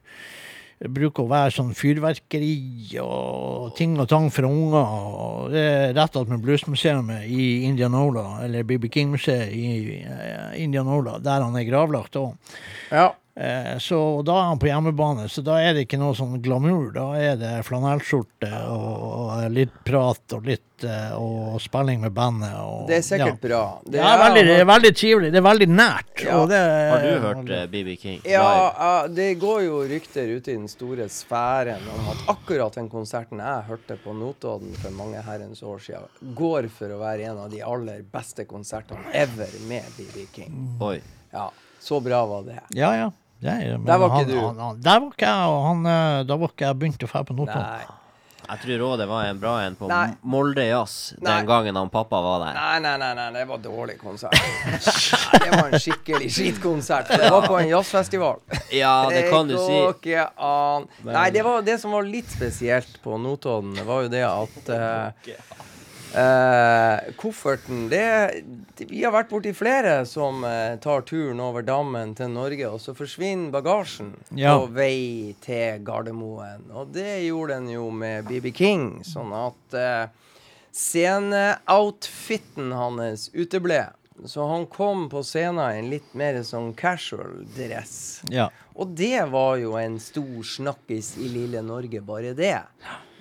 [0.75, 5.51] Bruker å være sånn fyrverkeri og ting og tang for unger.
[5.53, 11.55] Det er rett attmed Bluesmuseet i Indianola, eller BB King-museet i eh, Indianola, der han
[11.55, 12.35] er gravlagt òg.
[12.91, 13.13] Ja.
[13.39, 16.93] Eh, så da er han på hjemmebane, så da er det ikke noe sånn glamour.
[16.95, 22.53] Da er det flanellskjorte og, litt prat og litt eh, og spilling med bandet.
[22.55, 23.59] Og, Det er sikkert bra.
[23.83, 25.31] Det ja, er- veldig, det er veldig trivelig.
[25.33, 26.13] Det er veldig nært.
[26.23, 26.37] Ja.
[26.37, 26.61] Og det,
[26.93, 30.71] Har du hørt uh, BB King Ja, uh, det går jo rykter ute i den
[30.71, 35.83] store sfæren om at akkurat den konserten jeg hørte på Notodden for mange herrens år
[35.83, 36.07] siden,
[36.39, 40.57] går for å være en av de aller beste konsertene ever med BB King.
[40.79, 41.01] Oi.
[41.35, 41.49] Ja,
[41.83, 42.61] så bra var det.
[42.71, 43.11] Ja, ja.
[43.45, 44.39] Det er, Der var ikke du.
[44.41, 47.11] Han, han, der var ikke jeg, og han, eh, da var ikke jeg begynt å
[47.11, 47.93] dra på Nordpolen.
[48.45, 50.11] Jeg tror òg det var en bra en på Nei.
[50.29, 51.31] Molde Jazz Nei.
[51.31, 52.57] den gangen han pappa var der.
[52.59, 54.37] Nei, nei, nei, nei, det var dårlig konsert.
[54.37, 57.09] Det var en skikkelig skitkonsert.
[57.09, 58.43] Det var på en jazzfestival.
[58.69, 59.65] Ja, det kan du si.
[59.73, 60.85] går ikke an.
[61.09, 65.33] Nei, det var det som var litt spesielt på Notodden, var jo det at eh,
[66.13, 68.43] eh, kofferten det,
[68.77, 72.79] det Vi har vært borti flere som eh, tar turen over dammen til Norge, og
[72.83, 74.57] så forsvinner bagasjen Ja.
[74.59, 76.67] på vei til Gardermoen.
[76.75, 80.07] Og det gjorde den jo med BB King, sånn at eh,
[80.75, 83.85] sceneoutfiten hans uteble.
[84.25, 88.21] Så han kom på scenen i en litt mer sånn casual dress.
[88.31, 88.47] Ja.
[88.75, 92.61] Og det var jo en stor snakkis i lille Norge, bare det.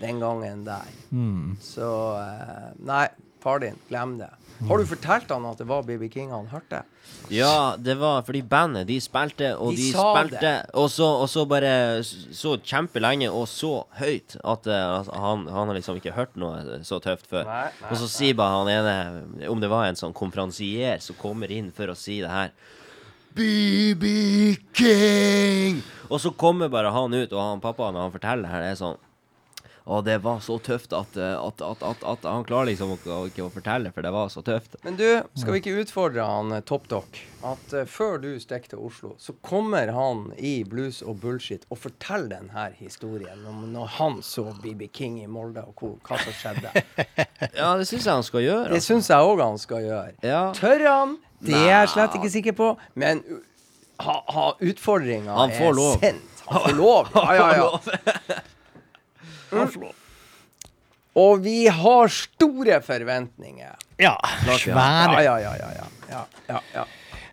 [0.00, 0.88] Den gangen der.
[1.10, 1.56] Mm.
[1.62, 3.06] Så eh, Nei,
[3.42, 4.30] far din, glem det.
[4.68, 6.84] Har du fortalt han at det var BB King han hørte?
[7.32, 11.28] Ja, det var fordi bandet, de spilte, og De de, sa spilte, og så, og
[11.28, 11.72] så bare
[12.04, 17.00] så kjempelenge og så høyt at altså, han, han har liksom ikke hørt noe så
[17.04, 17.48] tøft før.
[17.48, 21.18] Nei, nei, og så sier bare han ene, om det var en sånn konferansier som
[21.20, 22.54] kommer inn for å si det her
[23.34, 24.06] BB
[24.76, 25.82] King!
[26.06, 28.72] Og så kommer bare han ut, og han pappa når han forteller det her, det
[28.76, 29.00] er sånn
[29.85, 33.44] og det var så tøft at, eh, at, at, at, at han klarer liksom ikke,
[33.44, 34.78] å- fortelle, for det var så tøft.
[34.86, 35.05] Men du,
[35.36, 37.19] skal vi ikke utfordre han eh, Top Doc?
[37.44, 41.77] At uh, før du stikker til Oslo, så kommer han i Blues og Bullshit og
[41.82, 46.32] forteller denne historien om når han så BB King i Molde, og hvor, hva som
[46.39, 46.73] skjedde.
[47.59, 48.70] Ja, det syns jeg han skal gjøre.
[48.73, 50.15] Det syns jeg òg han skal gjøre.
[50.24, 50.40] Ja.
[50.56, 51.19] Tør han?
[51.44, 52.70] Det er jeg slett ikke sikker på.
[52.97, 53.20] Men
[54.01, 55.52] ha, ha utfordringa er
[56.01, 56.43] sendt.
[56.48, 57.12] Han får lov.
[57.20, 58.40] Ja, ja, ja.
[59.55, 59.93] Mm.
[61.14, 63.74] Og vi har store forventninger.
[64.02, 64.16] ja.
[64.59, 65.22] Svære.
[65.22, 65.70] Ja, ja, ja.
[66.10, 66.60] ja, ja.
[66.74, 66.85] ja.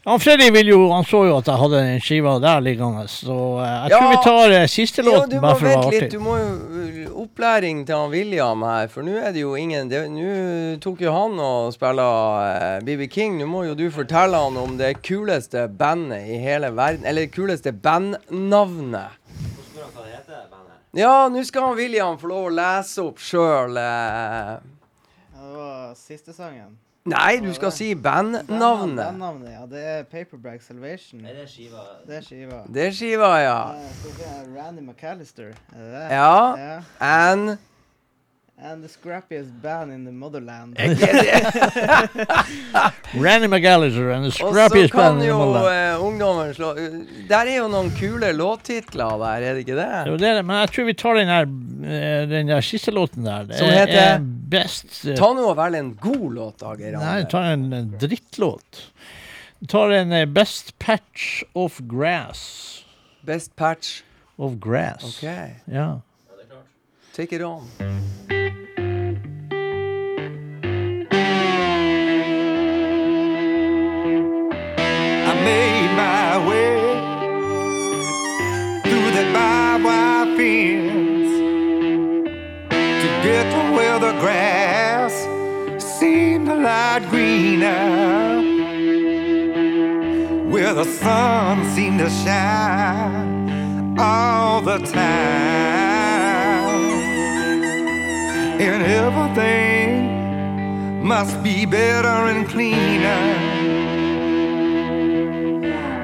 [0.05, 3.35] Han Freddy vil jo, han så jo at jeg hadde den skiva der liggende, så
[3.61, 3.97] eh, jeg Ja.
[3.99, 6.03] tror vi tar eh, siste Ja, du låten må bare for å vente være litt.
[6.03, 6.11] artig.
[6.11, 6.47] Du må jo
[7.11, 11.13] uh, opplæring til han William her, for nå er det jo ingen Nå tok jo
[11.13, 12.07] han og spilla
[12.41, 13.37] uh, BB King.
[13.37, 17.05] Nå må jo du fortelle han om det kuleste bandet i hele verden.
[17.05, 19.17] Eller det kuleste bandnavnet.
[20.91, 23.77] Ja, nå skal han William få lov å lese opp sjøl.
[23.79, 24.57] Ja,
[25.31, 26.73] det var siste sangen.
[27.07, 28.99] Nei, du skal si bandnavnet.
[28.99, 29.63] Bandnavnet, ja.
[29.71, 31.23] Det er Paperback Salvation.
[31.25, 32.59] Er det skiva Det er skiva.
[32.67, 33.55] Det er skiva, ja.
[34.03, 36.03] Det er Randy McAllister, er det det?
[36.11, 36.35] Ja.
[36.59, 36.77] ja.
[36.99, 37.55] And
[38.63, 40.75] And the scrappiest band in the motherland.
[43.15, 45.71] Randy McAllister and the Og så scrappiest kan band in jo the world.
[45.73, 46.73] eh, ungdommen slå
[47.29, 50.13] Der er jo noen kule låttitler der, er det ikke Det det?
[50.13, 51.45] er, det, men jeg tror vi tar den der,
[51.89, 53.43] eh, den der siste låten der.
[53.49, 53.97] Det Som er- heter?
[54.13, 54.19] er
[54.53, 57.89] best eh, Ta nå og velg en god låt, da, Geir Nei, ta en, en
[57.99, 58.83] drittlåt.
[59.67, 62.83] Ta en eh, Best Patch of Grass.
[63.25, 64.03] Best patch.
[64.37, 65.03] Of Grass.
[65.23, 65.29] OK.
[65.65, 65.99] Ja.
[67.13, 67.67] Take it on.
[83.01, 85.13] to get to where the grass
[85.99, 88.41] seemed a lot greener,
[90.49, 95.01] where the sun seemed to shine all the time,
[98.59, 99.93] and everything
[101.05, 103.23] must be better and cleaner.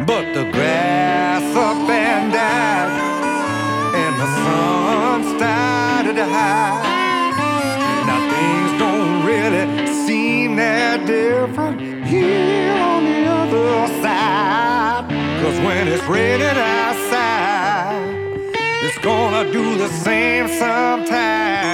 [0.05, 3.06] But the grass up and down
[4.35, 6.97] sun started to hide
[8.07, 15.05] now things don't really seem that different here on the other side.
[15.41, 21.67] Cause when it's raining outside, it's gonna do the same sometime.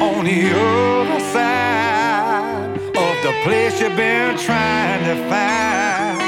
[0.00, 2.70] On the other side
[3.04, 6.22] of the place you've been trying to find.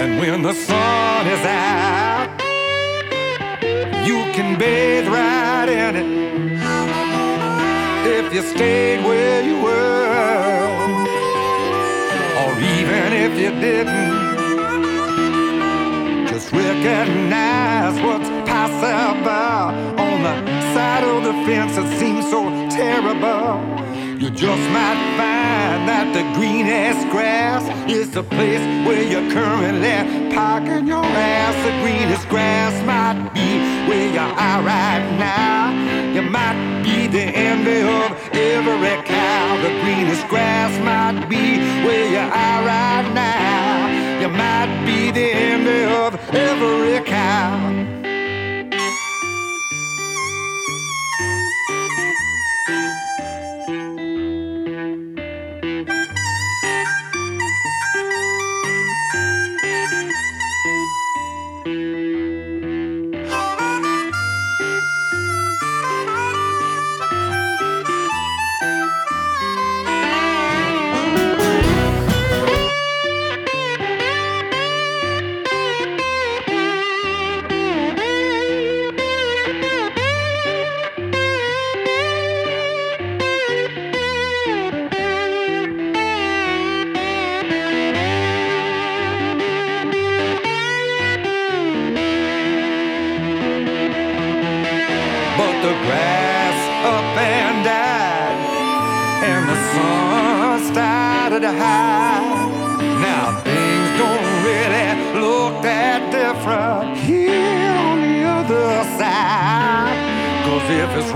[0.00, 2.37] And when the sun is out,
[4.08, 6.08] you can bathe right in it
[8.16, 10.64] if you stayed where you were,
[12.40, 14.16] or even if you didn't.
[16.26, 19.76] Just recognize what's possible
[20.06, 20.36] on the
[20.72, 22.40] side of the fence that seems so
[22.70, 23.60] terrible.
[24.18, 30.86] You just might find that the greenest grass is the place where you're currently parking
[30.86, 31.54] your ass.
[31.66, 35.72] The greenest grass might be where you are right now.
[36.14, 39.56] You might be the envy of every cow.
[39.62, 44.20] The greenest grass might be where you are right now.
[44.20, 47.97] You might be the envy of every cow.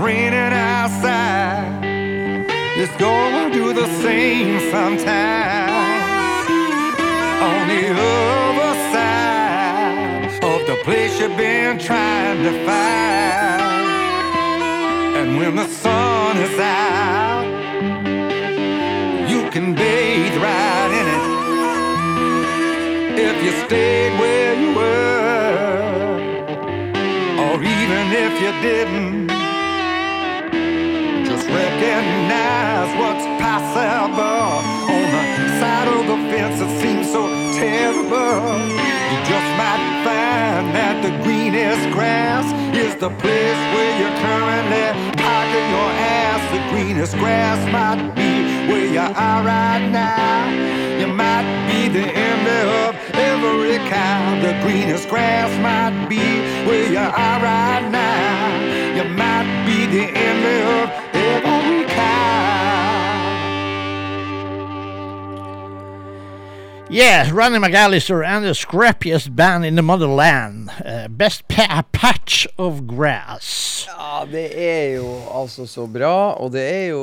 [0.03, 1.79] Raining outside,
[2.75, 5.71] it's gonna do the same sometime.
[7.49, 13.61] On the other side of the place you've been trying to find.
[15.19, 17.45] And when the sun is out,
[19.31, 21.23] you can bathe right in it.
[23.29, 26.17] If you stayed where you were,
[27.43, 29.22] or even if you didn't,
[33.75, 37.25] what's on the side of the fence that seems so
[37.57, 38.59] terrible.
[39.09, 42.45] You just might find that the greenest grass
[42.75, 44.87] is the place where you're currently
[45.17, 45.91] parking your
[46.21, 46.41] ass.
[46.53, 48.31] The greenest grass might be
[48.69, 50.49] where you are right now.
[50.99, 54.39] You might be the envy of every cow.
[54.41, 56.23] The greenest grass might be
[56.67, 58.93] where you are right now.
[58.97, 61.02] You might be the envy of
[66.93, 70.69] Yeah, Ronnie McAllister and the scrappiest band in the motherland.
[70.85, 73.87] Uh, best pa patch of grass.
[73.87, 77.01] Ja, det er jo altså så bra, og det er jo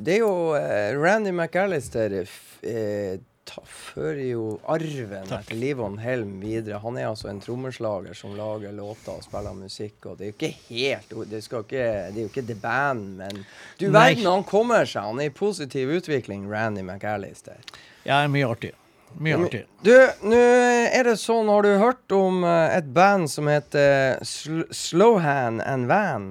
[0.00, 3.20] Det er jo uh, Randy McAllister eh,
[3.68, 6.80] fører jo arven etter Livon Helm videre.
[6.80, 10.38] Han er altså en trommeslager som lager låter og spiller musikk, og det er jo
[10.38, 13.44] ikke helt Det, ikke, det er jo ikke The Band, men
[13.76, 15.04] du verden, han kommer seg.
[15.04, 17.60] Han er i positiv utvikling, Randy McAllister.
[18.04, 18.72] Ja, mye artig.
[19.20, 19.64] Mye artig.
[19.82, 19.90] Du,
[20.22, 25.60] nå er det sånn, har du hørt om eh, et band som heter Sl Slowhand
[25.66, 26.28] and Van?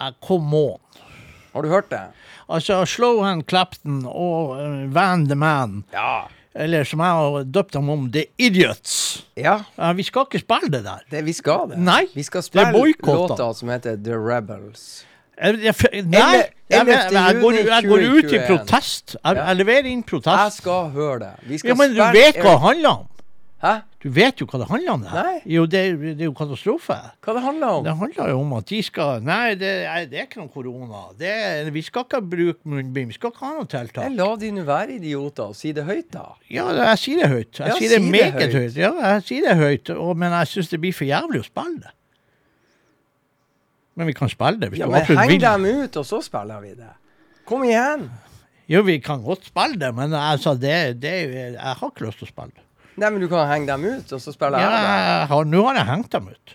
[0.00, 0.78] Uh, come on.
[1.52, 2.00] Har du hørt det?
[2.48, 6.28] Altså, Slowhand Clapton og uh, Van the Man, Ja.
[6.54, 9.24] eller som jeg har døpt dem om, The Idiots.
[9.38, 11.04] Ja, Uh, vi skal ikke spille det der.
[11.10, 11.78] det, vi skal det.
[11.78, 15.04] Nei, Vi skal spille låta som heter The Rebels.
[15.38, 19.16] Jeg, jeg, f- nei, jeg, jeg, jeg, jeg, går, jeg går ut i protest.
[19.24, 20.40] Jeg, jeg leverer inn protest.
[20.42, 21.30] Jeg skal høre det.
[21.46, 23.06] Vi skal Ja, men du vet hva det handler om.
[23.58, 23.70] Hæ?
[23.98, 25.00] Du vet jo hva det handler om.
[25.02, 25.12] det.
[25.14, 25.38] Nei.
[25.50, 25.80] Jo, det,
[26.14, 26.94] det er jo katastrofe.
[27.26, 27.86] Hva det handler om?
[27.88, 29.72] Det handler jo om at de skal Nei, det,
[30.12, 31.00] det er ikke noe korona.
[31.18, 31.32] Det
[31.74, 33.10] vi skal ikke bruke munnbind.
[33.10, 34.04] Vi skal ikke ha noe tiltak.
[34.06, 36.28] Jeg la de nå være idioter og si det høyt, da.
[36.54, 37.50] Ja, jeg sier det høyt.
[37.58, 38.54] Jeg Ja, sier det si det meget høyt.
[38.60, 38.78] høyt.
[38.84, 39.90] Ja, jeg sier det høyt.
[39.98, 41.94] Og, men jeg syns det blir for jævlig å spille det.
[43.98, 45.42] Men vi kan spille det hvis Ja, du men absolutt heng vil.
[45.42, 46.90] dem ut, og så spiller vi det.
[47.48, 48.08] Kom igjen!
[48.70, 52.28] Jo, vi kan godt spille det, men altså, det, det, jeg har ikke lyst til
[52.28, 52.64] å spille det.
[52.98, 54.94] Nei, men du kan henge dem ut, og så spiller Ja, jeg det.
[55.08, 56.54] jeg har, nå har jeg hengt dem ut.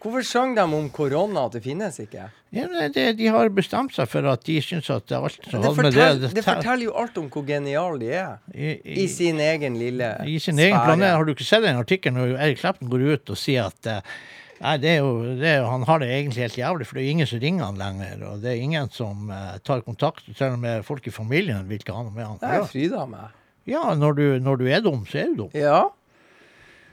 [0.00, 2.22] Hvorfor sang de om korona at det finnes ikke?
[2.56, 5.60] Ja, det, de har bestemt seg for at de syns at det er alt som
[5.60, 8.38] Det har med det, det forteller jo alt om hvor geniale de er.
[8.56, 8.70] i,
[9.04, 10.86] I sin egen lille I sin egen sfære.
[10.88, 11.12] planet.
[11.18, 14.00] Har du ikke sett den artikkelen når Erik Klepten går ut og sier at eh,
[14.60, 17.04] Nei, det er jo, det er, jo- Han har det egentlig helt jævlig, for det
[17.06, 18.24] er ingen som ringer han lenger.
[18.28, 20.24] Og det er ingen som eh, tar kontakt.
[20.36, 22.36] Selv om folk i familien vil ikke ha noe med han.
[22.42, 23.22] Det er fridame.
[23.68, 25.50] Ja, når du, når du er dum, så er du dum.
[25.56, 25.88] Ja.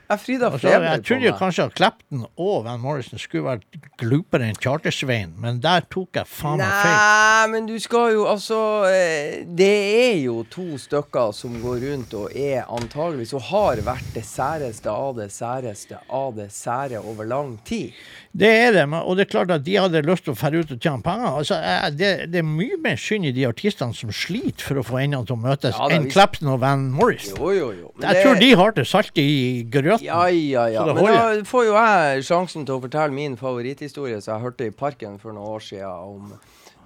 [0.08, 4.56] Jeg Frida, Altså, jeg trodde kanskje at Clapton og Van Morrison skulle vært glupere enn
[4.56, 6.94] Chartersveien, men der tok jeg faen meg feil.
[6.94, 9.68] Nei, men du skal jo altså eh, Det
[9.98, 14.88] er jo to stykker som går rundt og er antageligvis og har vært det særeste
[14.88, 17.92] av det særeste av det sære over lang tid.
[18.38, 20.70] Det er det, og det er klart at de hadde lyst til å fære ut
[20.76, 21.30] og tjene penger.
[21.40, 21.56] Altså,
[21.98, 25.26] det, det er mye mer synd i de artistene som sliter for å få endene
[25.26, 27.32] til å møtes, Ja, enn Clapton og Van Morris.
[27.34, 27.90] Jo, jo, jo.
[27.96, 30.04] Men Jeg det- tror de har det saltet i grøten.
[30.06, 30.84] Ja, ja, ja.
[30.86, 31.42] Men holder.
[31.42, 35.18] Da får jo jeg sjansen til å fortelle min favoritthistorie som jeg hørte i parken
[35.18, 36.32] for noen år siden om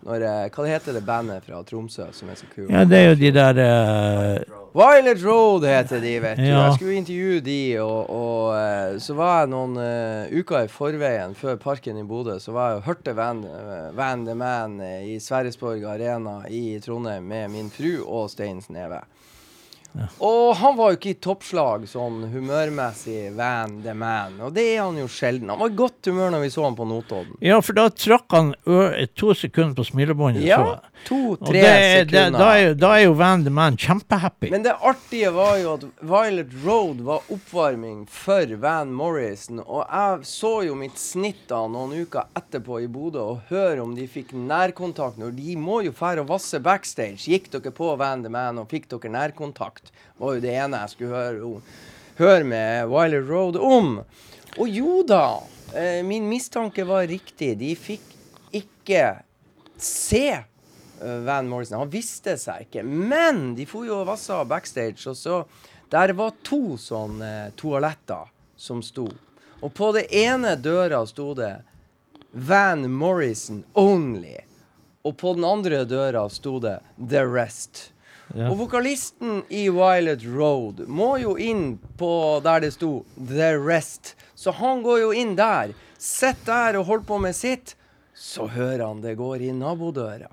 [0.02, 2.70] når, eh, Hva heter det bandet fra Tromsø som er så kult?
[2.70, 4.58] Ja, det er jo de der uh...
[4.72, 6.46] Violet Road heter de, vet du.
[6.48, 6.64] Ja.
[6.64, 11.36] Jeg skulle intervjue de, og, og eh, så var jeg noen uh, uker i forveien,
[11.38, 13.44] før parken i Bodø, så var jeg og hørte Van,
[13.94, 19.04] Van the Man i Sverresborg Arena i Trondheim med min fru og Stein Sneve.
[20.24, 24.38] Og han var jo ikke i toppslag sånn humørmessig, Van the Man.
[24.46, 25.50] Og det er han jo sjelden.
[25.52, 27.34] Han var i godt humør når vi så han på Notodden.
[27.44, 28.54] Ja, for da trakk han
[29.18, 30.44] to sekunder på smilebåndet.
[30.46, 30.78] Ja,
[31.08, 32.38] to-tre er- det, sekunder.
[32.38, 34.50] da, er, jo- da er jo Van the Man kjempehappy.
[34.50, 39.60] Men det artige var jo at Violet Road var oppvarming for Van Morrison.
[39.66, 43.94] Og jeg så jo mitt snitt da noen uker etterpå i Bodø og hør om
[43.98, 45.18] de fikk nærkontakt.
[45.18, 47.26] Når de må jo fære og vasse backstage.
[47.28, 49.81] Gikk dere på Van the Man og fikk dere nærkontakt?
[50.20, 51.50] Var jo det ene jeg skulle høre,
[52.20, 53.98] høre med Wiler Road om.
[54.58, 55.42] Og jo da,
[55.74, 57.54] eh, min mistanke var riktig.
[57.58, 58.04] De fikk
[58.52, 59.22] ikke
[59.80, 61.80] se eh, Van Morrison.
[61.80, 62.84] Han visste seg ikke.
[62.84, 65.44] Men de for jo og vassa backstage, og så
[65.92, 69.10] Der var to sånne toaletter som sto.
[69.60, 71.58] Og på det ene døra sto det
[72.32, 74.38] Van Morrison only.
[75.04, 77.92] Og på den andre døra sto det The Rest.
[78.34, 78.48] Ja.
[78.48, 84.14] Og vokalisten i Violet Road må jo inn på der det sto The Rest.
[84.34, 85.74] Så han går jo inn der.
[86.00, 87.74] Sitter der og holder på med sitt.
[88.16, 90.30] Så hører han det går i nabodøra.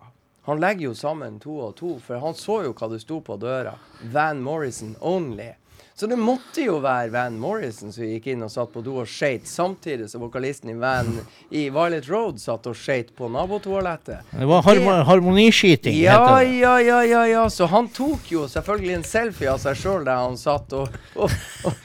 [0.48, 3.36] Han legger jo sammen to og to, for han så jo hva det sto på
[3.38, 3.76] døra.
[4.14, 5.52] Van Morrison only.
[6.00, 9.08] Så det måtte jo være Van Morrison som gikk inn og satt på do og
[9.12, 11.10] skøyt, samtidig som vokalisten i Van
[11.52, 14.30] i Violet Road satt og skøyt på nabotoalettet.
[14.32, 16.54] Det var harmo harmoniskyting, Ja, heter det.
[16.62, 17.42] ja, ja, ja, ja.
[17.52, 21.36] Så han tok jo selvfølgelig en selfie av seg sjøl der han satt og, og,
[21.68, 21.76] og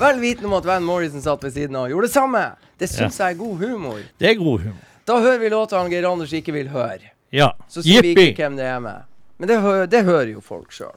[0.00, 2.42] Vel vitende om at Van Morrison satt ved siden av og gjorde det samme.
[2.80, 4.00] Det syns jeg er god humor.
[4.16, 4.86] Det er god humor.
[5.04, 7.12] Da hører vi låta Geir Anders ikke vil høre.
[7.28, 7.52] Ja.
[7.68, 9.04] Så sier vi ikke hvem det er med.
[9.36, 10.96] Men det, hø det hører jo folk sjøl.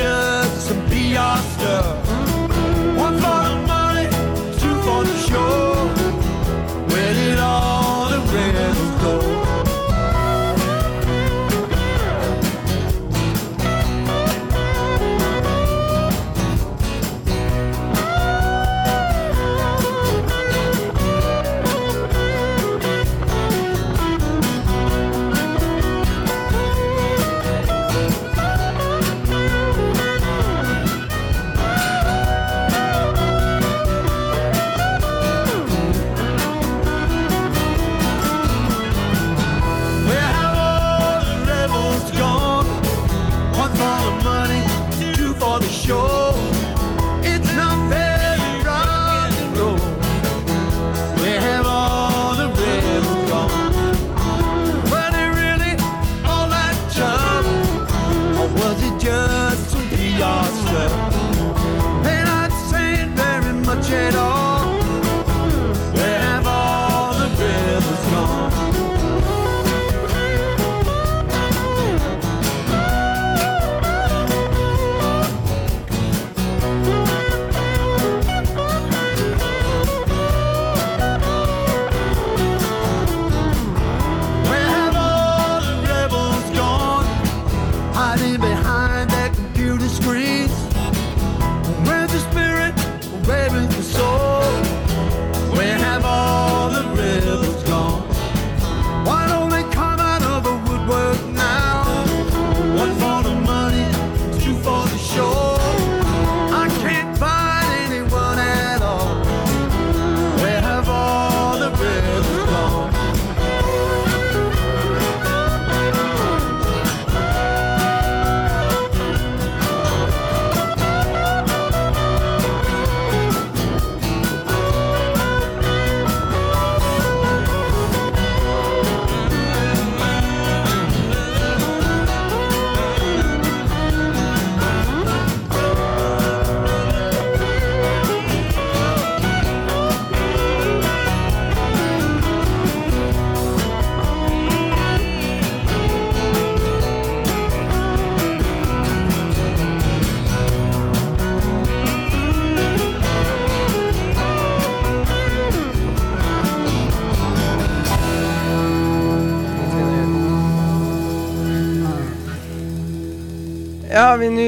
[0.00, 1.99] should be our stuff.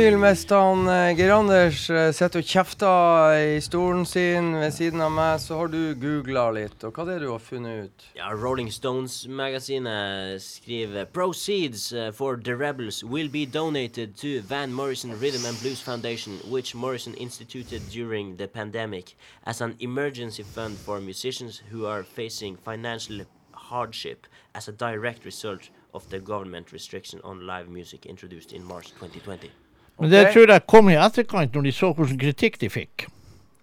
[0.03, 5.37] Han eh, Geir Anders eh, sitter og kjefter i stolen sin ved siden av meg,
[5.39, 6.83] så har du googla litt.
[6.83, 8.07] Og hva er det du har funnet ut?
[8.19, 15.15] Ja, Rolling Stones-magasinet skriver Proceeds uh, for The Rebels will be donated to Van Morrison
[15.21, 19.15] Rhythm and Blues Foundation, which Morrison instituted during the pandemic
[19.47, 23.23] as an emergency fund for musicians who are facing financial
[23.53, 28.91] hardship as a direct result of the government restriction on live music introduced in March
[28.99, 29.62] 2020.
[30.01, 30.35] Men det okay.
[30.35, 33.07] tror jeg kom i etterkant, når de så hvilken kritikk de fikk.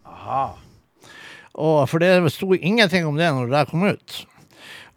[0.07, 0.43] Aha.
[1.59, 4.19] Og for det sto ingenting om det når det kom ut.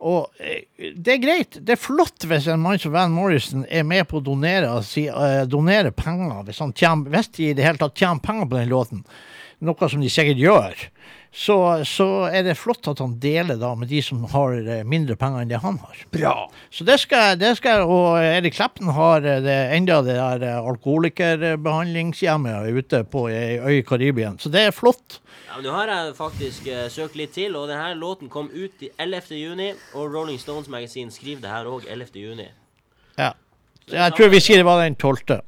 [0.02, 1.58] Og eh, det er greit.
[1.62, 5.06] Det er flott hvis en mann som Van Morrison er med på å donere, si,
[5.10, 8.72] uh, donere penger, hvis, tjener, hvis de i det hele tatt tjener penger på den
[8.72, 9.04] låten,
[9.62, 10.86] noe som de sikkert gjør,
[11.34, 15.16] så, så er det flott at han deler da med de som har eh, mindre
[15.16, 15.96] penger enn det han har.
[16.12, 16.50] Bra.
[16.68, 20.68] Så det skal, det skal Og Erik Kleppen har eh, det, enda det der eh,
[20.72, 24.34] alkoholikerbehandlingshjemmet ute på ei øy i Karibia.
[24.38, 25.20] Så det er flott.
[25.48, 28.84] Ja, men Nå har jeg faktisk uh, søkt litt til, og denne låten kom ut
[28.84, 29.32] i 11.
[29.36, 32.12] juni, og Rolling Stones Magasin skriver det her òg 11.
[32.20, 32.48] juni.
[33.16, 33.32] Ja.
[33.88, 35.40] Jeg tror vi sier det var den tolvte.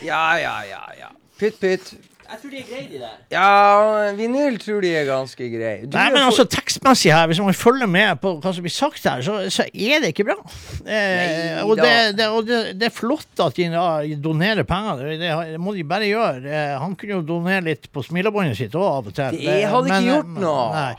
[0.00, 0.82] Ja, ja, ja.
[1.00, 1.08] ja.
[1.40, 2.13] Pytt, pytt.
[2.34, 3.18] Jeg tror de er greie, de der.
[3.30, 5.74] Ja, vinyl tror de er ganske grei.
[5.84, 9.06] Du Nei, men altså tekstmessig her, hvis man følger med på hva som blir sagt
[9.06, 10.36] her, så, så er det ikke bra.
[10.82, 13.86] Eh, Nei og det, det, og det, det er flott at de da
[14.24, 16.42] donerer penger, det, det, må de bare gjøre.
[16.42, 19.38] Eh, han kunne jo donere litt på smilebåndet sitt òg av og til.
[19.38, 20.68] Det hadde ikke gjort noe.
[20.74, 20.92] Nei.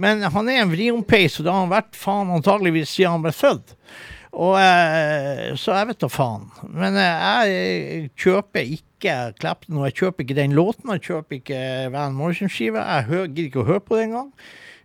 [0.00, 3.36] Men han er en vriompeis, og det har han vært faen antageligvis siden han ble
[3.36, 3.76] født.
[4.30, 6.46] Og, eh, så jeg vet da faen.
[6.70, 10.90] Men eh, jeg kjøper ikke Clapton, og jeg kjøper ikke den låten.
[10.92, 11.60] Jeg kjøper ikke
[11.92, 12.82] Van Morrison-skiva.
[13.00, 14.30] Jeg gidder ikke å høre på det engang.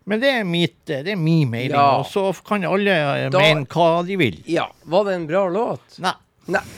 [0.07, 1.97] Men det er, mitt, eh, det er min mening, Ja.
[1.99, 4.43] og så kan alle eh, Da- mene hva de vil.
[4.45, 4.67] Ja.
[4.85, 5.99] Var det en bra låt?
[5.99, 6.13] Nei.
[6.47, 6.61] Nei.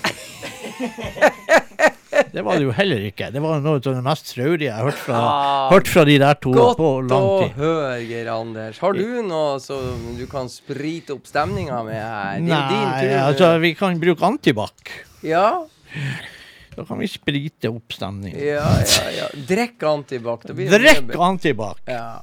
[2.34, 3.28] Det var det jo heller ikke.
[3.34, 6.18] Det var noe av det mest traurige jeg har hørt fra, Ah, hørt fra de
[6.22, 8.80] der to Godt på lang å høre, Geir Anders.
[8.82, 12.38] Har du noe som du kan sprite opp stemninga med her?
[12.38, 14.74] Er Nei, altså vi kan bruke antibac.
[15.26, 15.66] Ja,
[16.78, 18.38] Da kan vi sprite opp stemningen.
[18.38, 19.06] ja, ja.
[19.18, 19.28] ja.
[19.50, 20.44] Drikk antibac.
[20.46, 21.78] Drikk antibac.
[21.90, 22.22] Ja.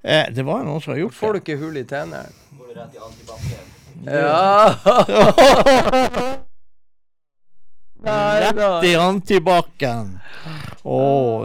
[0.00, 1.18] Eh, det var noen som har gjort det.
[1.20, 2.24] Får du ikke hull i tennene?
[2.72, 2.88] Ja.
[4.06, 4.40] Nei da.
[8.06, 10.12] Rett i antibacen.
[10.86, 10.98] Å,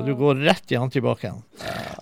[0.05, 1.39] du går rett i antibacen.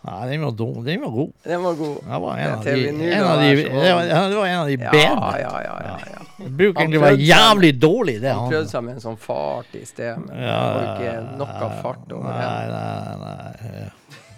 [0.03, 0.81] Nei, den var dum.
[0.84, 1.31] Den var god.
[1.48, 1.99] Den var god.
[2.03, 5.40] Det var en av de, en av de, det var, en av de Ja, bedre.
[5.40, 5.77] ja, ja.
[5.86, 6.19] ja, ja.
[6.40, 8.52] var bruker Han egentlig være jævlig dårlig, det Han han.
[8.52, 12.30] prøvde seg med en sånn fart i sted, men det var ikke noe fart over
[12.30, 12.76] Nei, den.
[13.23, 13.40] nei,
[13.72, 13.88] nei.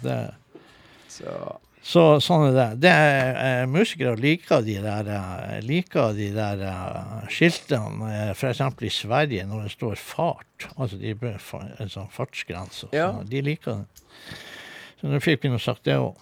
[0.02, 0.20] Det,
[1.18, 1.36] Så
[1.82, 2.66] så sånn er det.
[2.84, 8.60] det er, eh, musikere liker de der, eh, liker de der eh, skiltene, f.eks.
[8.86, 10.68] i Sverige, når det står fart.
[10.76, 12.86] Altså de en sånn fartsgrense.
[12.94, 13.10] Ja.
[13.10, 13.26] sånn.
[13.26, 14.38] De liker det.
[15.00, 16.14] Så nå fikk vi nå sagt det òg.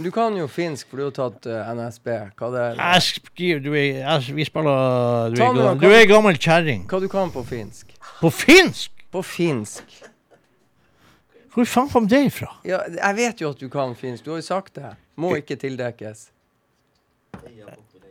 [0.00, 2.08] Du kan jo finsk, for du har tatt uh, NSB.
[2.38, 2.78] Hva det er?
[2.80, 6.86] Jeg skriver du er, jeg, Vi spiller Du er, nå, du er gammel kjerring.
[6.90, 7.92] Hva du kan på finsk?
[8.18, 8.94] På finsk!
[9.10, 10.09] På finsk.
[11.54, 12.50] Hvor faen kom det ifra?
[12.64, 14.24] Ja, jeg vet jo at du kan finsk.
[14.24, 14.92] Du har jo sagt det.
[15.20, 16.28] Må ikke tildekkes.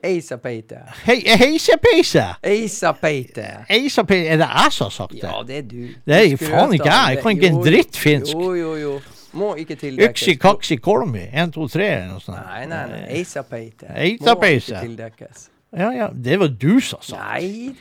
[0.03, 0.79] Eisapeite.
[1.03, 2.23] Hei, heisepeise!
[2.43, 3.47] Eisapeite.
[3.69, 5.23] Eisapeise, er det jeg som har sagt det?
[5.23, 5.81] Ja, det er du.
[6.07, 7.15] Det er faen ikke jeg.
[7.15, 8.33] Jeg kan ikke en dritt finsk.
[8.33, 8.93] Jo, jo, jo.
[9.39, 10.21] Må ikke tildekkes.
[10.23, 11.27] Yksi, kaksi, kolmi.
[11.33, 12.39] En, to, tre, eller noe sånt.
[12.39, 13.01] Nei, nei, nei.
[13.19, 13.91] Eisapeite.
[13.91, 14.73] Eisapeite.
[14.73, 15.45] Må ikke tildekkes.
[15.77, 17.75] Ja, ja, det var du som sa Nei,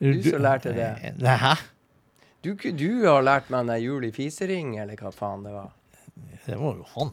[0.00, 0.92] du som lærte det.
[1.20, 1.54] Nei?
[2.44, 5.72] Du, du har lært meg den jul i fisering, eller hva faen det var.
[6.44, 7.12] Det var jo han.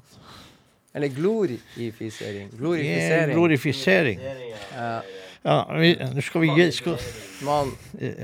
[0.93, 2.49] Eller glor i fisering.
[2.51, 3.35] Det er Glorifisering.
[3.35, 4.19] Glorifisering.
[4.75, 5.01] Ja.
[5.43, 6.97] Ja, vi, nå skal vi gi skal,
[7.41, 7.71] Man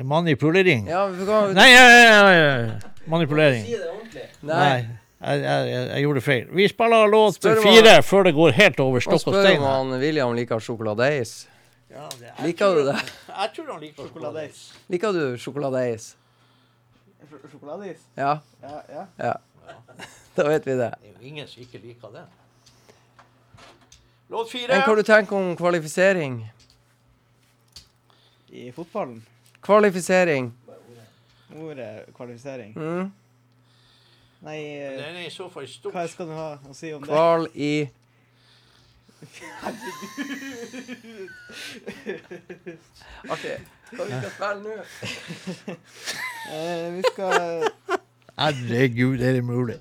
[0.06, 0.86] Manipulering.
[0.88, 2.92] Ja, vi kan Nei, ja, ja, ja, ja.
[3.10, 3.64] manipulering.
[3.66, 4.60] Nei.
[4.60, 4.76] Nei,
[5.18, 6.44] jeg, jeg, jeg, gjorde feil.
[6.60, 9.50] Vi spiller låt Spør fire fire før det går helt over Man stokk og spør
[9.56, 11.34] om han William liker sjokoladeis.
[12.44, 13.00] Liker du det?
[13.32, 14.62] Jeg tror han liker sjokoladeis.
[14.94, 16.12] Liker du sjokoladeis?
[17.52, 17.98] Sjokoladeis?
[18.16, 19.06] Ja, Ja, ja.
[19.18, 19.34] ja.
[20.38, 20.94] Da vet vi det.
[21.02, 22.26] Det er jo ingen som ikke liker det.
[24.30, 24.82] Låt Men fire.
[24.86, 26.52] hva du tenker om kvalifisering?
[28.50, 29.26] I fotballen.
[29.62, 30.54] Kvalifisering.
[31.58, 32.74] Ordet kvalifisering.
[32.78, 33.12] Mm.
[34.42, 35.92] Nei, eh, Den er i så fall stor.
[35.92, 37.10] hva skal du ha å si om det?
[37.10, 37.90] Kval i
[43.30, 43.58] Artig.
[43.92, 45.76] Hva vi skal spille nå?
[46.48, 47.66] Eh, vi skal
[48.40, 49.76] Herregud, er det mulig?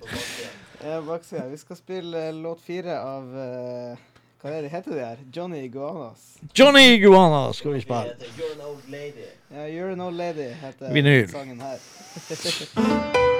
[0.82, 1.50] eh.
[1.50, 3.96] Vi skal spille låt fire av eh,
[4.42, 5.22] Hva er det heter det her?
[5.36, 6.24] Johnny Iguanas.
[6.58, 8.16] Johnny Iguanas skal vi spille.
[8.38, 9.30] You're an old lady.
[9.50, 11.28] Ja, You're an old lady heter Vinyl.
[11.30, 11.78] sangen her.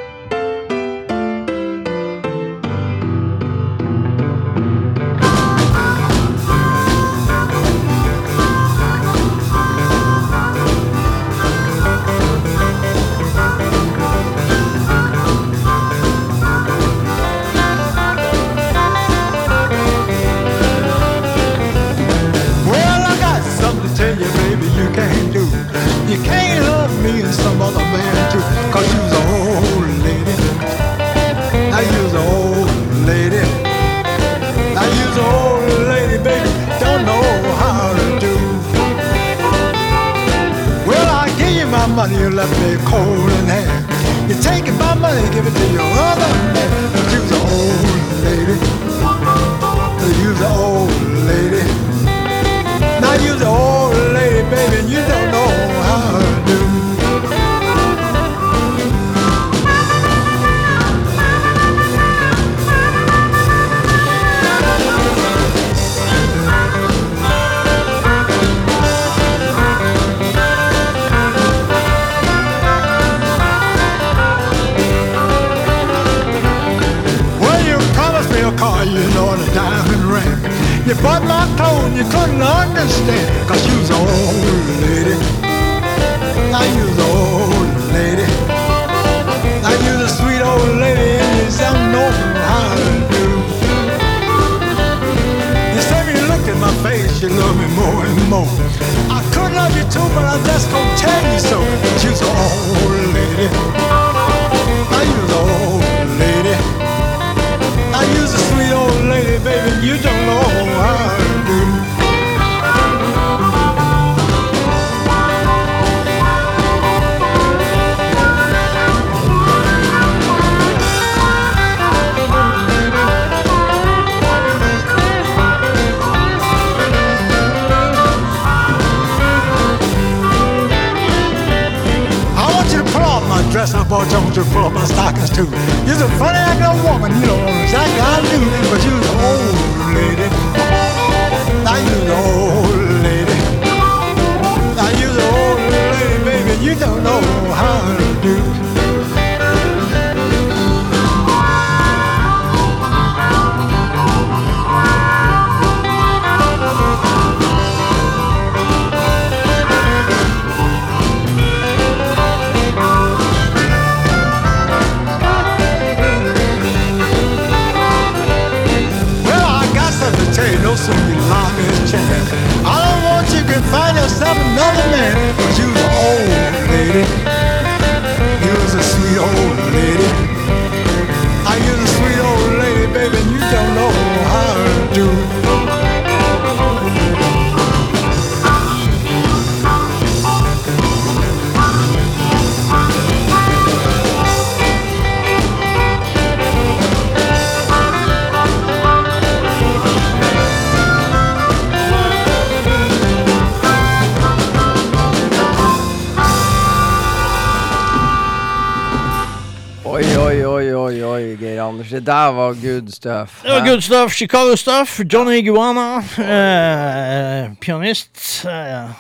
[212.66, 213.42] good stuff.
[213.42, 214.12] Det var good stuff.
[214.12, 215.00] Chicago stuff.
[215.12, 218.44] Johnny Iguana, eh, pianist.
[218.44, 218.90] Eh,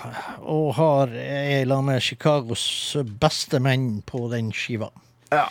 [0.40, 4.90] og har er i lag med Chicagos beste menn på den skiva.
[5.34, 5.48] Ja.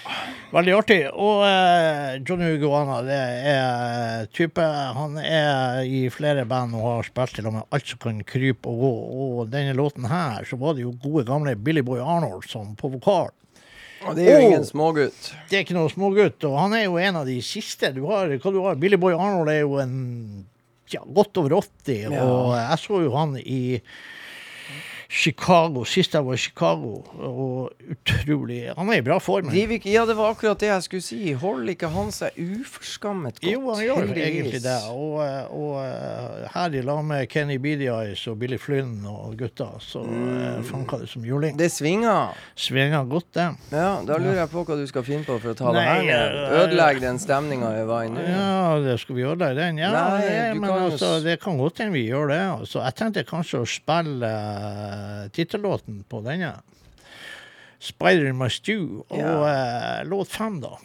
[0.55, 0.99] Veldig artig.
[1.11, 3.21] Og eh, Johnny Iguana det
[3.51, 4.63] er type
[4.95, 8.71] Han er i flere band og har spilt til og med alt som kan krype
[8.71, 8.93] og gå.
[9.25, 12.93] Og denne låten her, så var det jo gode gamle Billy Boy Arnold som på
[12.95, 13.33] vokal.
[14.05, 15.31] Og det er jo ingen smågutt.
[15.49, 17.89] Det er ikke noe smågutt, og han er jo en av de siste.
[17.95, 19.95] Du har, hva du har, Billy Boy Arnold er jo en
[20.93, 22.21] ja, godt over 80, Ja.
[22.21, 23.81] og jeg så jo han i
[25.15, 29.47] Chicago, sist jeg var i Chicago, og utrolig Han er i bra form.
[29.55, 31.19] Ja, det var akkurat det jeg skulle si.
[31.39, 33.47] Holder ikke han seg uforskammet godt?
[33.47, 34.75] Jo, han gjør egentlig det.
[34.91, 39.37] Og, eh, og eh, her i lag med Kenny Beady Eyes og Billy Flynn og
[39.39, 40.65] gutta, så mm.
[40.67, 41.55] funka det som juling.
[41.59, 42.35] Det svinger.
[42.59, 43.47] Svinger godt, det.
[43.71, 46.03] Ja, da lurer jeg på hva du skal finne på for å ta det her
[46.03, 46.37] ned.
[46.41, 48.27] eh, Ødelegge den stemninga var i nå.
[48.27, 49.79] Ja, det skal vi ødelegge den?
[49.85, 52.43] Ja, Nei, det, men kan altså, det kan godt hende vi gjør det.
[52.59, 54.35] Altså, jeg tenkte kanskje å spille
[55.05, 56.55] uh, tittellåten på denne.
[57.79, 59.03] 'Spider in my stew'.
[59.09, 60.01] Og Ja.
[60.01, 60.77] uh, låt fem, da.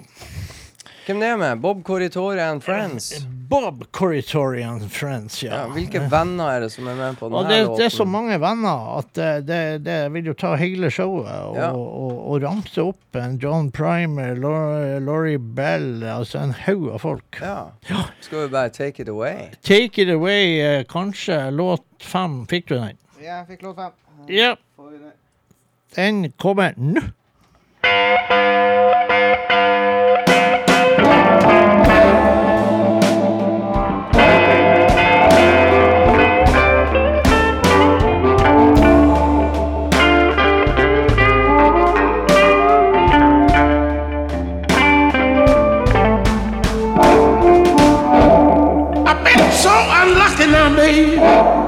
[1.07, 1.61] Hvem det er med?
[1.61, 3.25] Bob Corritore and Friends?
[3.49, 5.55] Bob Corritore and Friends, ja.
[5.57, 7.79] Ja, hvilke venner er det som er med på Og denne det, låten?
[7.81, 11.57] det er så mange venner at det, det, det vil jo ta hele showet og,
[11.57, 11.71] Ja.
[11.73, 17.41] og, og ramse opp en John Primer, Lau- Laurie Bell, altså en haug av folk.
[17.43, 17.65] Ja.
[18.21, 19.49] Skal vi bare take it away?
[19.67, 22.47] Take it away, eh, kanskje låt fem.
[22.47, 22.97] Fikk du den?
[23.21, 23.93] Ja, jeg fikk låt fem.
[24.29, 24.99] Ja, Får vi
[25.97, 27.01] den kommer nå.
[49.07, 51.60] I've been so unlucky now, babe.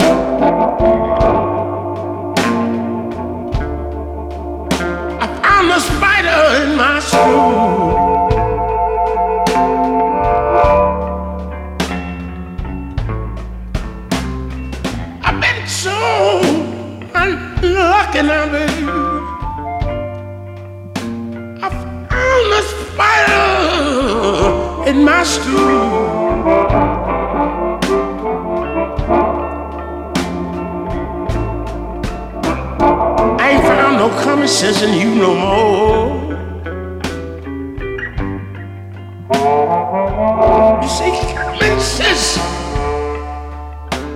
[34.02, 36.21] No common sense in you no more.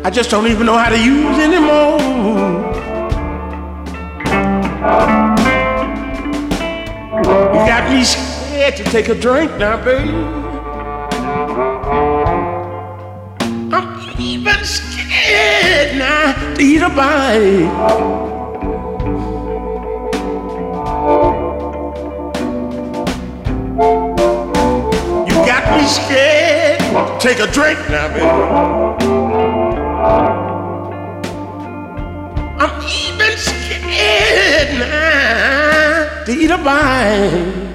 [0.04, 1.98] I just don't even know how to use anymore.
[7.54, 10.10] You got me scared to take a drink now, babe.
[13.72, 17.72] I'm even scared now to eat a bite.
[25.26, 25.46] You
[27.20, 28.26] Take a drink now, baby.
[32.58, 37.66] I'm even scared now to eat a bite.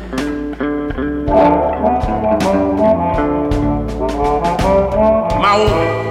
[5.39, 5.55] My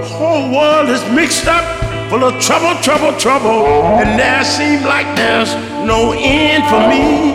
[0.04, 1.64] whole world is mixed up,
[2.10, 3.66] full of trouble, trouble, trouble,
[3.98, 5.54] and there seems like there's
[5.84, 7.34] no end for me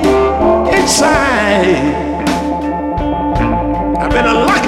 [0.77, 2.15] inside.
[3.97, 4.64] I've been a now,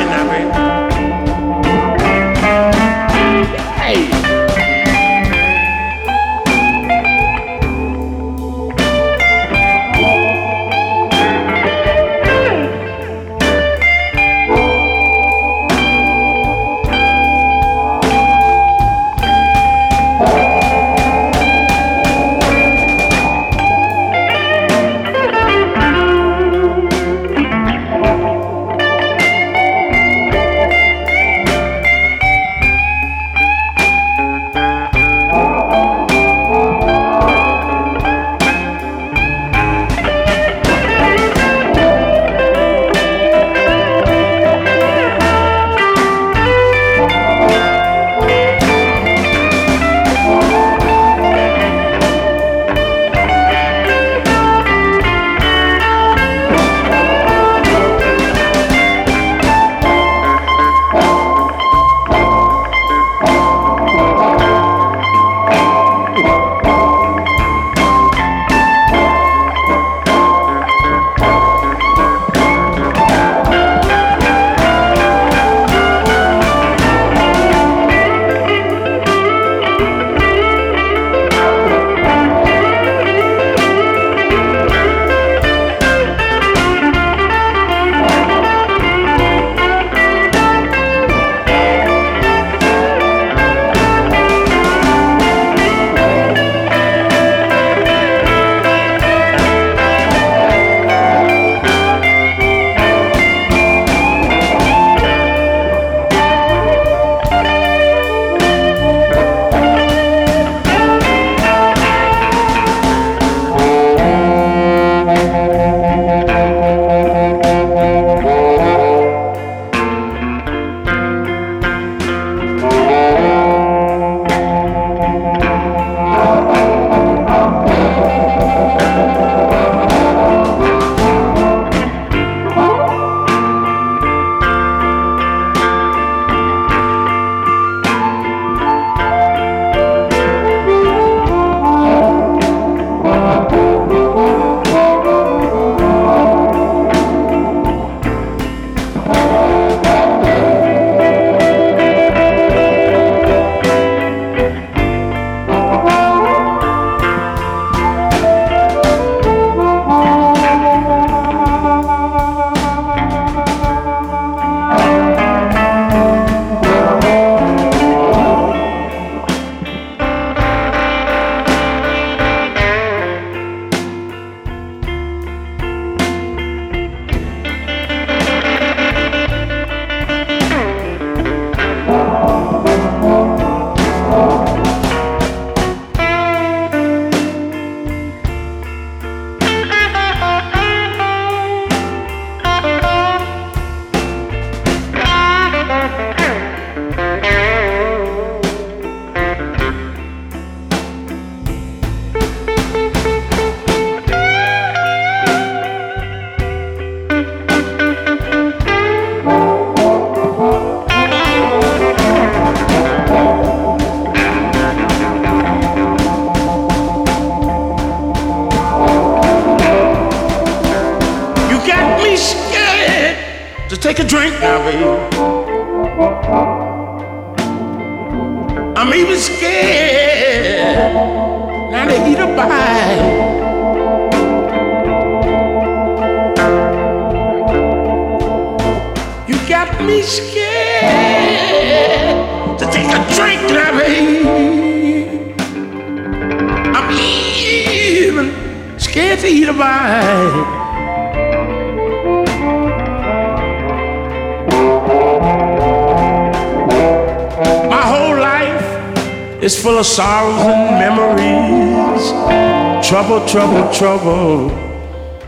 [263.27, 264.49] Trouble, trouble,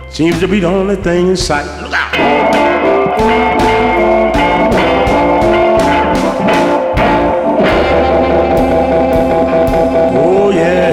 [0.10, 1.66] seems to be the only thing in sight.
[1.82, 2.14] Look out!
[10.16, 10.90] Oh yeah.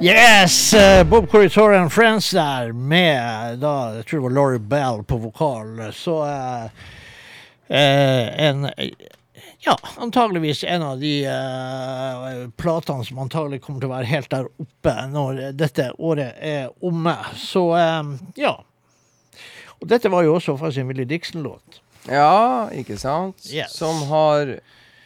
[0.00, 0.72] Yes!
[0.72, 5.16] eh, Bob Corritore and Friends der med da, jeg tror det var Laurie Bell på
[5.16, 5.92] vokal.
[5.92, 6.64] Så eh,
[7.68, 8.70] eh, en
[9.66, 11.95] Ja, antageligvis en av de eh,
[12.60, 17.16] platene som antagelig kommer til å være helt der oppe når dette året er omme.
[17.40, 18.54] Så eh, ja.
[19.76, 21.80] Og dette var jo også faktisk en Willy Dixon-låt.
[22.08, 23.42] Ja, ikke sant?
[23.50, 23.74] Yes.
[23.76, 24.58] Som har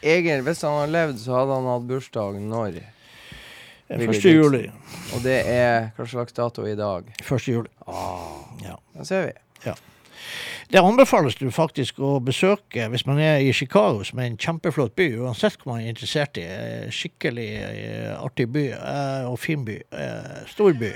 [0.02, 2.80] egen, Hvis han har levd, så hadde han hatt bursdag når?
[3.90, 4.24] 1.
[4.24, 4.68] Juli.
[5.16, 7.08] Og det er hva slags dato i dag?
[7.24, 7.48] 1.
[7.50, 7.70] juli.
[8.62, 8.76] Ja.
[8.94, 9.32] Da ser vi.
[10.70, 14.92] Det anbefales du faktisk å besøke hvis man er i Chicago, som er en kjempeflott
[14.94, 16.44] by, uansett hva man er interessert i.
[16.46, 19.80] Eh, Skikkelig eh, artig by eh, og fin by.
[20.52, 20.92] Stor by.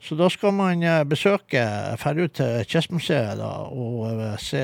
[0.00, 1.60] Så da skal man besøke,
[2.00, 4.62] Ferdig ut til Chessmuseet da, og se,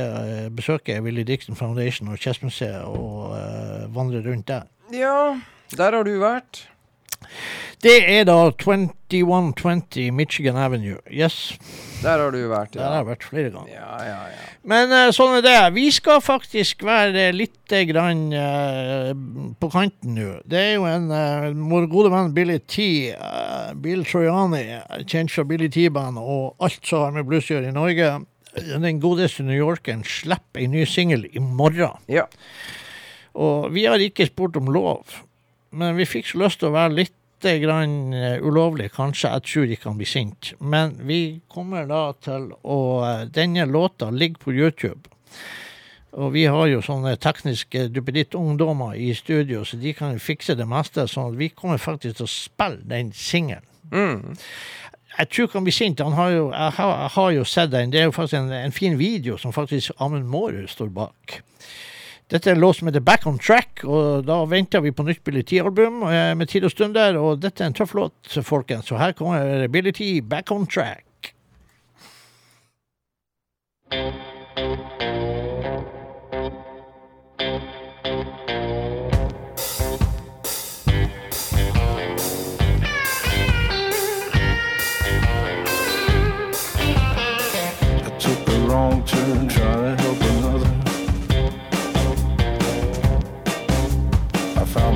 [0.55, 4.69] besøke Willy Dixon Foundation og Chessmuseet og uh, vandre rundt der.
[4.95, 5.35] Ja,
[5.75, 6.63] der har du vært.
[7.83, 11.01] Det er da 2120 Michigan Avenue.
[11.11, 11.59] Yes,
[12.03, 12.75] Der har du vært.
[12.75, 13.73] der har jeg vært flere ganger.
[13.75, 14.43] Ja, ja, ja.
[14.63, 15.55] Men eh, sånn er det.
[15.75, 19.11] Vi skal faktisk være litt grann uh,
[19.59, 20.29] på kanten nå.
[20.47, 22.85] Det er jo en uh, vår gode venn Billy T,
[23.17, 24.63] uh, Bill Trojani,
[25.03, 28.13] kjent fra Billy T-band og alt som har med blues å gjøre i Norge.
[28.55, 31.99] Den godeste New Yorkeren slipper en ny singel i morgen.
[32.07, 32.29] Ja.
[33.35, 35.19] Og vi har ikke spurt om lov,
[35.75, 37.17] men vi fikk så lyst til å være litt
[37.63, 39.31] grann eh, ulovlig, kanskje.
[39.33, 40.53] Jeg tror ikke han blir sint.
[40.61, 45.01] Men vi kommer da til å eh, Denne låta ligger på YouTube.
[46.13, 51.07] Og vi har jo sånne tekniske duppeditt-ungdommer i studio, så de kan fikse det meste.
[51.09, 53.65] sånn at vi kommer faktisk til å spille den singelen.
[53.93, 54.37] Mm.
[55.19, 56.01] Jeg tror ikke han blir sint.
[56.01, 57.93] Han har jo, jeg, har, jeg har jo sett den.
[57.93, 61.41] Det er jo faktisk en, en fin video som faktisk Amund Mårud står bak.
[62.33, 65.21] Dette er en låt som heter Back on Track, og da venter vi på nytt
[65.25, 67.19] Billy T-album eh, med tid og stunder.
[67.21, 68.89] Og dette er en tøff låt, folkens.
[68.89, 71.35] Så her kommer Billy T, Back on Track.
[73.93, 74.32] I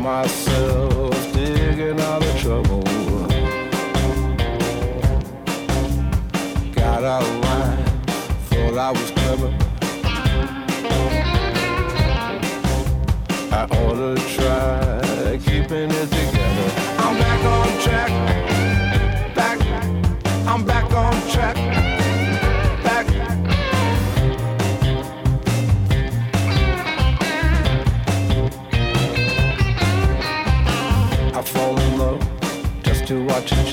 [0.09, 0.46] I found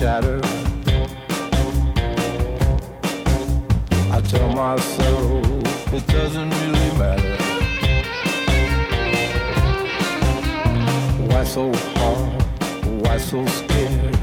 [0.04, 0.42] chatter.
[4.12, 7.38] I tell myself it doesn't really matter.
[11.30, 12.44] Why so hard?
[13.02, 14.18] Why so scared?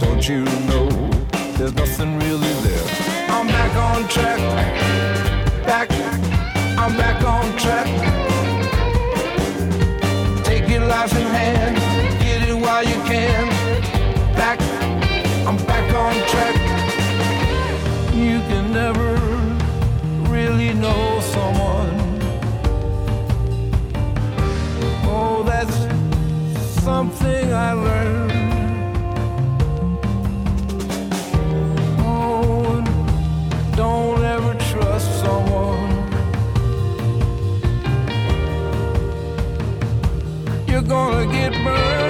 [0.00, 0.86] Don't you know
[1.56, 2.88] there's nothing really there?
[3.30, 4.38] I'm back on track.
[5.64, 5.90] Back,
[6.76, 8.29] I'm back on track.
[11.00, 11.76] Life in hand,
[12.20, 13.48] get it while you can.
[14.34, 14.60] Back,
[15.48, 16.56] I'm back on track.
[18.12, 19.14] You can never
[20.30, 21.96] really know someone.
[25.06, 25.74] Oh, that's
[26.84, 27.19] something
[40.90, 42.09] gonna get burned.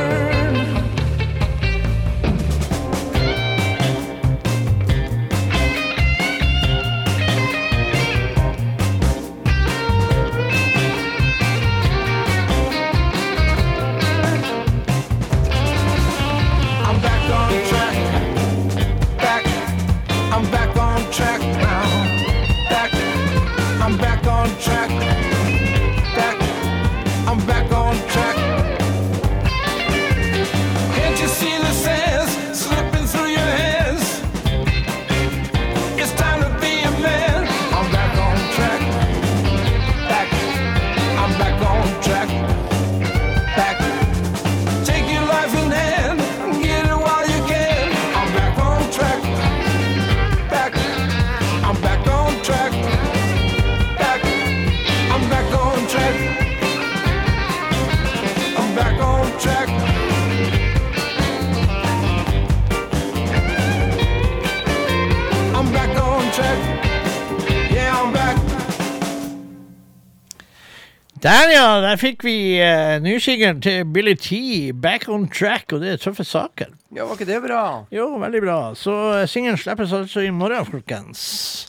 [71.20, 71.80] Der, ja.
[71.84, 72.34] Der fikk vi
[72.64, 76.72] uh, nysingeren til Billy T, 'Back on Track', og det er tøffe saker.
[76.96, 77.64] Ja, var ikke det bra?
[77.92, 78.60] Jo, veldig bra.
[78.74, 81.68] Så uh, singelen slippes altså i morgen, folkens.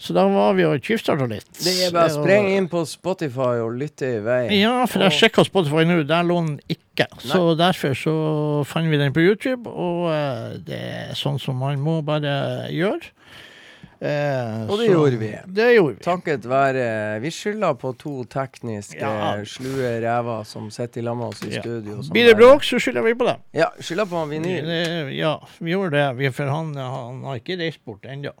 [0.00, 1.46] Så da var vi og tjuvstarta litt.
[1.60, 4.40] Det er bare å sprenge inn på Spotify og lytte i vei.
[4.56, 7.10] Ja, for jeg sjekka Spotify nå, der lå den ikke.
[7.20, 8.14] Så derfor så
[8.66, 13.12] fant vi den på YouTube, og uh, det er sånn som man må bare gjøre.
[14.02, 15.28] Eh, Og det så- gjorde vi.
[15.46, 16.02] Det gjorde vi.
[16.02, 19.44] Takket være Vi skylder på to tekniske Ja.
[19.44, 21.60] slue ræver som sitter i lag med oss i Ja.
[21.60, 22.02] studio.
[22.10, 23.36] Blir det bråk, så skylder vi på det.
[23.54, 25.12] Ja, skylder på vinyl.
[25.16, 26.16] Ja, vi gjorde det.
[26.16, 28.32] Vi, for han, han har ikke reist bort ennå.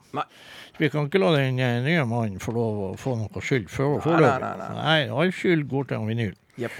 [0.78, 4.20] Vi kan ikke la den eh, nye mannen få lov å få noe skyld foreløpig.
[4.20, 6.34] Nei, nei, nei, nei, Nei, all skyld går til vinyl.
[6.58, 6.70] Yep.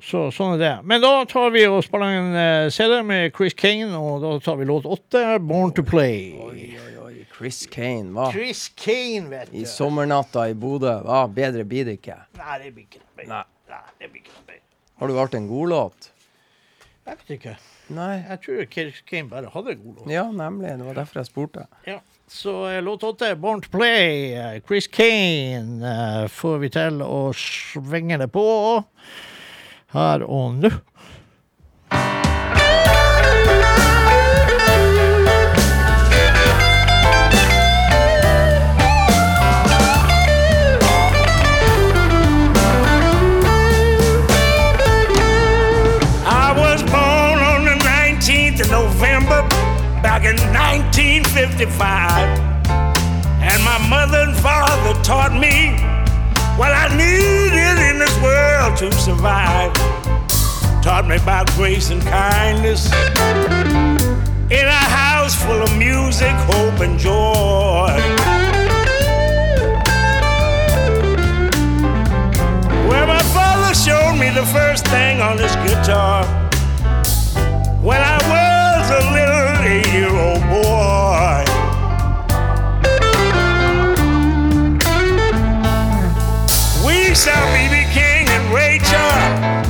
[0.00, 0.84] Så sånn er det.
[0.86, 4.56] Men da tar vi og spiller en eh, CD med Chris Kane, og da tar
[4.56, 6.38] vi låt åtte, 'Born to Play'.
[6.38, 6.94] Oi, oi, oi.
[7.38, 8.32] Chris Kane, hva?
[8.34, 9.60] Chris Kane, vet du.
[9.60, 10.96] I sommernatta i Bodø.
[11.06, 11.22] Hva?
[11.30, 12.18] Bedre blir det ikke.
[12.40, 13.30] Nei, det blir ikke noe bedre.
[13.30, 13.44] Nei.
[13.70, 14.64] Nei, det blir ikke noe bedre.
[14.98, 16.08] Har du valgt en god låt?
[17.06, 17.52] Jeg vet ikke.
[17.94, 18.14] Nei.
[18.24, 20.10] Jeg tror Chris Kane bare hadde en god låt.
[20.12, 20.74] Ja, nemlig.
[20.80, 21.66] Det var derfor jeg spurte.
[21.86, 22.00] Ja.
[22.28, 27.30] Så eh, låt åtte, 'Born to Play', eh, Chris Kane, eh, får vi til å
[27.32, 28.44] svinge det på
[29.94, 30.70] her og nå.
[51.58, 52.38] 1955.
[53.42, 55.74] And my mother and father taught me
[56.56, 59.72] what I needed in this world to survive.
[60.82, 62.92] Taught me about grace and kindness.
[64.50, 67.90] In a house full of music, hope, and joy.
[72.88, 76.24] Where my father showed me the first thing on his guitar
[77.82, 80.77] when I was a little eight-year-old boy.
[87.18, 87.74] Saw B.B.
[87.92, 89.66] King and Ray Charles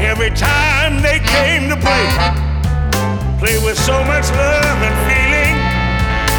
[0.00, 2.06] every time they came to play.
[3.40, 5.56] Play with so much love and feeling,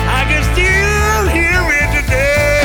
[0.07, 2.63] I can still hear it today.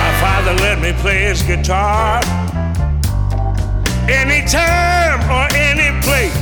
[0.00, 2.37] My father let me play his guitar
[4.08, 6.34] anytime or any place.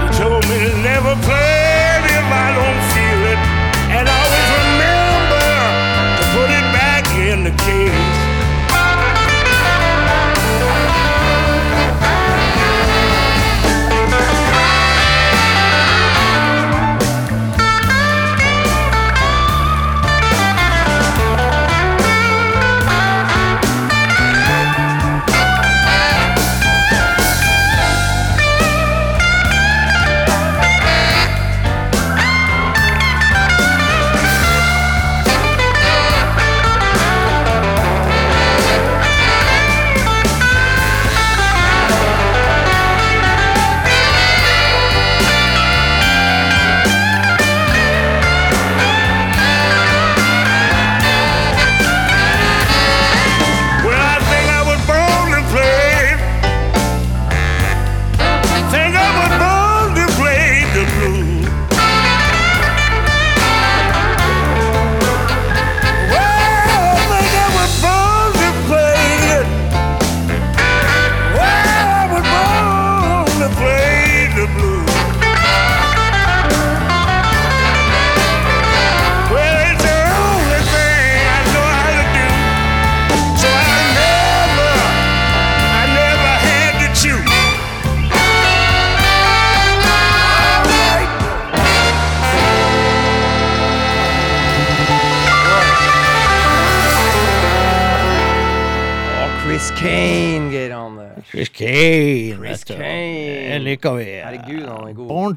[0.00, 2.77] He told me to never play if I don't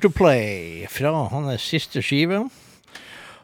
[0.01, 2.43] to Play fra hans siste skive.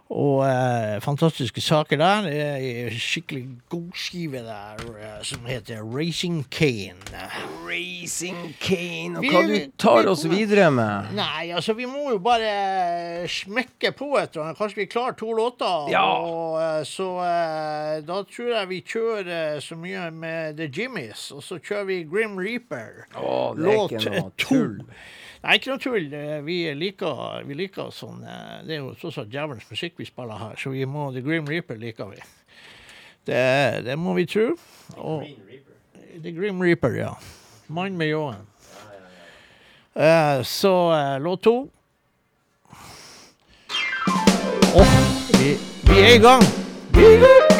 [0.07, 2.27] Og eh, fantastiske saker der.
[2.31, 6.95] Er skikkelig god skive der eh, som heter Racing Kane.
[7.67, 9.17] Racing Kane.
[9.19, 11.11] Og Vi- hva du tar vi- oss videre med?
[11.17, 14.55] Nei, altså vi må jo bare smekke på et eller.
[14.55, 15.91] Kanskje vi klarer to låter.
[15.91, 16.05] Ja.
[16.23, 21.31] Og, eh, så eh, da tror jeg vi kjører eh, så mye med The Jimmys,
[21.35, 23.09] og så kjører vi Grim Reaper.
[23.19, 24.63] Å, det Låt to.
[25.43, 26.07] Nei, ikke noe tull.
[26.13, 30.07] Eh, Vi liker, vi liker sånn eh, Det er jo tross alt djevelens musikk vi
[30.09, 32.21] spiller her, så vi må The Grim Reaper liker vi.
[33.27, 33.41] Det,
[33.85, 34.53] det må vi tro.
[34.97, 35.27] Og,
[36.23, 37.11] The Grim Reaper, ja.
[37.67, 38.45] Mann med ljåen.
[39.97, 41.55] Uh, så uh, låt to.
[44.77, 44.97] Oh,
[45.39, 45.57] vi,
[45.89, 46.43] vi er i gang.
[46.93, 47.56] Vi er i gang.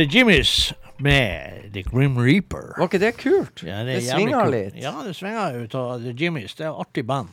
[0.00, 2.72] The Jimmys med The Grim Reaper.
[2.78, 3.60] Var ikke det kult?
[3.66, 4.78] Ja, det det svinger litt.
[4.80, 6.54] Ja, det svinger ut av The Jimmys.
[6.56, 7.28] Det er et artig band.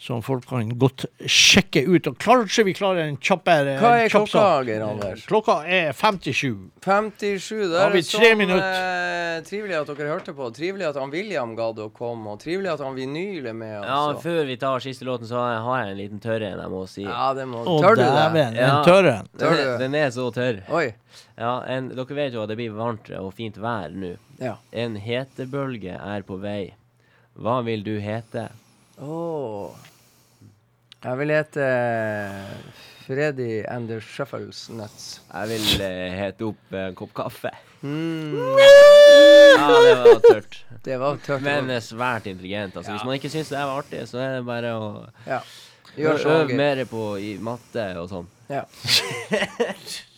[0.00, 2.06] Som folk kan godt sjekke ut.
[2.08, 4.44] Og kanskje vi klarer en kjappere Hva er kjapp klokka.
[4.64, 5.26] Geir Anders?
[5.28, 6.70] Klokka er 57.
[6.80, 7.50] 57.
[7.68, 10.46] Da Da har er det sånn eh, trivelig at dere hørte på.
[10.56, 13.74] Trivelig at han William gadd å komme, og trivelig at han Vinyl er med.
[13.76, 14.22] Ja, Altså.
[14.24, 17.04] Før vi tar siste låten, så har jeg en liten tørr en jeg må si.
[17.04, 18.08] Ja, det må Å, Tør du det?
[18.16, 18.70] dæven, Ja.
[18.78, 19.10] en tørr.
[19.36, 19.76] Tør Den, du?
[19.84, 20.62] den er så tørr.
[20.80, 20.94] Oi.
[21.36, 24.16] Ja, en, dere vet jo at det blir varmt og fint vær nå.
[24.40, 24.56] Ja.
[24.72, 26.72] En hetebølge er på vei.
[27.36, 28.48] Hva vil du hete?
[29.00, 29.76] Åh.
[31.00, 31.66] Jeg vil hete
[33.06, 35.20] Freddy and the Shuffles Nuts.
[35.32, 37.52] Jeg vil uh, hete opp en kopp kaffe.
[37.80, 40.58] Mm, Ja, det var tørt.
[40.84, 41.40] det var tørt.
[41.42, 42.76] Men er svært intelligent.
[42.76, 44.90] Altså, Hvis man ikke syns det er artig, så er det bare å
[45.26, 45.40] ja.
[45.96, 46.54] Øve.
[46.54, 48.28] Mer på i matte og sånn.
[48.52, 48.62] Ja.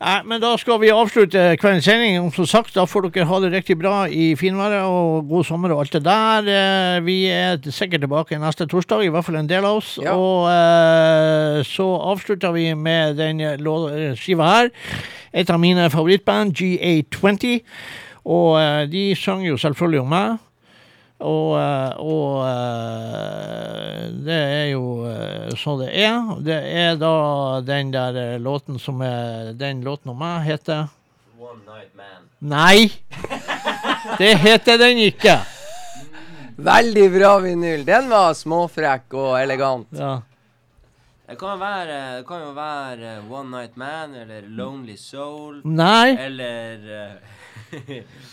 [0.00, 2.30] Nei, men da skal vi avslutte kveldens sending.
[2.32, 5.82] Som sagt, da får dere ha det riktig bra i finværet og god sommer og
[5.82, 6.48] alt det der.
[6.48, 9.98] Eh, Vi er sikkert tilbake neste torsdag, i hvert fall en del av oss.
[10.00, 10.14] Ja.
[10.16, 14.70] Og eh, så avslutter vi med den eh, skiva her.
[15.36, 17.60] Et av mine favorittband, GA20.
[18.24, 20.38] Og eh, de sang jo selvfølgelig om meg.
[21.20, 26.32] Og, eh, og eh, det er jo eh, sånn det er.
[26.46, 27.14] Det er da
[27.64, 30.88] den der låten som er Den låten om meg heter
[31.36, 32.24] One Night Man.
[32.40, 32.88] Nei!
[34.16, 35.36] Det heter den ikke.
[36.60, 37.84] Veldig bra vinyl.
[37.84, 39.88] Den var småfrekk og elegant.
[39.96, 40.18] Ja.
[41.30, 45.60] Det kan være, det kan jo være One Night Man eller Lonely Soul.
[45.64, 46.16] Nei.
[46.18, 48.02] Eller eh,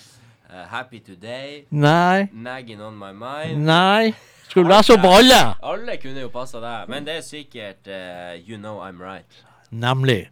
[0.57, 1.65] eh, Happy Today.
[1.69, 2.27] Nei.
[2.33, 3.61] Nagging On My Mind.
[3.65, 4.13] Nei.
[4.47, 5.41] Skulle lese opp alle?
[5.61, 9.43] Alle kunne jo passa deg, men det er sikkert uh, You Know I'm Right.
[9.69, 10.29] Nemlig.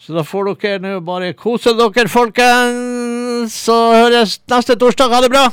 [0.00, 3.56] Så da får dere nå bare kose dere, folkens.
[3.66, 5.12] Så høres neste torsdag.
[5.12, 5.48] Ha det bra.